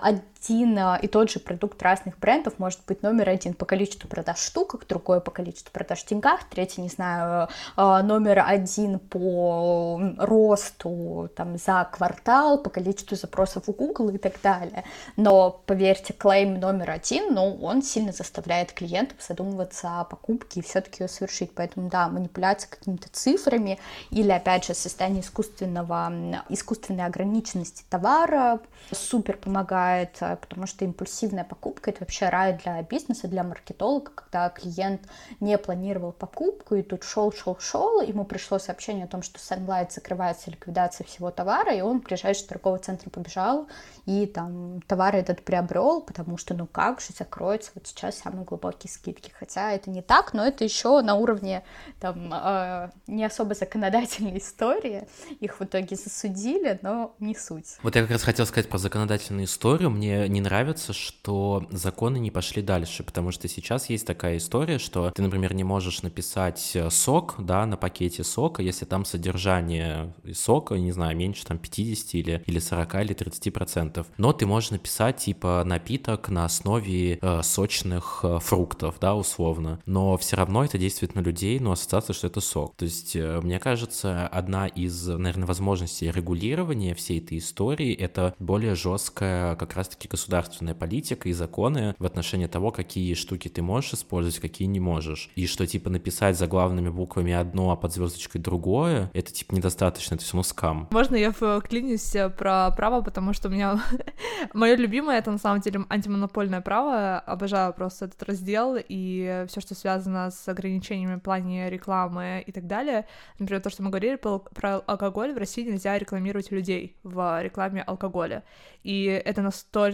э, 0.51 0.99
и 1.03 1.09
тот 1.09 1.31
же 1.31 1.41
продукт 1.41 1.83
разных 1.83 2.19
брендов 2.19 2.59
может 2.59 2.81
быть 2.87 3.03
номер 3.03 3.29
один 3.31 3.55
по 3.55 3.65
количеству 3.65 4.09
продаж 4.09 4.39
штуках, 4.39 4.87
другой 4.87 5.21
по 5.21 5.31
количеству 5.31 5.73
продаж 5.73 6.03
в 6.03 6.09
деньгах, 6.09 6.45
третий, 6.49 6.81
не 6.81 6.89
знаю, 6.89 7.49
э, 7.77 8.03
номер 8.03 8.45
один 8.47 8.99
по 8.99 10.01
росту 10.19 11.31
там, 11.37 11.59
за 11.59 11.89
квартал, 11.91 12.63
по 12.63 12.71
количеству 12.71 13.17
запросов 13.17 13.67
в 13.67 13.73
Google 13.73 14.11
и 14.11 14.19
так 14.19 14.35
далее. 14.43 14.85
Но 15.17 15.63
поверьте, 15.67 16.13
клейм 16.13 16.61
номер 16.61 16.91
один, 16.91 17.35
но 17.35 17.55
он 17.55 17.83
сильно 17.83 18.13
заставляет 18.13 18.73
клиентов 18.73 19.19
задумываться 19.21 20.01
о 20.01 20.05
покупке 20.05 20.61
и 20.61 20.63
все-таки 20.63 21.05
ее 21.05 21.09
совершить. 21.09 21.55
Поэтому, 21.55 21.89
да, 21.89 22.09
манипуляция 22.09 22.71
какими-то 22.71 23.09
цифрами 23.11 23.79
или, 24.11 24.31
опять 24.31 24.65
же, 24.65 24.75
состояние 24.75 25.23
искусственного, 25.23 26.13
искусственной 26.49 27.07
ограниченности 27.07 27.85
товара 27.89 28.61
супер 28.93 29.37
помогает, 29.37 30.19
э, 30.35 30.37
потому 30.37 30.67
что 30.67 30.85
импульсивная 30.85 31.45
покупка— 31.45 31.91
это 31.93 32.01
вообще 32.01 32.29
рай 32.29 32.59
для 32.59 32.83
бизнеса, 32.83 33.29
для 33.29 33.43
маркетолога, 33.43 34.13
когда 34.15 34.51
клиент 34.51 35.03
не 35.41 35.57
планировал 35.59 36.13
покупку, 36.13 36.75
и 36.75 36.83
тут 36.83 37.05
шел, 37.05 37.33
шел, 37.33 37.59
шел, 37.59 38.01
ему 38.01 38.25
пришло 38.25 38.59
сообщение 38.59 39.05
о 39.05 39.09
том, 39.09 39.23
что 39.23 39.39
Sunlight 39.39 39.91
закрывается 39.91 40.51
ликвидация 40.51 41.07
всего 41.07 41.31
товара, 41.31 41.75
и 41.75 41.81
он 41.81 42.01
в 42.01 42.05
ближайший 42.05 42.47
торговый 42.47 42.81
центр 42.81 43.11
побежал, 43.11 43.69
и 44.07 44.27
там 44.27 44.83
товар 44.83 45.17
этот 45.17 45.45
приобрел, 45.45 46.01
потому 46.01 46.37
что, 46.37 46.55
ну 46.55 46.67
как 46.67 47.01
же, 47.01 47.09
закроются 47.17 47.71
вот 47.75 47.87
сейчас 47.87 48.19
самые 48.19 48.45
глубокие 48.45 48.91
скидки. 48.91 49.33
Хотя 49.39 49.73
это 49.73 49.91
не 49.91 50.03
так, 50.03 50.35
но 50.35 50.45
это 50.45 50.65
еще 50.65 51.01
на 51.03 51.15
уровне 51.15 51.65
там 52.01 52.33
э, 52.33 52.91
не 53.07 53.25
особо 53.25 53.55
законодательной 53.55 54.39
истории. 54.39 55.09
Их 55.41 55.59
в 55.59 55.65
итоге 55.65 55.97
засудили, 55.97 56.79
но 56.83 57.15
не 57.19 57.35
суть. 57.35 57.79
Вот 57.83 57.97
я 57.97 58.03
как 58.03 58.11
раз 58.11 58.23
хотел 58.23 58.47
сказать 58.47 58.69
про 58.69 58.79
законодательную 58.79 59.47
историю. 59.47 59.91
Мне 59.91 60.24
не 60.29 60.41
нравится, 60.41 60.93
что 60.93 61.67
законы 61.71 62.19
не 62.19 62.31
пошли 62.31 62.63
дальше, 62.63 63.03
потому 63.03 63.31
что 63.31 63.49
сейчас 63.49 63.91
есть 63.91 64.07
такая 64.07 64.39
история, 64.39 64.79
что 64.79 65.11
ты, 65.11 65.23
например, 65.23 65.55
не 65.55 65.65
можешь 65.65 66.03
написать 66.03 66.73
э, 66.75 66.91
сок, 66.91 67.37
да, 67.39 67.67
на 67.67 67.77
пакете 67.77 68.25
сока, 68.25 68.63
если 68.63 68.85
там 68.85 69.05
содержание 69.05 70.13
сока, 70.33 70.75
не 70.75 70.93
знаю, 70.93 71.17
меньше 71.17 71.45
там 71.45 71.59
50 71.59 72.15
или, 72.15 72.43
или 72.47 72.59
40 72.59 72.95
или 72.97 73.15
30 73.15 73.53
процентов. 73.53 74.07
Но 74.17 74.33
ты 74.33 74.47
можешь 74.47 74.71
написать, 74.71 75.19
типа, 75.19 75.63
на 75.65 75.75
напиток 75.75 76.29
на 76.29 76.45
основе 76.45 77.19
э, 77.21 77.43
сочных 77.43 78.21
э, 78.23 78.39
фруктов, 78.41 78.97
да, 79.01 79.15
условно. 79.15 79.81
Но 79.87 80.17
все 80.17 80.37
равно 80.37 80.65
это 80.65 80.79
действует 80.79 81.15
на 81.15 81.21
людей, 81.21 81.59
но 81.59 81.73
ассоциация, 81.73 82.15
что 82.15 82.29
это 82.29 82.41
сок. 82.41 82.77
То 82.77 82.85
есть, 82.85 83.17
э, 83.17 83.41
мне 83.43 83.59
кажется, 83.59 84.27
одна 84.29 84.67
из, 84.67 85.07
наверное, 85.07 85.47
возможностей 85.47 86.11
регулирования 86.11 86.95
всей 86.95 87.19
этой 87.19 87.39
истории— 87.39 87.93
это 87.95 88.35
более 88.39 88.75
жесткая 88.77 89.57
как 89.57 89.75
раз-таки 89.75 90.09
государственная 90.15 90.75
политика 90.75 91.29
и 91.29 91.33
законы 91.33 91.97
в 91.99 92.07
отношении 92.07 92.47
того, 92.47 92.71
какие 92.71 93.15
штуки 93.15 93.49
ты 93.49 93.63
можешь 93.63 93.95
использовать, 93.95 94.39
какие 94.39 94.69
не 94.69 94.79
можешь. 94.79 95.31
И 95.35 95.47
что, 95.47 95.67
типа, 95.67 95.91
написать 95.91 96.39
заглавными 96.39 96.89
буквами 96.89 97.33
одно, 97.33 97.71
а 97.73 97.77
под 97.77 97.93
звездочкой 97.93 98.41
другое, 98.41 99.11
это, 99.13 99.33
типа, 99.33 99.55
недостаточно, 99.55 100.15
это 100.15 100.23
все 100.23 100.35
равно 100.35 100.45
скам. 100.45 100.89
Можно 100.93 101.17
я 101.17 101.33
вклинюсь 101.33 102.15
э, 102.15 102.31
про 102.31 102.71
право, 102.71 103.03
потому 103.03 103.33
что 103.33 103.49
у 103.49 103.51
меня 103.51 103.83
мое 104.55 104.77
любимое 104.77 105.19
это 105.19 105.33
на 105.33 105.39
самом 105.39 105.61
деле 105.61 105.85
антимонопольное 105.89 106.61
право, 106.61 107.19
обожаю 107.19 107.73
просто 107.75 108.05
этот 108.05 108.23
раздел 108.23 108.77
и 108.79 109.45
все, 109.49 109.61
что 109.61 109.75
связано 109.75 110.31
с 110.31 110.49
ограничениями 110.49 111.17
в 111.17 111.21
плане 111.21 111.71
рекламы 111.71 112.45
и 112.47 112.53
так 112.53 112.67
далее. 112.69 113.07
Например, 113.41 113.61
то, 113.61 113.71
что 113.71 113.83
мы 113.83 113.91
говорили 113.91 114.17
про 114.17 114.79
алкоголь, 114.87 115.33
в 115.33 115.39
России 115.39 115.69
нельзя 115.69 115.99
рекламировать 115.99 116.53
людей 116.53 116.97
в 117.03 117.43
рекламе 117.43 117.83
алкоголя. 117.83 118.45
И 118.85 119.05
это 119.05 119.43
настолько 119.43 119.94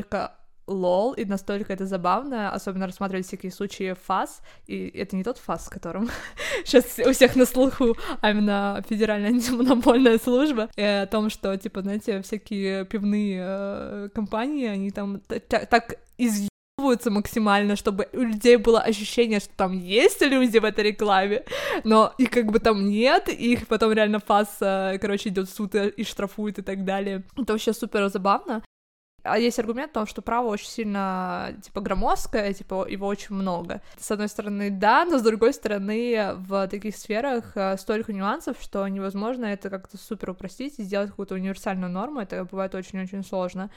лол, 0.70 1.12
и 1.12 1.24
настолько 1.24 1.72
это 1.72 1.86
забавно, 1.86 2.52
особенно 2.52 2.86
рассматривать 2.86 3.26
всякие 3.26 3.52
случаи 3.52 3.94
ФАС, 4.06 4.40
и 4.66 4.88
это 4.88 5.16
не 5.16 5.24
тот 5.24 5.38
ФАС, 5.38 5.66
с 5.66 5.68
которым 5.68 6.08
сейчас 6.64 6.98
у 6.98 7.12
всех 7.12 7.36
на 7.36 7.46
слуху, 7.46 7.96
а 8.20 8.30
именно 8.30 8.82
Федеральная 8.88 9.30
антимонопольная 9.30 10.18
служба, 10.18 10.70
и 10.76 10.82
о 10.82 11.06
том, 11.06 11.30
что, 11.30 11.56
типа, 11.56 11.82
знаете, 11.82 12.22
всякие 12.22 12.84
пивные 12.84 13.42
э, 13.42 14.08
компании, 14.14 14.66
они 14.66 14.90
там 14.90 15.20
так 15.20 15.96
изъебываются 16.18 17.10
максимально, 17.10 17.76
чтобы 17.76 18.08
у 18.12 18.20
людей 18.20 18.56
было 18.56 18.80
ощущение, 18.80 19.40
что 19.40 19.50
там 19.56 19.72
есть 19.72 20.22
люди 20.22 20.58
в 20.58 20.64
этой 20.64 20.84
рекламе, 20.84 21.44
но 21.84 22.14
их 22.18 22.30
как 22.30 22.46
бы 22.46 22.58
там 22.58 22.88
нет, 22.88 23.28
и 23.28 23.52
их 23.52 23.66
потом 23.66 23.92
реально 23.92 24.20
ФАС, 24.20 24.58
э, 24.60 24.98
короче, 25.00 25.30
идет 25.30 25.48
в 25.48 25.54
суд 25.54 25.74
и 25.74 26.04
штрафует 26.04 26.58
и 26.58 26.62
так 26.62 26.84
далее. 26.84 27.22
Это 27.36 27.52
вообще 27.52 27.72
супер 27.72 28.08
забавно. 28.08 28.62
А 29.22 29.38
есть 29.38 29.58
аргумент 29.58 29.90
в 29.90 29.94
том, 29.94 30.06
что 30.06 30.22
право 30.22 30.48
очень 30.48 30.68
сильно, 30.68 31.54
типа, 31.62 31.80
громоздкое, 31.80 32.52
типа, 32.52 32.86
его 32.88 33.06
очень 33.06 33.34
много. 33.34 33.82
С 33.98 34.10
одной 34.10 34.28
стороны, 34.28 34.70
да, 34.70 35.04
но 35.04 35.18
с 35.18 35.22
другой 35.22 35.52
стороны, 35.52 36.34
в 36.36 36.68
таких 36.68 36.96
сферах 36.96 37.52
э, 37.54 37.76
столько 37.76 38.12
нюансов, 38.12 38.56
что 38.60 38.86
невозможно 38.88 39.46
это 39.46 39.68
как-то 39.70 39.98
супер 39.98 40.30
упростить 40.30 40.78
и 40.78 40.82
сделать 40.82 41.10
какую-то 41.10 41.34
универсальную 41.34 41.90
норму, 41.90 42.20
это 42.20 42.44
бывает 42.44 42.74
очень-очень 42.74 43.24
сложно 43.24 43.70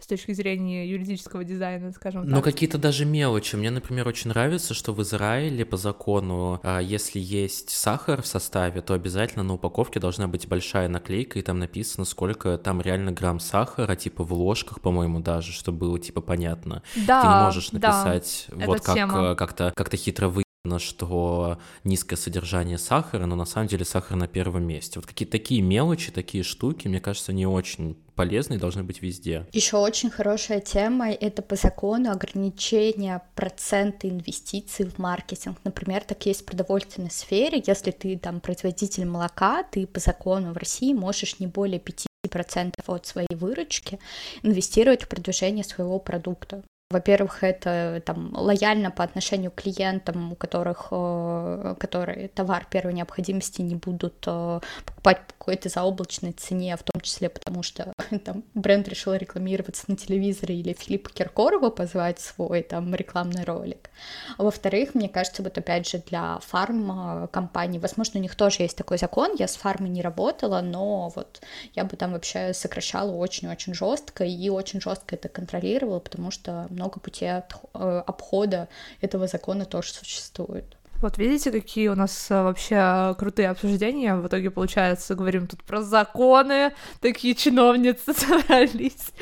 с 0.00 0.06
точки 0.06 0.32
зрения 0.32 0.88
юридического 0.88 1.44
дизайна, 1.44 1.92
скажем 1.92 2.22
так. 2.22 2.30
Но 2.30 2.42
какие-то 2.42 2.78
даже 2.78 3.04
мелочи. 3.04 3.56
Мне, 3.56 3.70
например, 3.70 4.06
очень 4.06 4.30
нравится, 4.30 4.74
что 4.74 4.92
в 4.92 5.02
Израиле 5.02 5.64
по 5.64 5.76
закону, 5.76 6.60
а, 6.62 6.80
если 6.80 7.18
есть 7.18 7.70
сахар 7.70 8.22
в 8.22 8.26
составе, 8.26 8.80
то 8.80 8.94
обязательно 8.94 9.42
на 9.42 9.54
упаковке 9.54 10.00
должна 10.00 10.28
быть 10.28 10.46
большая 10.46 10.88
наклейка, 10.88 11.38
и 11.38 11.42
там 11.42 11.58
написано, 11.58 12.04
сколько 12.04 12.58
там 12.58 12.80
реально 12.80 13.12
грамм 13.12 13.40
сахара, 13.40 13.96
типа 13.96 14.24
в 14.24 14.32
ложках, 14.32 14.80
по-моему, 14.80 15.20
даже, 15.20 15.52
чтобы 15.52 15.78
было 15.78 15.98
типа 15.98 16.20
понятно. 16.20 16.82
Да, 17.06 17.22
Ты 17.22 17.28
не 17.28 17.44
можешь 17.44 17.72
написать 17.72 18.46
да, 18.48 18.66
вот 18.66 18.80
как, 18.80 18.96
э, 18.96 19.34
как-то 19.34 19.72
как-то 19.74 19.96
хитро 19.96 20.28
вы 20.28 20.44
что 20.78 21.58
низкое 21.84 22.18
содержание 22.18 22.76
сахара, 22.76 23.24
но 23.24 23.36
на 23.36 23.46
самом 23.46 23.68
деле 23.68 23.86
сахар 23.86 24.18
на 24.18 24.28
первом 24.28 24.64
месте. 24.64 24.98
Вот 24.98 25.06
какие-то 25.06 25.32
такие 25.32 25.62
мелочи, 25.62 26.12
такие 26.12 26.44
штуки, 26.44 26.88
мне 26.88 27.00
кажется, 27.00 27.32
не 27.32 27.46
очень 27.46 27.96
полезные 28.18 28.58
должны 28.58 28.82
быть 28.82 29.00
везде. 29.00 29.46
Еще 29.52 29.76
очень 29.76 30.10
хорошая 30.10 30.58
тема— 30.60 31.08
это 31.26 31.40
по 31.40 31.54
закону 31.54 32.10
ограничения 32.10 33.22
процента 33.36 34.08
инвестиций 34.08 34.86
в 34.86 34.98
маркетинг. 34.98 35.56
Например, 35.62 36.02
так 36.02 36.26
есть 36.26 36.42
в 36.42 36.44
продовольственной 36.44 37.12
сфере. 37.12 37.62
Если 37.64 37.92
ты 37.92 38.18
там 38.18 38.40
производитель 38.40 39.06
молока, 39.06 39.62
ты 39.62 39.86
по 39.86 40.00
закону 40.00 40.52
в 40.52 40.56
России 40.56 40.92
можешь 40.92 41.38
не 41.38 41.46
более 41.46 41.78
5 41.78 42.08
10% 42.26 42.72
от 42.86 43.06
своей 43.06 43.34
выручки 43.34 43.98
инвестировать 44.42 45.02
в 45.02 45.08
продвижение 45.08 45.64
своего 45.64 45.98
продукта. 46.00 46.64
Во-первых, 46.90 47.44
это 47.44 48.02
там 48.06 48.34
лояльно 48.34 48.90
по 48.90 49.04
отношению 49.04 49.50
к 49.50 49.56
клиентам, 49.56 50.32
у 50.32 50.34
которых, 50.34 50.86
э, 50.90 51.74
которые 51.78 52.28
товар 52.28 52.66
первой 52.70 52.94
необходимости 52.94 53.60
не 53.60 53.74
будут 53.74 54.24
э, 54.26 54.60
покупать 54.86 55.20
по 55.26 55.34
какой-то 55.34 55.68
заоблачной 55.68 56.32
цене, 56.32 56.74
в 56.78 56.82
том 56.82 57.02
числе 57.02 57.28
потому, 57.28 57.62
что 57.62 57.92
там 58.24 58.42
бренд 58.54 58.88
решил 58.88 59.12
рекламироваться 59.12 59.84
на 59.88 59.98
телевизоре 59.98 60.54
или 60.54 60.72
Филиппа 60.72 61.10
Киркорова 61.10 61.68
позвать 61.68 62.20
свой 62.20 62.62
там 62.62 62.94
рекламный 62.94 63.44
ролик. 63.44 63.90
Во-вторых, 64.38 64.94
мне 64.94 65.10
кажется, 65.10 65.42
вот 65.42 65.58
опять 65.58 65.86
же 65.86 65.98
для 65.98 66.38
фарм 66.38 67.28
компаний, 67.30 67.78
возможно, 67.78 68.18
у 68.18 68.22
них 68.22 68.34
тоже 68.34 68.62
есть 68.62 68.78
такой 68.78 68.96
закон, 68.96 69.32
я 69.38 69.46
с 69.46 69.56
фармой 69.56 69.90
не 69.90 70.00
работала, 70.00 70.62
но 70.62 71.12
вот 71.14 71.42
я 71.74 71.84
бы 71.84 71.98
там 71.98 72.12
вообще 72.12 72.54
сокращала 72.54 73.12
очень-очень 73.12 73.74
жестко 73.74 74.24
и 74.24 74.48
очень 74.48 74.80
жестко 74.80 75.16
это 75.16 75.28
контролировала, 75.28 75.98
потому 75.98 76.30
что 76.30 76.66
много 76.78 77.00
путей 77.00 77.28
э, 77.28 78.02
обхода 78.06 78.68
этого 79.00 79.26
закона 79.26 79.64
тоже 79.64 79.92
существует. 79.92 80.77
Вот 81.00 81.16
видите, 81.16 81.52
какие 81.52 81.88
у 81.88 81.94
нас 81.94 82.28
э, 82.30 82.42
вообще 82.42 83.14
крутые 83.18 83.50
обсуждения. 83.50 84.16
В 84.16 84.26
итоге, 84.26 84.50
получается, 84.50 85.14
говорим 85.14 85.46
тут 85.46 85.62
про 85.62 85.80
законы, 85.82 86.72
такие 87.00 87.36
чиновницы 87.36 88.12
собрались, 88.14 89.12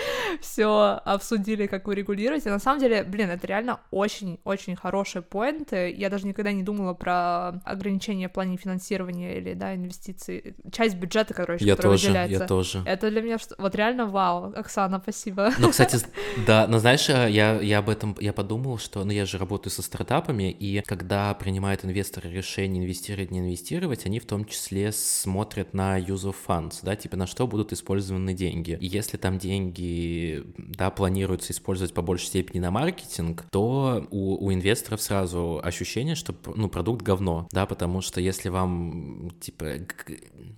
все 0.41 1.01
обсудили, 1.05 1.66
как 1.66 1.87
вы 1.87 1.95
регулируете. 1.95 2.51
На 2.51 2.59
самом 2.59 2.81
деле, 2.81 3.05
блин, 3.05 3.29
это 3.29 3.47
реально 3.47 3.81
очень-очень 3.91 4.74
хорошие 4.74 5.20
поинты. 5.20 5.95
Я 5.97 6.09
даже 6.09 6.27
никогда 6.27 6.51
не 6.53 6.62
думала 6.62 6.95
про 6.95 7.61
ограничения 7.64 8.29
в 8.29 8.33
плане 8.33 8.57
финансирования 8.57 9.37
или, 9.37 9.53
да, 9.53 9.74
инвестиций. 9.74 10.57
Часть 10.72 10.97
бюджета, 10.97 11.35
короче, 11.35 11.64
я 11.64 11.77
которая 11.77 11.99
тоже, 11.99 12.07
выделяется. 12.09 12.43
Я 12.43 12.47
тоже. 12.47 12.83
Это 12.87 13.11
для 13.11 13.20
меня 13.20 13.37
вот 13.59 13.74
реально 13.74 14.07
вау. 14.07 14.53
Оксана, 14.57 14.99
спасибо. 15.03 15.53
Ну, 15.59 15.70
кстати, 15.70 15.99
да, 16.47 16.66
но 16.66 16.79
знаешь, 16.79 17.07
э, 17.11 17.29
я, 17.31 17.61
я 17.61 17.79
об 17.79 17.91
этом, 17.91 18.16
я 18.18 18.33
подумал, 18.33 18.79
что, 18.79 19.05
ну, 19.05 19.12
я 19.12 19.27
же 19.27 19.37
работаю 19.37 19.70
со 19.70 19.83
стартапами, 19.83 20.51
и 20.51 20.81
когда 20.81 21.35
принимаю 21.35 21.66
принимают 21.67 21.85
инвесторы 21.85 22.31
решение 22.31 22.85
инвестировать, 22.85 23.33
не 23.33 23.41
инвестировать, 23.41 24.07
они 24.07 24.21
в 24.21 24.25
том 24.25 24.45
числе 24.45 24.93
смотрят 24.93 25.75
на 25.75 25.99
use 25.99 26.31
of 26.31 26.37
funds, 26.47 26.79
да, 26.83 26.95
типа 26.95 27.17
на 27.17 27.27
что 27.27 27.49
будут 27.49 27.73
использованы 27.73 28.35
деньги. 28.35 28.79
И 28.81 28.87
если 28.87 29.17
там 29.17 29.39
деньги, 29.39 30.45
да, 30.57 30.91
планируется 30.91 31.53
использовать 31.53 31.93
по 31.93 32.03
большей 32.03 32.27
степени 32.27 32.61
на 32.61 32.71
маркетинг, 32.71 33.47
то 33.51 34.07
у, 34.11 34.47
у 34.47 34.53
инвесторов 34.53 35.03
сразу 35.03 35.61
ощущение, 35.62 36.14
что, 36.14 36.37
ну, 36.55 36.69
продукт 36.69 37.03
говно, 37.03 37.49
да, 37.51 37.67
потому 37.67 38.01
что 38.01 38.21
если 38.21 38.49
вам, 38.49 39.33
типа, 39.41 39.79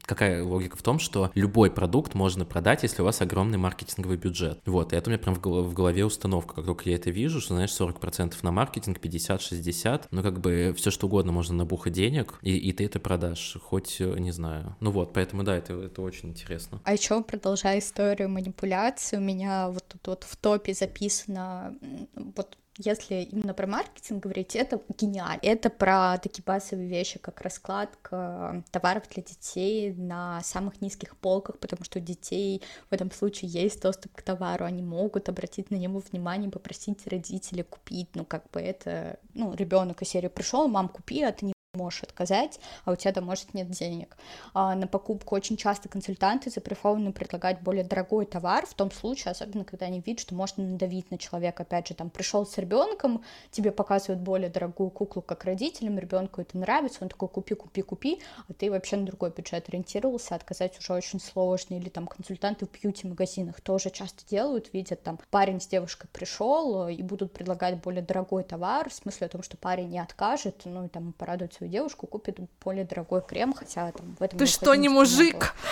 какая 0.03 0.45
логика 0.45 0.77
в 0.77 0.83
том, 0.83 0.99
что 0.99 1.31
любой 1.35 1.71
продукт 1.71 2.15
можно 2.15 2.45
продать, 2.45 2.83
если 2.83 3.01
у 3.01 3.07
вас 3.07 3.23
огромный 3.23 3.57
маркетинговый 3.57 4.19
бюджет. 4.19 4.61
Вот, 4.67 4.93
и 4.93 4.97
это 4.97 5.09
у 5.09 5.11
меня 5.11 5.19
прям 5.19 5.35
в 5.35 5.73
голове 5.73 6.05
установка, 6.05 6.57
как 6.57 6.67
только 6.67 6.91
я 6.91 6.97
это 6.97 7.09
вижу, 7.09 7.41
что, 7.41 7.55
знаешь, 7.55 7.71
40% 7.71 8.35
на 8.43 8.53
маркетинг, 8.53 8.99
50-60, 8.99 10.09
ну, 10.11 10.23
как 10.23 10.41
бы 10.41 10.75
все, 10.77 10.91
угодно 11.05 11.33
можно 11.33 11.55
набухать 11.55 11.93
денег, 11.93 12.39
и, 12.43 12.57
и 12.57 12.73
ты 12.73 12.85
это 12.85 13.01
продашь, 13.01 13.57
хоть, 13.63 14.01
э, 14.01 14.19
не 14.19 14.33
знаю. 14.33 14.77
Ну 14.81 14.91
вот, 14.91 15.13
поэтому 15.13 15.43
да, 15.43 15.57
это, 15.57 15.75
это 15.75 16.03
очень 16.03 16.31
интересно. 16.31 16.81
А 16.85 16.93
еще, 16.93 17.23
продолжая 17.23 17.79
историю 17.79 18.29
манипуляции, 18.29 19.17
у 19.17 19.21
меня 19.21 19.69
вот 19.69 19.85
тут 19.89 20.07
вот 20.07 20.25
в 20.25 20.37
топе 20.37 20.75
записано 20.75 21.77
вот 22.15 22.57
если 22.79 23.17
именно 23.23 23.55
про 23.55 23.67
маркетинг 23.67 24.23
говорить, 24.23 24.55
это 24.55 24.81
гениально. 24.97 25.41
Это 25.43 25.69
про 25.69 26.17
такие 26.19 26.45
базовые 26.45 26.89
вещи, 26.89 27.19
как 27.19 27.41
раскладка 27.41 28.63
товаров 28.71 29.05
для 29.13 29.23
детей 29.23 29.93
на 29.93 30.41
самых 30.43 30.81
низких 30.81 31.17
полках, 31.17 31.59
потому 31.59 31.85
что 31.85 31.99
у 31.99 32.03
детей 32.03 32.63
в 32.89 32.95
этом 32.95 33.11
случае 33.11 33.51
есть 33.51 33.83
доступ 33.83 34.15
к 34.15 34.23
товару, 34.23 34.65
они 34.65 34.83
могут 34.83 35.29
обратить 35.29 35.71
на 35.71 35.77
него 35.77 35.99
внимание, 35.99 36.51
попросить 36.51 37.07
родителей 37.07 37.65
купить, 37.65 38.09
ну 38.15 38.25
как 38.25 38.49
бы 38.51 38.61
это, 38.61 39.19
ну 39.35 39.53
ребенок 39.55 40.03
из 40.03 40.09
серии 40.09 40.29
пришел, 40.29 40.69
мам, 40.69 40.89
купи, 40.89 41.23
а 41.23 41.33
ты 41.33 41.47
не 41.47 41.53
можешь 41.75 42.03
отказать, 42.03 42.59
а 42.85 42.93
у 42.93 42.97
тебя 42.97 43.13
там, 43.13 43.25
может, 43.25 43.53
нет 43.53 43.71
денег. 43.71 44.17
А 44.55 44.75
на 44.75 44.87
покупку 44.87 45.35
очень 45.35 45.57
часто 45.57 45.89
консультанты 45.89 46.51
запрещены 46.51 47.13
предлагать 47.13 47.61
более 47.61 47.85
дорогой 47.85 48.25
товар, 48.25 48.67
в 48.67 48.75
том 48.75 48.91
случае, 48.91 49.33
особенно 49.33 49.65
когда 49.65 49.87
они 49.87 50.01
видят, 50.01 50.21
что 50.21 50.35
можно 50.35 50.65
надавить 50.65 51.11
на 51.11 51.19
человека. 51.19 51.65
Опять 51.65 51.89
же, 51.89 51.95
там 51.95 52.09
пришел 52.09 52.47
с 52.47 52.57
ребенком, 52.57 53.23
тебе 53.51 53.71
показывают 53.71 54.23
более 54.23 54.49
дорогую 54.49 54.91
куклу 54.91 55.21
как 55.21 55.45
родителям, 55.45 55.99
ребенку 55.99 56.41
это 56.41 56.57
нравится, 56.57 57.01
он 57.03 57.09
такой 57.09 57.29
купи, 57.29 57.55
купи, 57.55 57.83
купи, 57.83 58.23
а 58.49 58.53
ты 58.55 58.71
вообще 58.71 58.97
на 58.97 59.07
другой 59.07 59.31
бюджет 59.31 59.69
ориентировался, 59.69 60.35
отказать 60.35 60.79
уже 60.79 60.93
очень 60.95 61.21
сложно. 61.21 61.75
Или 61.75 61.91
там 61.91 62.07
консультанты 62.07 62.67
в 62.67 62.71
бьюти-магазинах 62.71 63.61
тоже 63.61 63.91
часто 63.91 64.27
делают, 64.27 64.73
видят 64.73 65.03
там 65.03 65.19
парень 65.31 65.61
с 65.61 65.67
девушкой 65.67 66.09
пришел 66.13 66.89
и 66.89 67.03
будут 67.03 67.33
предлагать 67.33 67.83
более 67.83 68.03
дорогой 68.03 68.43
товар, 68.43 68.89
в 68.89 68.95
смысле 68.95 69.27
о 69.27 69.31
том, 69.31 69.43
что 69.43 69.57
парень 69.57 69.89
не 69.91 69.99
откажет, 69.99 70.63
ну 70.65 70.87
и 70.87 70.89
там 70.89 71.13
порадует 71.13 71.58
свою 71.59 71.73
девушку, 71.73 72.07
купит 72.07 72.39
более 72.65 72.85
дорогой 72.85 73.21
крем, 73.21 73.53
хотя 73.53 73.91
там 73.93 74.17
в 74.19 74.23
этом... 74.23 74.39
Ты 74.39 74.47
что, 74.47 74.75
не 74.75 74.89
мужик? 74.89 75.55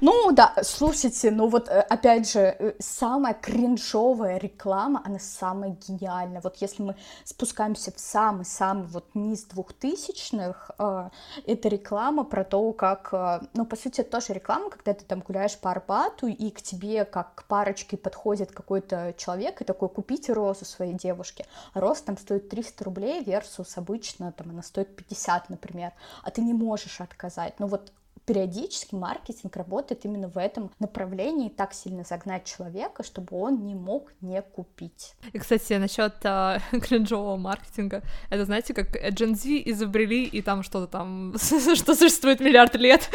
Ну 0.00 0.32
да, 0.32 0.54
слушайте, 0.62 1.30
ну 1.30 1.48
вот 1.48 1.68
э, 1.68 1.80
опять 1.80 2.30
же, 2.30 2.40
э, 2.40 2.74
самая 2.78 3.32
кринжовая 3.34 4.38
реклама, 4.38 5.00
она 5.04 5.18
самая 5.18 5.76
гениальная. 5.86 6.40
Вот 6.42 6.56
если 6.56 6.82
мы 6.82 6.96
спускаемся 7.24 7.92
в 7.92 8.00
самый-самый 8.00 8.86
вот 8.88 9.06
низ 9.14 9.44
двухтысячных, 9.44 10.72
э, 10.78 11.10
это 11.46 11.68
реклама 11.68 12.24
про 12.24 12.44
то, 12.44 12.72
как, 12.72 13.12
ну 13.54 13.64
по 13.64 13.76
сути 13.76 14.00
это 14.00 14.10
тоже 14.10 14.32
реклама, 14.32 14.68
когда 14.70 14.94
ты 14.94 15.04
там 15.04 15.20
гуляешь 15.20 15.56
по 15.58 15.70
Арбату, 15.70 16.26
и 16.26 16.50
к 16.50 16.60
тебе 16.60 17.04
как 17.04 17.34
к 17.36 17.44
парочке 17.44 17.96
подходит 17.96 18.50
какой-то 18.52 19.14
человек 19.16 19.60
и 19.60 19.64
такой, 19.64 19.88
купите 19.88 20.32
розу 20.32 20.64
своей 20.64 20.94
девушке. 20.94 21.46
Роза 21.74 22.04
там 22.04 22.18
стоит 22.18 22.48
300 22.48 22.84
рублей 22.84 23.22
versus 23.22 23.68
обычно 23.76 24.23
обычно 24.24 24.32
там 24.32 24.50
она 24.50 24.62
стоит 24.62 24.96
50, 24.96 25.50
например, 25.50 25.92
а 26.22 26.30
ты 26.30 26.42
не 26.42 26.54
можешь 26.54 27.00
отказать. 27.00 27.60
Но 27.60 27.66
вот 27.66 27.92
периодически 28.26 28.94
маркетинг 28.94 29.54
работает 29.56 30.06
именно 30.06 30.28
в 30.28 30.38
этом 30.38 30.70
направлении, 30.78 31.50
так 31.50 31.74
сильно 31.74 32.04
загнать 32.04 32.44
человека, 32.46 33.02
чтобы 33.02 33.36
он 33.36 33.66
не 33.66 33.74
мог 33.74 34.12
не 34.22 34.40
купить. 34.40 35.14
И, 35.34 35.38
кстати, 35.38 35.74
насчет 35.74 36.14
а, 36.24 36.58
кринжового 36.70 37.36
маркетинга, 37.36 38.02
это, 38.30 38.44
знаете, 38.46 38.72
как 38.72 38.96
Gen 38.96 39.34
Z 39.34 39.62
изобрели, 39.70 40.24
и 40.24 40.40
там 40.40 40.62
что-то 40.62 40.86
там, 40.86 41.34
что 41.74 41.94
существует 41.94 42.40
миллиард 42.40 42.76
лет, 42.76 43.10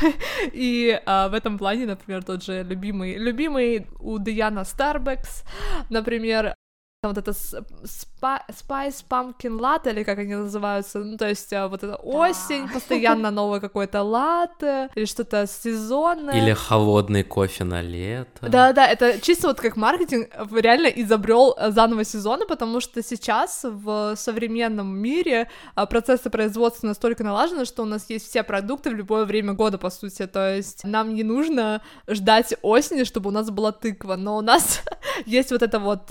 и 0.54 0.98
а, 1.04 1.28
в 1.28 1.34
этом 1.34 1.58
плане, 1.58 1.84
например, 1.84 2.24
тот 2.24 2.42
же 2.42 2.62
любимый, 2.62 3.18
любимый 3.18 3.86
у 4.00 4.18
Диана 4.18 4.60
Starbucks, 4.60 5.44
например, 5.90 6.54
там 7.04 7.12
вот 7.12 7.18
это 7.18 7.32
Spice 7.32 9.04
Pumpkin 9.10 9.58
Latte, 9.58 9.90
или 9.90 10.04
как 10.04 10.18
они 10.18 10.34
называются, 10.34 11.00
ну, 11.00 11.18
то 11.18 11.28
есть 11.28 11.52
а, 11.52 11.68
вот 11.68 11.84
это 11.84 11.96
осень, 11.96 12.66
постоянно 12.66 13.30
новое 13.30 13.60
какое-то 13.60 14.02
латте, 14.02 14.88
или 14.94 15.04
что-то 15.04 15.46
сезонное. 15.46 16.34
Или 16.34 16.54
холодный 16.54 17.22
кофе 17.22 17.64
на 17.64 17.82
лето. 17.82 18.48
Да-да, 18.48 18.86
это 18.86 19.20
чисто 19.20 19.48
вот 19.48 19.60
как 19.60 19.76
маркетинг 19.76 20.30
реально 20.52 20.86
изобрел 20.86 21.54
э, 21.58 21.72
заново 21.72 22.04
сезоны, 22.04 22.46
потому 22.46 22.80
что 22.80 23.02
сейчас 23.02 23.60
в 23.64 24.14
современном 24.16 24.96
мире 24.96 25.50
процессы 25.74 26.30
производства 26.30 26.86
настолько 26.86 27.22
налажены, 27.22 27.66
что 27.66 27.82
у 27.82 27.86
нас 27.86 28.06
есть 28.08 28.30
все 28.30 28.42
продукты 28.42 28.88
в 28.88 28.94
любое 28.94 29.26
время 29.26 29.52
года, 29.52 29.76
по 29.76 29.90
сути, 29.90 30.26
то 30.26 30.56
есть 30.56 30.84
нам 30.84 31.14
не 31.14 31.22
нужно 31.22 31.82
ждать 32.08 32.54
осени, 32.62 33.04
чтобы 33.04 33.28
у 33.28 33.32
нас 33.32 33.50
была 33.50 33.72
тыква, 33.72 34.16
но 34.16 34.38
у 34.38 34.40
нас 34.40 34.80
есть 35.26 35.50
вот 35.50 35.62
это 35.62 35.78
вот 35.78 36.10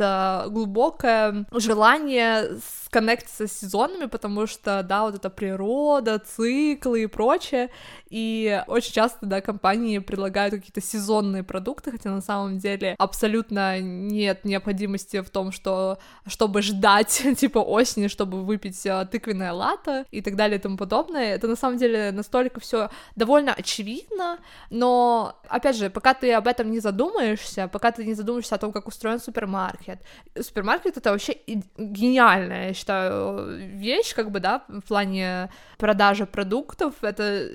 глубокое 0.51 0.82
глубокое 0.83 1.45
желание 1.51 2.49
коннектиться 2.93 3.47
с 3.47 3.51
сезонами, 3.51 4.05
потому 4.05 4.45
что, 4.45 4.83
да, 4.83 5.01
вот 5.01 5.15
эта 5.15 5.31
природа, 5.31 6.19
циклы 6.19 7.03
и 7.03 7.07
прочее, 7.07 7.71
и 8.09 8.61
очень 8.67 8.93
часто, 8.93 9.25
да, 9.25 9.41
компании 9.41 9.97
предлагают 9.97 10.53
какие-то 10.53 10.79
сезонные 10.79 11.41
продукты, 11.43 11.91
хотя 11.91 12.11
на 12.11 12.21
самом 12.21 12.59
деле 12.59 12.95
абсолютно 12.99 13.81
нет 13.81 14.45
необходимости 14.45 15.21
в 15.21 15.29
том, 15.31 15.51
что, 15.51 15.97
чтобы 16.27 16.61
ждать, 16.61 17.23
типа, 17.37 17.57
осени, 17.57 18.07
чтобы 18.07 18.43
выпить 18.43 18.85
а, 18.85 19.05
тыквенное 19.05 19.53
лато 19.53 20.05
и 20.11 20.21
так 20.21 20.35
далее 20.35 20.59
и 20.59 20.61
тому 20.61 20.77
подобное, 20.77 21.33
это 21.33 21.47
на 21.47 21.55
самом 21.55 21.79
деле 21.79 22.11
настолько 22.11 22.59
все 22.59 22.91
довольно 23.15 23.53
очевидно, 23.53 24.37
но, 24.69 25.35
опять 25.49 25.75
же, 25.75 25.89
пока 25.89 26.13
ты 26.13 26.31
об 26.33 26.47
этом 26.47 26.69
не 26.69 26.79
задумаешься, 26.79 27.67
пока 27.67 27.91
ты 27.91 28.05
не 28.05 28.13
задумаешься 28.13 28.53
о 28.53 28.59
том, 28.59 28.71
как 28.71 28.87
устроен 28.87 29.19
супермаркет, 29.19 29.99
супермаркет— 30.39 30.97
это 30.97 31.09
вообще 31.11 31.37
гениальная, 31.77 32.75
считаю, 32.83 33.57
вещь, 33.57 34.13
как 34.13 34.31
бы, 34.31 34.39
да, 34.39 34.63
в 34.67 34.81
плане 34.81 35.49
продажи 35.77 36.25
продуктов, 36.25 36.93
это 37.01 37.49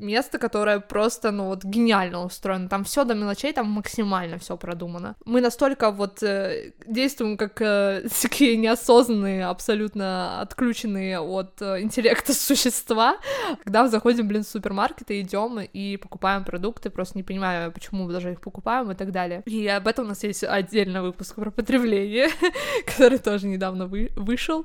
место, 0.00 0.38
которое 0.38 0.80
просто, 0.80 1.30
ну, 1.30 1.46
вот 1.46 1.64
гениально 1.64 2.24
устроено, 2.24 2.68
там 2.68 2.84
все 2.84 3.04
до 3.04 3.14
мелочей, 3.14 3.52
там 3.52 3.68
максимально 3.68 4.38
все 4.38 4.56
продумано. 4.56 5.14
Мы 5.24 5.40
настолько 5.40 5.90
вот 5.90 6.22
э, 6.22 6.72
действуем 6.86 7.36
как 7.36 7.60
э, 7.60 8.06
такие 8.22 8.56
неосознанные, 8.56 9.46
абсолютно 9.46 10.40
отключенные 10.40 11.20
от 11.20 11.60
э, 11.60 11.82
интеллекта 11.82 12.32
существа, 12.34 13.16
когда 13.62 13.88
заходим, 13.88 14.26
блин, 14.26 14.42
в 14.42 14.48
супермаркет 14.48 15.10
и 15.10 15.20
идем 15.20 15.60
и 15.60 15.96
покупаем 15.96 16.44
продукты, 16.44 16.90
просто 16.90 17.18
не 17.18 17.22
понимаю, 17.22 17.72
почему 17.72 18.04
мы 18.04 18.12
даже 18.12 18.32
их 18.32 18.40
покупаем 18.40 18.90
и 18.90 18.94
так 18.94 19.12
далее. 19.12 19.42
И 19.46 19.66
об 19.68 19.86
этом 19.86 20.06
у 20.06 20.08
нас 20.08 20.24
есть 20.24 20.44
отдельный 20.44 21.02
выпуск 21.02 21.34
про 21.34 21.50
потребление, 21.50 22.28
который 22.86 23.18
тоже 23.18 23.46
недавно 23.46 23.86
вы 23.86 24.10
вышел 24.16 24.64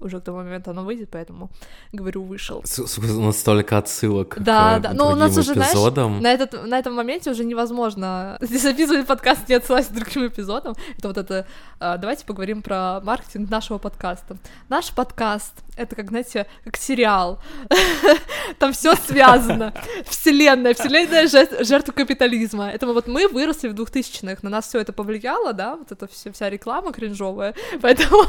уже 0.00 0.20
к 0.20 0.24
тому 0.24 0.38
моменту 0.38 0.70
оно 0.70 0.84
выйдет, 0.84 1.08
поэтому 1.10 1.50
говорю, 1.92 2.22
вышел. 2.22 2.62
У 2.98 3.22
нас 3.22 3.38
столько 3.38 3.78
отсылок 3.78 4.36
да, 4.40 4.78
к 4.78 4.82
да. 4.82 4.92
Но 4.92 5.10
у 5.10 5.14
нас 5.14 5.36
уже, 5.36 5.52
эпизодам. 5.52 6.20
Знаешь, 6.20 6.38
на, 6.38 6.44
этот, 6.44 6.66
на 6.66 6.78
этом 6.78 6.94
моменте 6.94 7.30
уже 7.30 7.44
невозможно 7.44 8.36
записывать 8.40 9.06
подкаст, 9.06 9.48
не 9.48 9.54
отсылать 9.54 9.88
к 9.88 9.92
другим 9.92 10.26
эпизодам. 10.26 10.74
Это 10.98 11.08
вот 11.08 11.16
это... 11.16 11.46
А, 11.80 11.96
давайте 11.96 12.26
поговорим 12.26 12.62
про 12.62 13.00
маркетинг 13.02 13.50
нашего 13.50 13.78
подкаста. 13.78 14.36
Наш 14.68 14.94
подкаст— 14.94 15.54
это, 15.76 15.96
как, 15.96 16.08
знаете, 16.10 16.46
как 16.64 16.76
сериал. 16.76 17.40
Там 18.58 18.72
все 18.72 18.94
связано. 18.96 19.72
Вселенная, 20.06 20.74
вселенная 20.74 21.26
жертва 21.26 21.92
капитализма. 21.92 22.70
Это 22.70 22.86
вот 22.86 23.06
мы 23.06 23.28
выросли 23.28 23.68
в 23.68 23.74
2000-х, 23.74 24.38
на 24.42 24.50
нас 24.50 24.68
все 24.68 24.80
это 24.80 24.92
повлияло, 24.92 25.52
да, 25.52 25.76
вот 25.76 25.92
эта 25.92 26.06
вся 26.06 26.50
реклама 26.50 26.92
кринжовая, 26.92 27.54
поэтому 27.80 28.24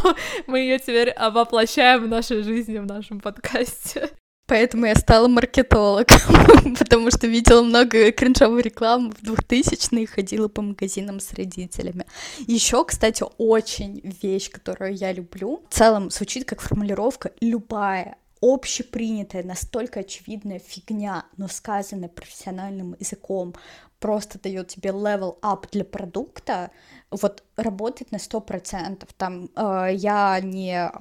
мы 0.47 0.59
ее 0.59 0.79
теперь 0.79 1.13
воплощаем 1.17 1.56
воплощаем 1.57 2.03
в 2.03 2.07
нашей 2.07 2.43
жизни, 2.43 2.77
в 2.77 2.85
нашем 2.85 3.19
подкасте. 3.19 4.11
Поэтому 4.45 4.85
я 4.85 4.93
стала 4.93 5.27
маркетологом, 5.27 6.75
потому 6.79 7.09
что 7.09 7.25
видела 7.25 7.63
много 7.63 8.11
кринжовой 8.11 8.61
рекламы 8.61 9.11
в 9.11 9.23
2000-е 9.23 10.03
и 10.03 10.05
ходила 10.05 10.47
по 10.49 10.61
магазинам 10.61 11.19
с 11.19 11.33
родителями. 11.33 12.05
Еще, 12.45 12.85
кстати, 12.85 13.25
очень 13.39 14.01
вещь, 14.21 14.51
которую 14.51 14.93
я 14.93 15.11
люблю, 15.11 15.63
в 15.67 15.73
целом 15.73 16.11
звучит 16.11 16.45
как 16.45 16.61
формулировка 16.61 17.31
«любая 17.41 18.17
общепринятая, 18.39 19.43
настолько 19.43 20.01
очевидная 20.01 20.59
фигня, 20.59 21.25
но 21.37 21.47
сказанная 21.47 22.09
профессиональным 22.09 22.95
языком, 22.99 23.55
просто 23.99 24.39
дает 24.39 24.67
тебе 24.67 24.91
level 24.91 25.39
up 25.41 25.65
для 25.71 25.83
продукта, 25.83 26.69
вот 27.09 27.43
работает 27.55 28.11
на 28.11 28.19
сто 28.19 28.41
процентов. 28.41 29.09
Там 29.13 29.49
э, 29.55 29.89
я 29.93 30.39
не 30.41 30.91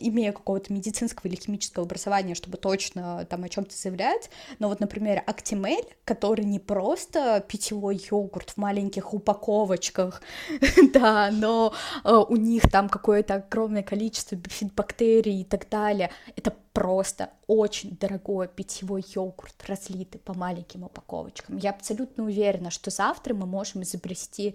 имею 0.00 0.32
какого-то 0.32 0.72
медицинского 0.72 1.28
или 1.28 1.36
химического 1.36 1.84
образования, 1.84 2.34
чтобы 2.34 2.58
точно 2.58 3.24
там 3.26 3.44
о 3.44 3.48
чем-то 3.48 3.76
заявлять, 3.76 4.30
но 4.58 4.68
вот, 4.68 4.80
например, 4.80 5.22
Актимель, 5.26 5.86
который 6.04 6.44
не 6.44 6.58
просто 6.58 7.44
питьевой 7.46 8.00
йогурт 8.10 8.50
в 8.50 8.56
маленьких 8.56 9.12
упаковочках, 9.12 10.22
да, 10.94 11.30
но 11.32 11.74
э, 12.04 12.14
у 12.14 12.36
них 12.36 12.70
там 12.70 12.88
какое-то 12.88 13.34
огромное 13.34 13.82
количество 13.82 14.36
бифидбактерий 14.36 15.40
и 15.40 15.44
так 15.44 15.68
далее, 15.68 16.10
это 16.36 16.54
просто 16.76 17.30
очень 17.46 17.96
дорогой 17.98 18.48
питьевой 18.48 19.02
йогурт, 19.14 19.54
разлитый 19.66 20.20
по 20.20 20.34
маленьким 20.34 20.84
упаковочкам. 20.84 21.56
Я 21.56 21.70
абсолютно 21.70 22.24
уверена, 22.24 22.70
что 22.70 22.90
завтра 22.90 23.32
мы 23.32 23.46
можем 23.46 23.82
изобрести 23.82 24.54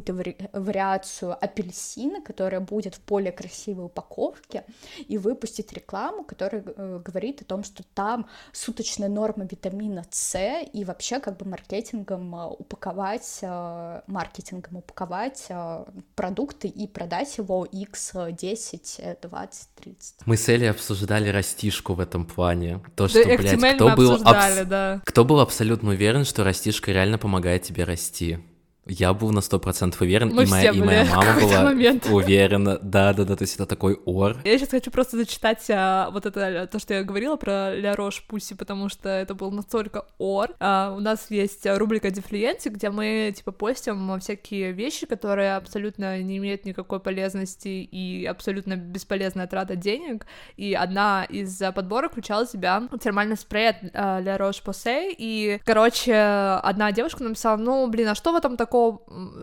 какую-то 0.00 0.12
вари- 0.12 0.50
вариацию 0.52 1.36
апельсина, 1.44 2.20
которая 2.20 2.60
будет 2.60 2.94
в 2.94 3.04
более 3.06 3.32
красивой 3.32 3.86
упаковке, 3.86 4.64
и 5.08 5.18
выпустить 5.18 5.72
рекламу, 5.72 6.24
которая 6.24 6.62
э, 6.64 7.00
говорит 7.04 7.42
о 7.42 7.44
том, 7.44 7.64
что 7.64 7.82
там 7.94 8.26
суточная 8.52 9.08
норма 9.08 9.46
витамина 9.50 10.04
С, 10.10 10.38
и 10.72 10.84
вообще 10.84 11.20
как 11.20 11.36
бы 11.36 11.46
маркетингом 11.46 12.34
э, 12.34 12.46
упаковать, 12.58 13.38
э, 13.42 14.00
маркетингом 14.06 14.76
упаковать 14.76 15.46
э, 15.48 15.84
продукты 16.14 16.68
и 16.68 16.86
продать 16.86 17.38
его 17.38 17.64
x 17.64 18.12
10, 18.30 19.00
20, 19.22 19.68
30. 19.74 20.14
Мы 20.26 20.36
с 20.36 20.48
Элей 20.48 20.70
обсуждали 20.70 21.28
растишку 21.28 21.94
в 21.94 22.00
этом 22.00 22.20
этом 22.20 22.26
плане. 22.26 22.80
То, 22.96 23.08
что, 23.08 23.24
да, 23.24 23.36
блядь, 23.36 23.74
кто 23.76 23.94
был, 23.96 24.12
абс... 24.12 24.66
да. 24.66 25.00
кто 25.04 25.24
был 25.24 25.40
абсолютно 25.40 25.90
уверен, 25.90 26.24
что 26.24 26.44
растишка 26.44 26.92
реально 26.92 27.18
помогает 27.18 27.62
тебе 27.62 27.84
расти? 27.84 28.38
Я 28.90 29.14
был 29.14 29.30
на 29.30 29.40
сто 29.40 29.60
процентов 29.60 30.00
уверен, 30.00 30.34
Мы 30.34 30.42
и, 30.42 30.46
моя, 30.46 30.70
и 30.72 30.80
моя 30.80 31.04
мама 31.04 31.40
была 31.40 31.62
момент. 31.62 32.06
уверена. 32.06 32.78
Да, 32.82 33.12
да, 33.12 33.24
да, 33.24 33.36
то 33.36 33.42
есть 33.42 33.54
это 33.54 33.64
такой 33.64 34.00
ор. 34.04 34.36
Я 34.44 34.58
сейчас 34.58 34.70
хочу 34.70 34.90
просто 34.90 35.16
зачитать 35.16 35.64
а, 35.70 36.10
вот 36.10 36.26
это, 36.26 36.68
то, 36.70 36.78
что 36.80 36.94
я 36.94 37.04
говорила 37.04 37.36
про 37.36 37.72
Ля 37.74 37.94
Рош 37.94 38.24
Пуси, 38.24 38.54
потому 38.54 38.88
что 38.88 39.08
это 39.08 39.34
был 39.34 39.52
настолько 39.52 40.06
ор. 40.18 40.50
А, 40.58 40.92
у 40.96 41.00
нас 41.00 41.30
есть 41.30 41.64
рубрика 41.66 42.10
Дефлиенти, 42.10 42.68
где 42.68 42.90
мы, 42.90 43.32
типа, 43.36 43.52
постим 43.52 44.18
всякие 44.18 44.72
вещи, 44.72 45.06
которые 45.06 45.54
абсолютно 45.54 46.20
не 46.20 46.38
имеют 46.38 46.64
никакой 46.64 46.98
полезности 46.98 47.68
и 47.68 48.26
абсолютно 48.26 48.74
бесполезная 48.74 49.46
трата 49.46 49.76
денег. 49.76 50.26
И 50.56 50.74
одна 50.74 51.24
из 51.28 51.56
подборок 51.74 52.10
включала 52.12 52.44
в 52.44 52.50
себя 52.50 52.82
термальный 53.00 53.36
спрей 53.36 53.68
от 53.70 53.76
а, 53.94 54.18
Ля 54.20 54.36
Рош 54.36 54.60
Посе, 54.62 55.12
и, 55.16 55.60
короче, 55.64 56.14
одна 56.14 56.90
девушка 56.90 57.22
написала, 57.22 57.56
ну, 57.56 57.86
блин, 57.86 58.08
а 58.08 58.14
что 58.16 58.32
в 58.32 58.36
этом 58.36 58.56
такого 58.56 58.79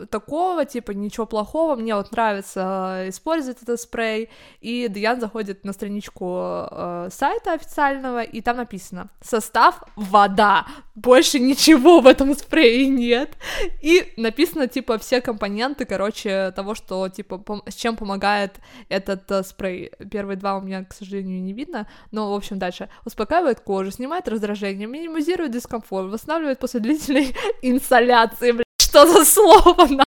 такого, 0.09 0.37
такого, 0.57 0.65
типа, 0.65 0.91
ничего 0.91 1.25
плохого, 1.25 1.75
мне 1.75 1.95
вот 1.95 2.11
нравится 2.11 3.03
э, 3.05 3.09
использовать 3.09 3.61
этот 3.61 3.79
спрей, 3.79 4.29
и 4.61 4.87
Даян 4.87 5.19
заходит 5.19 5.65
на 5.65 5.73
страничку 5.73 6.67
э, 6.71 7.09
сайта 7.11 7.53
официального, 7.53 8.23
и 8.23 8.41
там 8.41 8.57
написано 8.57 9.09
«Состав— 9.21 9.83
вода, 9.95 10.65
больше 10.95 11.39
ничего 11.39 11.99
в 11.99 12.07
этом 12.07 12.33
спрее 12.35 12.87
нет», 12.87 13.37
и 13.81 14.13
написано, 14.17 14.67
типа, 14.67 14.97
все 14.97 15.21
компоненты, 15.21 15.85
короче, 15.85 16.51
того, 16.51 16.75
что, 16.75 17.09
типа, 17.09 17.43
с 17.67 17.75
чем 17.75 17.95
помогает 17.95 18.59
этот 18.89 19.31
э, 19.31 19.43
спрей. 19.43 19.91
Первые 20.11 20.37
два 20.37 20.57
у 20.57 20.61
меня, 20.61 20.83
к 20.83 20.93
сожалению, 20.93 21.41
не 21.41 21.53
видно, 21.53 21.87
но, 22.11 22.31
в 22.31 22.35
общем, 22.35 22.59
дальше. 22.59 22.89
Успокаивает 23.05 23.59
кожу, 23.59 23.91
снимает 23.91 24.27
раздражение, 24.27 24.87
минимизирует 24.87 25.51
дискомфорт, 25.51 26.11
восстанавливает 26.11 26.59
после 26.59 26.79
длительной 26.79 27.35
инсоляции, 27.61 28.66
что 28.87 29.05
за 29.05 29.25
слово, 29.25 29.85
на 29.87 30.05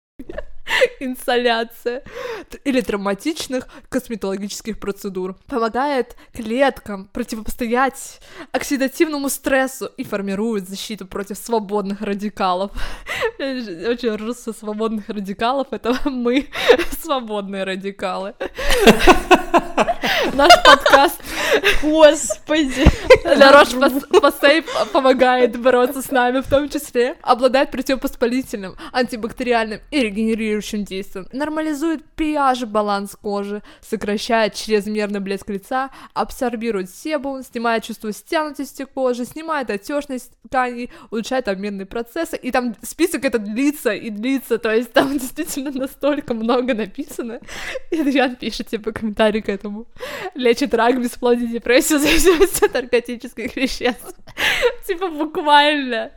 инсоляция 1.00 2.02
или 2.64 2.82
травматичных 2.82 3.68
косметологических 3.90 4.80
процедур. 4.80 5.36
Помогает 5.46 6.16
клеткам 6.34 7.08
противостоять 7.14 8.20
оксидативному 8.52 9.30
стрессу 9.30 9.86
и 9.98 10.04
формирует 10.04 10.68
защиту 10.68 11.06
против 11.06 11.38
свободных 11.38 12.02
радикалов. 12.02 12.72
Очень 13.38 14.16
ржу 14.16 14.34
со 14.34 14.54
свободных 14.54 15.08
радикалов, 15.10 15.68
это 15.70 15.96
мы, 16.06 16.48
свободные 17.00 17.64
радикалы. 17.66 18.34
Наш 20.34 20.52
подкаст. 20.64 21.22
Господи. 21.84 22.88
Ларош 23.38 23.70
Пассей 24.22 24.64
помогает 24.92 25.60
бороться 25.60 26.02
с 26.02 26.12
нами 26.12 26.42
в 26.42 26.50
том 26.50 26.70
числе. 26.70 27.16
Обладает 27.22 27.72
противовоспалительным, 27.72 28.76
антибактериальным 28.92 29.80
и 29.92 30.00
регенерирующим 30.02 30.84
действием. 30.84 31.28
Нормализует 31.32 32.04
pH-баланс 32.18 33.16
кожи, 33.22 33.64
сокращает 33.82 34.56
чрезмерный 34.56 35.20
блеск 35.20 35.50
лица, 35.50 35.90
абсорбирует 36.14 36.90
себум, 36.90 37.44
снимает 37.44 37.84
чувство 37.84 38.12
стянутости 38.12 38.86
кожи, 38.86 39.26
снимает 39.26 39.70
отечность 39.70 40.32
тканей, 40.48 40.92
улучшает 41.10 41.48
обменные 41.48 41.86
процессы. 41.86 42.36
И 42.36 42.52
там 42.52 42.76
список 42.82 43.24
это 43.26 43.40
длится 43.40 43.94
и 43.94 44.10
длится, 44.10 44.58
то 44.58 44.74
есть 44.74 44.92
там 44.92 45.14
действительно 45.18 45.72
настолько 45.72 46.34
много 46.34 46.74
написано. 46.74 47.40
И 47.92 48.00
Адриан 48.00 48.36
пишет, 48.36 48.68
типа, 48.68 48.92
комментарий 48.92 49.42
к 49.42 49.50
этому. 49.50 49.88
Лечит 50.36 50.74
рак, 50.74 51.02
бесплодие, 51.02 51.48
депрессию, 51.48 52.00
зависимость 52.00 52.64
от 52.64 52.76
наркотических 53.14 53.56
веществ. 53.56 54.16
Типа 54.88 55.10
буквально. 55.10 56.12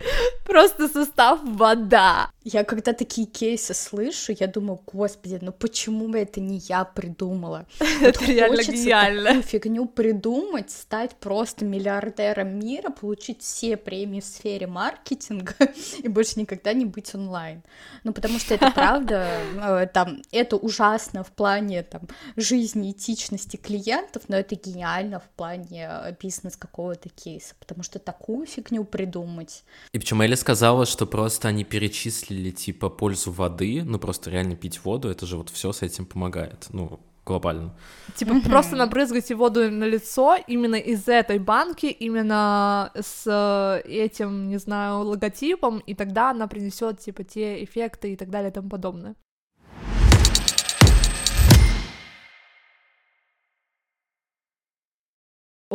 Просто 0.45 0.89
состав 0.89 1.41
вода. 1.45 2.31
Я 2.49 2.63
когда 2.63 2.93
такие 2.93 3.27
кейсы 3.27 3.75
слышу, 3.75 4.33
я 4.39 4.47
думаю, 4.47 4.81
господи, 4.87 5.39
ну 5.43 5.53
почему 5.53 6.15
это 6.15 6.41
не 6.41 6.59
я 6.59 6.85
придумала? 6.85 7.67
Это 8.01 8.25
реально 8.25 8.63
гениально. 8.63 9.43
фигню 9.43 9.87
придумать, 9.87 10.71
стать 10.71 11.17
просто 11.17 11.65
миллиардером 11.65 12.61
мира, 12.61 12.91
получить 12.91 13.43
все 13.43 13.77
премии 13.77 14.21
в 14.21 14.25
сфере 14.25 14.69
маркетинга 14.69 15.55
и 15.99 16.07
больше 16.07 16.39
никогда 16.39 16.73
не 16.73 16.85
быть 16.85 17.13
онлайн. 17.17 17.63
Ну 18.05 18.13
потому 18.13 18.39
что 18.39 18.55
это 18.55 18.71
правда, 18.71 19.27
э, 19.61 19.89
там, 19.93 20.23
это 20.31 20.55
ужасно 20.55 21.25
в 21.25 21.33
плане 21.33 21.83
там 21.83 22.03
жизни, 22.37 22.93
этичности 22.93 23.57
клиентов, 23.57 24.23
но 24.29 24.37
это 24.37 24.55
гениально 24.55 25.19
в 25.19 25.29
плане 25.37 25.89
э, 25.91 26.15
бизнес 26.23 26.57
какого-то 26.57 27.09
кейса, 27.09 27.55
потому 27.59 27.83
что 27.83 27.99
такую 27.99 28.47
фигню 28.57 28.85
придумать. 28.85 29.65
И 29.93 29.99
почему 29.99 30.23
Эля 30.23 30.37
сказала, 30.37 30.87
что 30.87 31.07
просто 31.07 31.49
они 31.49 31.65
перечислили, 31.65 32.51
типа, 32.51 32.89
пользу 32.89 33.31
воды, 33.31 33.83
ну, 33.85 33.99
просто 33.99 34.31
реально 34.31 34.57
пить 34.57 34.85
воду, 34.85 35.09
это 35.09 35.27
же 35.27 35.37
вот 35.37 35.51
все 35.51 35.73
с 35.73 35.83
этим 35.83 36.07
помогает, 36.07 36.67
ну, 36.71 37.01
глобально. 37.27 37.77
Типа 38.15 38.31
mm-hmm. 38.31 38.49
просто 38.49 38.77
набрызгайте 38.77 39.35
воду 39.35 39.71
на 39.71 39.85
лицо 39.85 40.37
именно 40.47 40.77
из 40.77 41.09
этой 41.09 41.39
банки, 41.39 41.87
именно 41.87 42.93
с 42.95 43.25
э, 43.27 43.89
этим, 43.89 44.49
не 44.49 44.59
знаю, 44.59 45.01
логотипом, 45.01 45.79
и 45.79 45.95
тогда 45.95 46.31
она 46.31 46.47
принесет 46.47 47.01
типа 47.01 47.25
те 47.25 47.65
эффекты 47.65 48.13
и 48.13 48.17
так 48.17 48.31
далее 48.31 48.51
и 48.51 48.55
тому 48.55 48.69
подобное. 48.69 49.17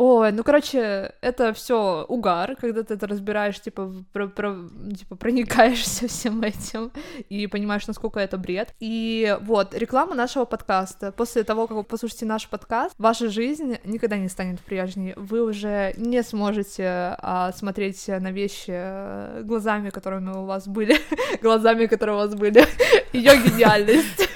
Ой, 0.04 0.32
ну 0.32 0.42
короче, 0.42 1.14
это 1.20 1.52
все 1.52 2.04
угар, 2.08 2.56
когда 2.56 2.82
ты 2.82 2.94
это 2.94 3.06
разбираешь, 3.06 3.60
типа, 3.60 3.94
про, 4.12 4.26
про, 4.26 4.56
типа 4.98 5.14
проникаешься 5.14 6.08
всем 6.08 6.42
этим 6.42 6.90
и 7.28 7.46
понимаешь, 7.46 7.86
насколько 7.86 8.18
это 8.18 8.36
бред. 8.36 8.74
И 8.80 9.38
вот, 9.42 9.74
реклама 9.74 10.16
нашего 10.16 10.44
подкаста. 10.44 11.12
После 11.12 11.44
того, 11.44 11.68
как 11.68 11.76
вы 11.76 11.84
послушаете 11.84 12.26
наш 12.26 12.48
подкаст, 12.48 12.96
ваша 12.98 13.28
жизнь 13.28 13.76
никогда 13.84 14.18
не 14.18 14.28
станет 14.28 14.58
прежней. 14.58 15.14
Вы 15.14 15.44
уже 15.44 15.94
не 15.96 16.24
сможете 16.24 17.14
а, 17.18 17.52
смотреть 17.52 18.08
на 18.08 18.32
вещи 18.32 19.40
глазами, 19.44 19.90
которыми 19.90 20.30
у 20.30 20.46
вас 20.46 20.66
были, 20.66 20.96
глазами, 21.40 21.86
которые 21.86 22.16
у 22.16 22.18
вас 22.18 22.34
были. 22.34 22.66
Ее 23.12 23.36
гениальность. 23.36 24.28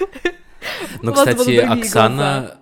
Ну, 1.02 1.12
кстати, 1.12 1.56
Оксана 1.58 2.56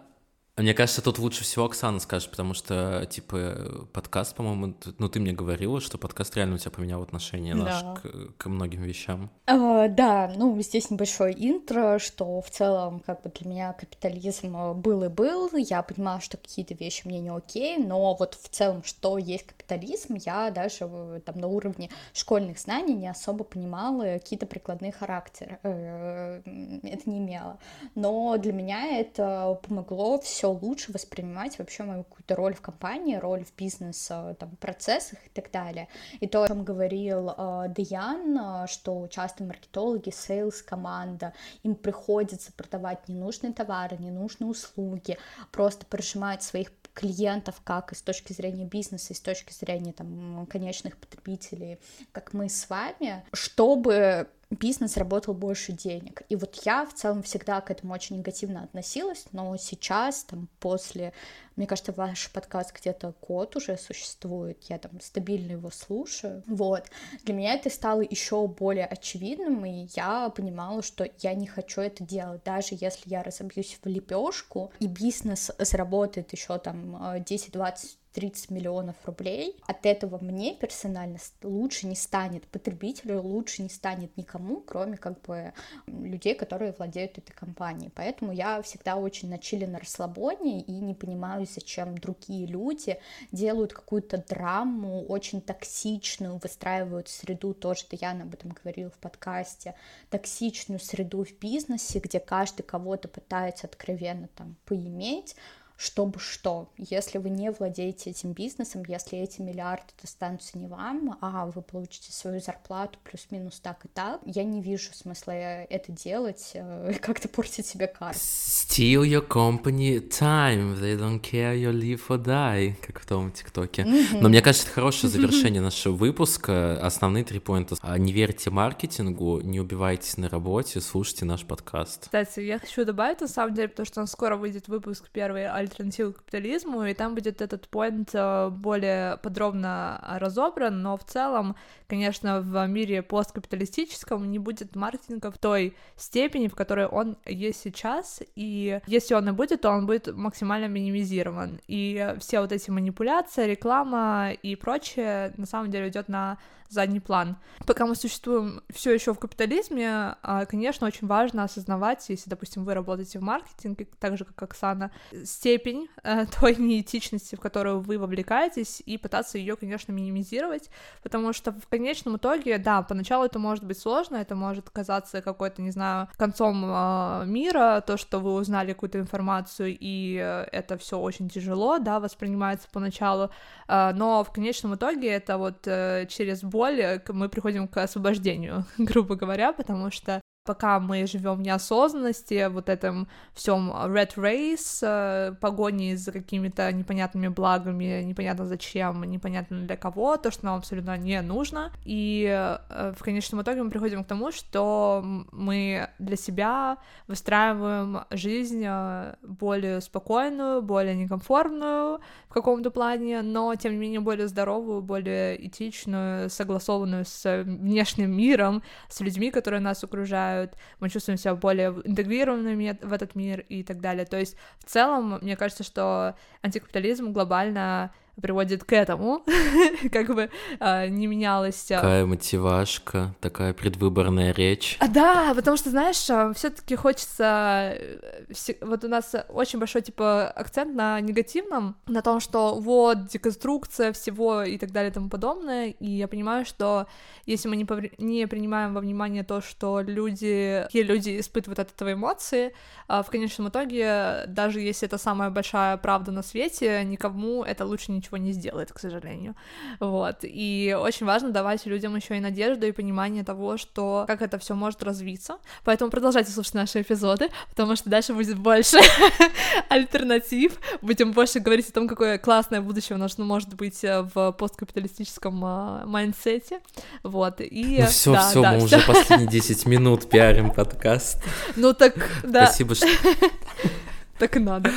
мне 0.57 0.73
кажется, 0.73 1.03
тут 1.03 1.19
лучше 1.19 1.43
всего 1.43 1.65
Оксана 1.65 1.99
скажет, 1.99 2.31
потому 2.31 2.55
что, 2.55 3.07
типа, 3.11 3.89
подкаст, 3.93 4.37
по-моему, 4.37 4.75
ну, 4.99 5.09
ты 5.09 5.19
мне 5.19 5.33
говорила, 5.33 5.81
что 5.81 5.99
подкаст 5.99 6.37
реально 6.37 6.55
у 6.55 6.59
тебя 6.59 6.71
поменял 6.71 7.03
отношение 7.03 7.57
да. 7.57 7.63
наш 7.63 8.01
к, 8.01 8.37
к 8.37 8.47
многим 8.47 8.83
вещам. 8.83 9.31
А, 9.47 9.89
да, 9.89 10.33
ну, 10.37 10.61
здесь 10.63 10.91
небольшое 10.91 11.35
интро, 11.37 11.99
что 11.99 12.41
в 12.41 12.51
целом, 12.51 13.01
как 13.05 13.23
бы, 13.23 13.31
для 13.31 13.51
меня 13.51 13.73
капитализм 13.73 14.75
был 14.75 15.03
и 15.03 15.09
был, 15.09 15.51
я 15.57 15.83
понимала, 15.83 16.21
что 16.21 16.37
какие-то 16.37 16.75
вещи 16.75 17.03
мне 17.05 17.19
не 17.19 17.31
окей, 17.31 17.79
но 17.79 18.15
вот 18.15 18.35
в 18.35 18.49
целом, 18.49 18.85
что 18.85 19.19
есть 19.19 19.47
капитализм, 19.47 20.15
я 20.25 20.53
даже 20.53 20.85
э, 20.89 21.21
там 21.25 21.41
на 21.41 21.49
уровне 21.49 21.91
школьных 22.13 22.61
знаний 22.61 22.95
не 22.95 23.09
особо 23.09 23.43
понимала 23.43 24.05
какие-то 24.05 24.47
прикладные 24.47 24.93
характеры, 24.93 25.59
э, 25.65 26.43
это 26.85 27.11
не 27.11 27.19
имело. 27.19 27.59
Но 27.97 28.37
для 28.37 28.53
меня 28.53 29.01
это 29.01 29.59
помогло 29.67 30.21
все 30.21 30.44
все 30.45 30.51
лучше 30.51 30.93
воспринимать 30.93 31.59
вообще 31.59 31.85
мою 31.85 32.05
какую-то 32.05 32.37
роль 32.37 32.55
в 32.55 32.61
компании, 32.61 33.17
роль 33.17 33.47
в 33.47 33.57
бизнес 33.57 34.09
там, 34.09 34.57
процессах 34.61 35.19
и 35.25 35.31
так 35.31 35.51
далее. 35.51 35.89
И 36.21 36.27
то, 36.27 36.43
о 36.43 36.49
чем 36.49 36.65
говорил 36.65 37.31
э, 37.31 37.67
Деян, 37.75 38.37
э, 38.37 38.67
что 38.67 39.09
часто 39.09 39.43
маркетологи, 39.43 40.11
sales 40.11 40.61
команда, 40.61 41.33
им 41.63 41.75
приходится 41.75 42.53
продавать 42.53 43.09
ненужные 43.09 43.55
товары, 43.55 43.97
ненужные 43.97 44.51
услуги, 44.51 45.17
просто 45.51 45.87
прожимать 45.87 46.43
своих 46.43 46.71
клиентов 46.93 47.63
как 47.65 47.93
и 47.93 47.95
с 47.95 48.03
точки 48.03 48.35
зрения 48.35 48.67
бизнеса, 48.67 49.15
и 49.15 49.17
с 49.17 49.21
точки 49.21 49.53
зрения 49.55 49.95
там 49.95 50.47
конечных 50.47 50.99
потребителей, 50.99 51.79
как 52.13 52.35
мы 52.35 52.51
с 52.51 52.69
вами, 52.69 53.25
чтобы 53.33 54.29
бизнес 54.55 54.97
работал 54.97 55.35
больше 55.35 55.73
денег. 55.73 56.23
И 56.29 56.37
вот 56.37 56.61
я 56.65 56.85
в 56.85 56.95
целом 56.95 57.23
всегда 57.23 57.61
к 57.61 57.71
этому 57.71 57.95
очень 57.95 58.19
негативно 58.19 58.63
относилась, 58.63 59.27
но 59.33 59.57
сейчас, 59.57 60.25
там, 60.25 60.49
после, 60.61 61.13
мне 61.57 61.67
кажется, 61.67 61.93
ваш 61.93 62.31
подкаст 62.33 62.73
где-то 62.79 63.15
год 63.27 63.57
уже 63.57 63.77
существует, 63.77 64.63
я 64.69 64.79
там 64.79 65.01
стабильно 65.01 65.53
его 65.53 65.71
слушаю, 65.71 66.43
вот, 66.47 66.85
для 67.25 67.35
меня 67.35 67.55
это 67.55 67.71
стало 67.71 68.01
еще 68.01 68.47
более 68.47 68.87
очевидным, 68.87 69.65
и 69.65 69.89
я 69.95 70.29
понимала, 70.31 70.83
что 70.83 71.09
я 71.21 71.35
не 71.35 71.47
хочу 71.47 71.81
это 71.81 72.05
делать, 72.05 72.43
даже 72.45 72.71
если 72.73 73.11
я 73.11 73.23
разобьюсь 73.23 73.79
в 73.83 73.87
лепешку, 73.87 74.73
и 74.81 74.87
бизнес 74.87 75.51
заработает 75.59 76.33
еще 76.33 76.59
там 76.59 76.97
10-20 76.97 77.97
30 78.15 78.51
миллионов 78.51 78.97
рублей, 79.05 79.57
от 79.67 79.85
этого 79.87 80.19
мне 80.23 80.55
персонально 80.55 81.19
лучше 81.43 81.87
не 81.87 81.97
станет, 81.97 82.47
потребителю 82.47 83.21
лучше 83.21 83.63
не 83.63 83.69
станет 83.69 84.17
никому, 84.17 84.61
кроме 84.61 84.97
как 84.97 85.21
бы 85.23 85.53
людей, 85.89 86.35
которые 86.35 86.73
владеют 86.79 87.19
этой 87.19 87.33
компанией. 87.33 87.91
Поэтому 87.95 88.33
я 88.33 88.63
всегда 88.63 88.97
очень 88.97 89.29
на 89.29 89.39
чили 89.39 89.67
на 89.67 89.81
расслабоне 89.81 90.63
и 90.63 90.73
не 90.73 90.95
понимаю, 90.95 91.47
зачем 91.51 91.99
другие 91.99 92.47
люди 92.47 92.99
делают 93.33 93.73
какую-то 93.73 94.19
драму, 94.19 95.05
очень 95.07 95.41
токсичную, 95.41 96.39
выстраивают 96.39 97.09
среду, 97.09 97.53
тоже 97.53 97.85
Яна 97.91 98.23
об 98.23 98.35
этом 98.35 98.51
говорила 98.51 98.91
в 98.91 98.99
подкасте, 98.99 99.75
токсичную 100.11 100.79
среду 100.79 101.25
в 101.25 101.39
бизнесе, 101.39 101.99
где 101.99 102.21
каждый 102.21 102.63
кого-то 102.63 103.09
пытается 103.09 103.67
откровенно 103.67 104.29
там 104.29 104.57
поиметь, 104.65 105.35
чтобы 105.77 106.19
что, 106.19 106.69
если 106.77 107.19
вы 107.19 107.31
не 107.31 107.51
владеете 107.51 108.11
этим 108.11 108.33
бизнесом, 108.33 108.83
если 108.87 109.19
эти 109.19 109.41
миллиарды 109.41 109.93
достанутся 110.01 110.59
не 110.59 110.67
вам, 110.67 111.19
а 111.21 111.47
вы 111.47 111.63
получите 111.63 112.13
свою 112.13 112.41
зарплату 112.41 112.99
плюс-минус 113.05 113.61
так 113.61 113.85
и 113.85 113.89
так, 113.89 114.21
я 114.25 114.45
не 114.45 114.63
вижу 114.63 114.93
смысла 114.93 115.33
это 115.33 115.93
делать, 115.93 116.53
э, 116.55 116.95
как-то 117.01 117.29
портить 117.29 117.67
себе 117.67 117.87
карту. 117.87 118.19
Steal 118.19 119.03
your 119.03 119.27
company 119.27 120.09
time, 120.09 120.79
they 120.81 120.97
don't 120.97 121.21
care 121.21 121.57
you 121.57 121.73
live 121.73 122.03
or 122.09 122.23
die, 122.23 122.75
как 122.87 123.01
в 123.01 123.07
том 123.07 123.33
ТикТоке. 123.33 123.85
Но 124.13 124.29
мне 124.29 124.41
кажется, 124.43 124.67
это 124.67 124.75
хорошее 124.75 125.11
завершение 125.13 125.61
нашего 125.61 125.95
выпуска. 125.95 126.79
Основные 126.81 127.25
три 127.25 127.41
поинта. 127.41 127.77
А, 127.81 127.99
не 127.99 128.13
верьте 128.13 128.51
маркетингу, 128.51 129.41
не 129.41 129.61
убивайтесь 129.61 130.17
на 130.17 130.29
работе, 130.29 130.81
слушайте 130.81 131.25
наш 131.25 131.45
подкаст. 131.45 132.05
Кстати, 132.05 132.41
я 132.41 132.59
хочу 132.59 132.85
добавить, 132.85 133.21
на 133.21 133.29
самом 133.29 133.55
деле, 133.55 133.69
потому 133.69 133.87
что 133.87 134.01
он 134.01 134.07
скоро 134.07 134.37
выйдет 134.37 134.69
выпуск 134.69 135.09
первый 135.13 135.47
альтернативу 135.65 136.13
капитализму, 136.13 136.85
и 136.85 136.95
там 136.95 137.15
будет 137.15 137.43
этот 137.43 137.69
поинт 137.69 138.11
э, 138.13 138.49
более 138.51 139.17
подробно 139.19 140.01
разобран, 140.19 140.83
но 140.83 140.97
в 140.97 141.05
целом, 141.05 141.57
конечно, 141.87 142.41
в 142.41 142.67
мире 142.67 143.03
посткапиталистическом 143.03 144.31
не 144.31 144.39
будет 144.39 144.77
маркетинга 144.77 145.31
в 145.31 145.39
той 145.39 145.77
степени, 145.97 146.49
в 146.49 146.55
которой 146.55 146.87
он 146.87 147.17
есть 147.27 147.61
сейчас, 147.61 148.23
и 148.37 148.81
если 148.87 149.15
он 149.15 149.29
и 149.29 149.33
будет, 149.33 149.63
то 149.63 149.71
он 149.71 149.87
будет 149.87 150.15
максимально 150.15 150.67
минимизирован, 150.67 151.61
и 151.69 152.15
все 152.21 152.41
вот 152.41 152.53
эти 152.53 152.71
манипуляции, 152.71 153.47
реклама 153.47 154.33
и 154.43 154.57
прочее 154.57 155.33
на 155.37 155.47
самом 155.47 155.71
деле 155.71 155.89
идет 155.89 156.09
на 156.09 156.39
задний 156.69 157.01
план. 157.01 157.37
Пока 157.67 157.87
мы 157.87 157.95
существуем 157.95 158.63
все 158.73 158.93
еще 158.93 159.15
в 159.15 159.19
капитализме, 159.19 160.17
а, 160.23 160.45
конечно, 160.47 160.87
очень 160.87 161.07
важно 161.07 161.45
осознавать, 161.45 162.05
если, 162.09 162.31
допустим, 162.31 162.65
вы 162.65 162.75
работаете 162.75 163.19
в 163.19 163.23
маркетинге, 163.23 163.87
так 163.99 164.17
же, 164.19 164.25
как 164.25 164.43
Оксана, 164.43 164.91
степень 165.25 165.89
э, 166.03 166.27
той 166.41 166.57
неэтичности, 166.57 167.35
в 167.37 167.41
которую 167.41 167.81
вы 167.81 167.99
вовлекаетесь, 167.99 168.83
и 168.85 168.99
пытаться 168.99 169.39
ее, 169.39 169.57
конечно, 169.57 169.93
минимизировать, 169.93 170.71
потому 171.03 171.33
что 171.33 171.53
в 171.53 171.69
конечном 171.69 172.17
итоге, 172.17 172.59
да, 172.59 172.83
поначалу 172.83 173.25
это 173.25 173.39
может 173.39 173.65
быть 173.65 173.79
сложно, 173.79 174.17
это 174.17 174.35
может 174.35 174.71
казаться 174.71 175.23
какой-то, 175.23 175.63
не 175.63 175.71
знаю, 175.71 176.09
концом 176.17 176.65
э, 176.65 177.25
мира, 177.27 177.83
то, 177.87 177.97
что 177.97 178.19
вы 178.21 178.35
узнали 178.35 178.73
какую-то 178.73 178.99
информацию, 178.99 179.77
и 179.79 180.19
э, 180.21 180.47
это 180.53 180.77
все 180.79 180.99
очень 180.99 181.29
тяжело, 181.29 181.79
да, 181.79 182.01
воспринимается 182.01 182.69
поначалу, 182.73 183.31
э, 183.69 183.93
но 183.95 184.25
в 184.25 184.33
конечном 184.33 184.75
итоге 184.75 185.09
это 185.09 185.39
вот 185.39 185.63
через 186.09 186.43
боль 186.55 186.81
э, 186.81 187.01
мы 187.09 187.29
приходим 187.29 187.67
к 187.67 187.77
освобождению, 187.83 188.65
грубо 188.79 189.17
говоря, 189.17 189.53
потому 189.53 189.91
что 189.91 190.21
пока 190.45 190.79
мы 190.79 191.07
живем 191.07 191.37
в 191.37 191.41
неосознанности, 191.41 192.49
вот 192.49 192.69
этом 192.69 193.09
всем 193.33 193.71
red 193.71 194.15
race, 194.17 194.79
э, 194.83 195.35
погони 195.41 195.95
за 195.95 196.13
какими-то 196.13 196.71
непонятными 196.71 197.29
благами, 197.29 198.03
непонятно 198.03 198.47
зачем, 198.47 199.03
непонятно 199.05 199.63
для 199.63 199.77
кого, 199.77 200.17
то, 200.19 200.31
что 200.31 200.45
нам 200.45 200.59
абсолютно 200.59 200.97
не 200.99 201.21
нужно. 201.23 201.73
И 201.85 202.27
э, 202.29 202.93
в 202.95 203.03
конечном 203.03 203.41
итоге 203.41 203.63
мы 203.63 203.71
приходим 203.71 204.05
к 204.05 204.07
тому, 204.07 204.33
что 204.33 205.03
мы 205.33 205.89
для 205.99 206.17
себя 206.17 206.77
выстраиваем 207.09 208.05
жизнь 208.11 208.65
э, 208.67 209.15
более 209.23 209.81
спокойную, 209.81 210.61
более 210.61 210.95
некомфортную 210.95 212.01
в 212.29 212.35
каком-то 212.35 212.71
плане, 212.71 213.23
но 213.23 213.55
тем 213.55 213.73
не 213.73 213.79
менее 213.79 214.01
более 214.01 214.29
здоровую, 214.29 214.83
более 214.83 215.47
этичную, 215.47 216.29
согласованную 216.29 217.07
с 217.07 217.43
внешним 217.45 218.15
миром, 218.15 218.63
с 218.91 219.01
людьми, 219.01 219.31
которые 219.31 219.61
нас 219.61 219.83
окружают, 219.83 220.34
помогают, 220.35 220.57
мы 220.81 220.89
чувствуем 220.89 221.19
себя 221.19 221.35
более 221.35 221.71
интегрированными 221.85 222.79
в 222.83 222.93
этот 222.93 223.15
мир 223.15 223.41
и 223.49 223.63
так 223.63 223.81
далее. 223.81 224.05
То 224.05 224.19
есть 224.19 224.37
в 224.59 224.65
целом, 224.65 225.19
мне 225.23 225.37
кажется, 225.37 225.65
что 225.65 226.17
антикапитализм 226.43 227.13
глобально 227.13 227.93
приводит 228.21 228.65
к 228.65 228.73
этому, 228.73 229.25
как 229.93 230.15
бы 230.15 230.31
э, 230.61 230.89
не 230.89 231.07
менялось. 231.07 231.71
А. 231.71 231.77
Такая 231.77 232.07
мотивашка, 232.07 233.15
такая 233.21 233.53
предвыборная 233.53 234.33
речь. 234.33 234.77
А, 234.81 234.89
да, 234.89 235.33
потому 235.35 235.57
что, 235.57 235.71
знаешь, 235.71 235.97
все 235.97 236.51
таки 236.51 236.77
хочется... 236.77 237.77
Э, 237.77 238.27
вот 238.61 238.85
у 238.85 238.89
нас 238.89 239.15
очень 239.29 239.59
большой, 239.59 239.83
типа, 239.83 240.29
акцент 240.29 240.75
на 240.75 241.01
негативном, 241.01 241.77
на 241.87 242.03
том, 242.03 242.21
что 242.21 242.55
вот, 242.55 243.07
деконструкция 243.07 243.93
всего 243.93 244.43
и 244.43 244.59
так 244.59 244.71
далее 244.71 244.91
и 244.91 244.95
тому 244.95 245.09
подобное, 245.09 245.69
и 245.69 245.91
я 245.91 246.09
понимаю, 246.09 246.45
что 246.45 246.87
если 247.27 247.49
мы 247.49 247.57
не, 247.57 247.65
повр... 247.65 247.85
не 247.99 248.27
принимаем 248.27 248.75
во 248.75 248.81
внимание 248.81 249.25
то, 249.25 249.41
что 249.41 249.81
люди, 249.81 250.63
какие 250.67 250.83
люди 250.83 251.21
испытывают 251.21 251.59
от 251.59 251.73
этого 251.73 251.93
эмоции, 251.93 252.55
а 252.87 253.03
в 253.03 253.11
конечном 253.11 253.49
итоге, 253.49 254.25
даже 254.29 254.61
если 254.61 254.87
это 254.87 254.99
самая 254.99 255.31
большая 255.31 255.77
правда 255.77 256.13
на 256.13 256.23
свете, 256.23 256.85
никому 256.85 257.43
это 257.43 257.65
лучше 257.65 257.93
не 257.93 258.01
ничего 258.05 258.17
не 258.19 258.33
сделает, 258.33 258.73
к 258.73 258.79
сожалению. 258.79 259.35
Вот. 259.81 260.19
И 260.23 260.77
очень 260.79 261.07
важно 261.07 261.31
давать 261.31 261.65
людям 261.67 261.97
еще 261.97 262.17
и 262.17 262.21
надежду 262.21 262.67
и 262.67 262.73
понимание 262.73 263.25
того, 263.25 263.57
что 263.57 264.05
как 264.07 264.23
это 264.23 264.39
все 264.39 264.55
может 264.55 264.83
развиться. 264.83 265.39
Поэтому 265.65 265.91
продолжайте 265.91 266.31
слушать 266.31 266.55
наши 266.55 266.83
эпизоды, 266.83 267.29
потому 267.49 267.77
что 267.77 267.91
дальше 267.91 268.13
будет 268.13 268.39
больше 268.39 268.79
альтернатив. 269.69 270.59
Будем 270.83 271.13
больше 271.13 271.41
говорить 271.41 271.69
о 271.69 271.73
том, 271.73 271.89
какое 271.89 272.19
классное 272.19 272.61
будущее 272.61 272.97
у 272.97 272.99
нас 272.99 273.17
может 273.19 273.55
быть 273.55 273.83
э, 273.85 274.03
в 274.15 274.33
посткапиталистическом 274.33 275.45
э, 275.45 275.87
mindset 275.87 276.44
е. 276.44 276.61
Вот. 277.03 277.41
И 277.41 277.79
ну 277.81 277.87
все, 277.87 278.13
да, 278.13 278.29
все, 278.29 278.43
да, 278.43 278.53
мы 278.53 278.59
всё. 278.59 278.77
уже 278.77 278.81
последние 278.87 279.29
10 279.29 279.67
минут 279.67 280.09
пиарим 280.09 280.51
подкаст. 280.51 281.23
Ну 281.57 281.73
так, 281.73 281.95
да. 282.23 282.47
Спасибо, 282.47 282.75
что 282.75 282.87
так 284.19 284.37
и 284.37 284.41
надо. 284.41 284.71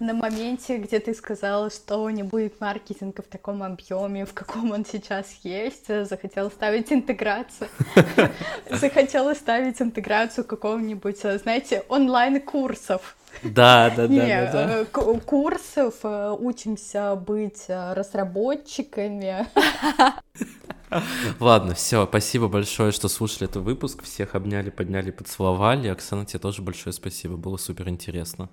На 0.00 0.12
моменте, 0.12 0.78
где 0.78 0.98
ты 0.98 1.14
сказала, 1.14 1.70
что 1.70 2.10
не 2.10 2.22
будет 2.22 2.60
маркетинга 2.60 3.22
в 3.22 3.26
таком 3.26 3.62
объеме, 3.62 4.26
в 4.26 4.34
каком 4.34 4.72
он 4.72 4.84
сейчас 4.84 5.26
есть, 5.42 5.86
захотела 5.86 6.48
вставить 6.48 6.92
интеграцию. 6.92 7.68
Захотела 8.70 9.34
ставить 9.34 9.80
интеграцию 9.80 10.44
какого-нибудь, 10.44 11.20
знаете, 11.20 11.84
онлайн-курсов. 11.88 13.16
Да, 13.42 13.92
да, 13.94 14.06
да, 14.06 14.08
да, 14.08 14.52
да. 14.52 14.80
Э, 14.80 14.84
курсов, 14.84 15.94
э, 16.02 16.36
учимся 16.38 17.14
быть 17.16 17.64
э, 17.68 17.92
разработчиками. 17.92 19.46
Ладно, 21.40 21.74
все, 21.74 22.06
спасибо 22.06 22.48
большое, 22.48 22.92
что 22.92 23.08
слушали 23.08 23.48
этот 23.48 23.62
выпуск. 23.62 24.02
Всех 24.02 24.34
обняли, 24.34 24.70
подняли, 24.70 25.10
поцеловали. 25.10 25.88
Оксана, 25.88 26.24
тебе 26.24 26.38
тоже 26.38 26.62
большое 26.62 26.92
спасибо, 26.92 27.36
было 27.36 27.56
супер 27.56 27.88
интересно. 27.88 28.48